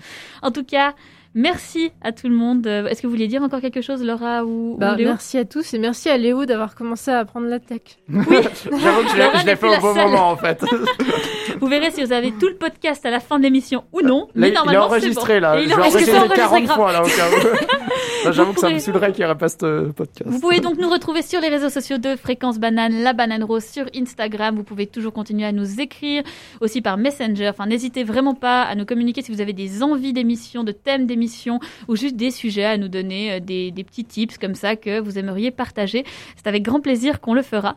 En 0.42 0.50
tout 0.50 0.64
cas, 0.64 0.94
merci 1.35 1.91
à 2.03 2.12
tout 2.12 2.28
le 2.28 2.35
monde. 2.35 2.66
Euh, 2.66 2.87
Est-ce 2.87 3.03
que 3.03 3.07
vous 3.07 3.12
voulez 3.12 3.28
dire 3.28 3.43
encore 3.43 3.61
quelque 3.61 3.80
chose, 3.82 4.03
Laura 4.05 4.45
ou, 4.45 4.74
ou 4.74 4.76
Bah, 4.78 4.95
Léo 4.97 5.09
merci 5.09 5.39
à 5.39 5.45
tous 5.45 5.74
et 5.74 5.78
merci 5.78 6.09
à 6.09 6.16
Léo 6.16 6.45
d'avoir 6.47 6.74
commencé 6.74 7.11
à 7.11 7.18
apprendre 7.20 7.47
la 7.47 7.59
tech. 7.61 7.80
J'avoue 8.09 8.30
que 8.32 9.11
je 9.41 9.47
l'ai- 9.47 9.57
fait 9.57 9.66
au 9.66 9.80
bon 9.80 9.95
seule. 9.95 10.05
moment 10.07 10.30
en 10.30 10.37
fait. 10.37 10.64
Vous 11.61 11.66
verrez 11.68 11.91
si 11.93 12.03
vous 12.03 12.12
avez 12.12 12.32
tout 12.32 12.49
le 12.49 12.57
podcast 12.57 13.07
à 13.07 13.11
la 13.11 13.20
fin 13.20 13.39
de 13.39 13.45
l'émission 13.45 13.85
ou 13.93 14.01
non. 14.03 14.22
Là, 14.22 14.26
mais 14.35 14.49
il 14.49 14.51
est 14.51 14.55
normalement, 14.55 14.85
enregistré 14.87 15.35
bon. 15.35 15.41
là. 15.43 15.61
Il 15.61 15.70
Je 15.70 15.74
vais 15.76 15.82
est- 15.82 15.87
enregistrer 15.87 16.12
40 16.35 16.39
enregistré 16.53 16.66
fois 16.74 16.93
là 16.93 17.03
au 17.03 17.07
cas 17.07 17.12
où. 17.30 18.32
J'avoue 18.32 18.53
que 18.55 18.61
ça 18.61 18.70
me 18.70 18.78
saoulerait 18.78 19.12
qu'il 19.12 19.20
n'y 19.20 19.26
aurait 19.30 19.39
pas 19.39 19.49
ce 19.49 19.91
podcast. 19.93 20.28
Vous 20.28 20.41
pouvez 20.41 20.61
donc 20.61 20.78
nous 20.78 20.89
retrouver 20.89 21.22
sur 21.22 21.41
les 21.41 21.49
réseaux 21.49 21.68
sociaux 21.68 21.99
de 21.99 22.16
Fréquence 22.16 22.59
Banane, 22.59 23.03
la 23.03 23.12
Banane 23.12 23.45
Rose 23.45 23.64
sur 23.64 23.85
Instagram. 23.95 24.57
Vous 24.57 24.64
pouvez 24.64 24.87
toujours 24.87 25.12
continuer 25.12 25.45
à 25.47 25.53
nous 25.53 25.80
écrire 25.80 26.22
aussi 26.61 26.80
par 26.80 26.97
Messenger. 26.97 27.49
Enfin, 27.51 27.66
n'hésitez 27.66 28.03
vraiment 28.03 28.35
pas 28.35 28.62
à 28.62 28.74
nous 28.74 28.87
communiquer 28.87 29.22
si 29.22 29.30
vous 29.30 29.41
avez 29.43 29.53
des 29.53 29.82
envies 29.82 30.12
d'émissions, 30.14 30.64
de 30.64 30.72
thèmes 30.72 31.07
d'émissions 31.07 31.23
émission 31.24 31.58
ou 31.88 31.96
juste 31.96 32.16
des 32.16 32.30
sujets 32.30 32.64
à 32.64 32.76
nous 32.76 32.88
donner, 32.88 33.32
euh, 33.32 33.40
des, 33.40 33.72
petits 33.84 34.04
tips 34.04 34.38
comme 34.38 34.54
ça 34.54 34.76
que 34.76 35.00
vous 35.00 35.18
aimeriez 35.18 35.50
partager. 35.50 36.04
C'est 36.36 36.46
avec 36.46 36.62
grand 36.62 36.80
plaisir 36.80 37.20
qu'on 37.20 37.34
le 37.34 37.42
fera. 37.42 37.76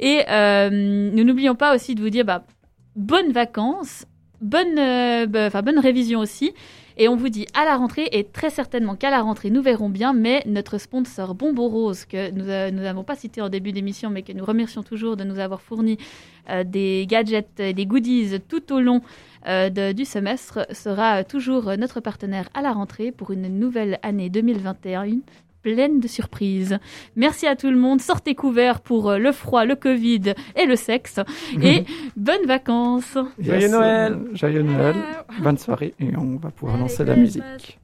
Et 0.00 0.22
euh, 0.30 0.70
nous 0.70 1.24
n'oublions 1.24 1.54
pas 1.54 1.74
aussi 1.74 1.94
de 1.94 2.00
vous 2.00 2.10
dire 2.10 2.24
bah, 2.24 2.44
bonnes 2.96 3.32
vacances, 3.32 4.06
bonne, 4.40 4.78
euh, 4.78 5.26
bah, 5.26 5.62
bonne 5.62 5.78
révision 5.78 6.20
aussi. 6.20 6.52
Et 6.96 7.08
on 7.08 7.16
vous 7.16 7.28
dit 7.28 7.46
à 7.54 7.64
la 7.64 7.76
rentrée, 7.76 8.08
et 8.12 8.22
très 8.22 8.50
certainement 8.50 8.94
qu'à 8.94 9.10
la 9.10 9.20
rentrée, 9.20 9.50
nous 9.50 9.62
verrons 9.62 9.88
bien, 9.88 10.12
mais 10.12 10.44
notre 10.46 10.78
sponsor 10.78 11.34
Bonbon 11.34 11.68
Rose, 11.68 12.04
que 12.04 12.30
nous 12.30 12.44
n'avons 12.80 13.02
pas 13.02 13.16
cité 13.16 13.40
en 13.40 13.48
début 13.48 13.72
d'émission, 13.72 14.10
mais 14.10 14.22
que 14.22 14.32
nous 14.32 14.44
remercions 14.44 14.84
toujours 14.84 15.16
de 15.16 15.24
nous 15.24 15.40
avoir 15.40 15.60
fourni 15.60 15.98
des 16.64 17.04
gadgets, 17.08 17.58
et 17.58 17.72
des 17.72 17.84
goodies 17.84 18.38
tout 18.48 18.72
au 18.72 18.78
long 18.78 19.00
de- 19.70 19.92
du 19.92 20.04
semestre, 20.04 20.66
sera 20.72 21.20
euh, 21.20 21.22
toujours 21.22 21.68
euh, 21.68 21.76
notre 21.76 22.00
partenaire 22.00 22.48
à 22.54 22.62
la 22.62 22.72
rentrée 22.72 23.12
pour 23.12 23.30
une 23.30 23.48
nouvelle 23.58 23.98
année 24.02 24.30
2021 24.30 25.06
pleine 25.62 25.98
de 25.98 26.08
surprises. 26.08 26.78
Merci 27.16 27.46
à 27.46 27.56
tout 27.56 27.70
le 27.70 27.78
monde, 27.78 28.00
sortez 28.02 28.34
couverts 28.34 28.80
pour 28.82 29.10
euh, 29.10 29.18
le 29.18 29.32
froid, 29.32 29.64
le 29.64 29.76
Covid 29.76 30.34
et 30.56 30.66
le 30.66 30.76
sexe, 30.76 31.20
et 31.62 31.84
bonnes 32.16 32.44
vacances 32.46 33.16
Joyeux 33.38 33.68
Noël. 33.68 34.12
euh, 34.12 34.34
Joyeux 34.36 34.62
Noël. 34.62 34.94
Bonne 35.40 35.56
soirée 35.58 35.94
et 35.98 36.14
on 36.16 36.36
va 36.36 36.50
pouvoir 36.50 36.76
Merry 36.76 36.88
lancer 36.90 37.04
la 37.04 37.16
musique. 37.16 37.78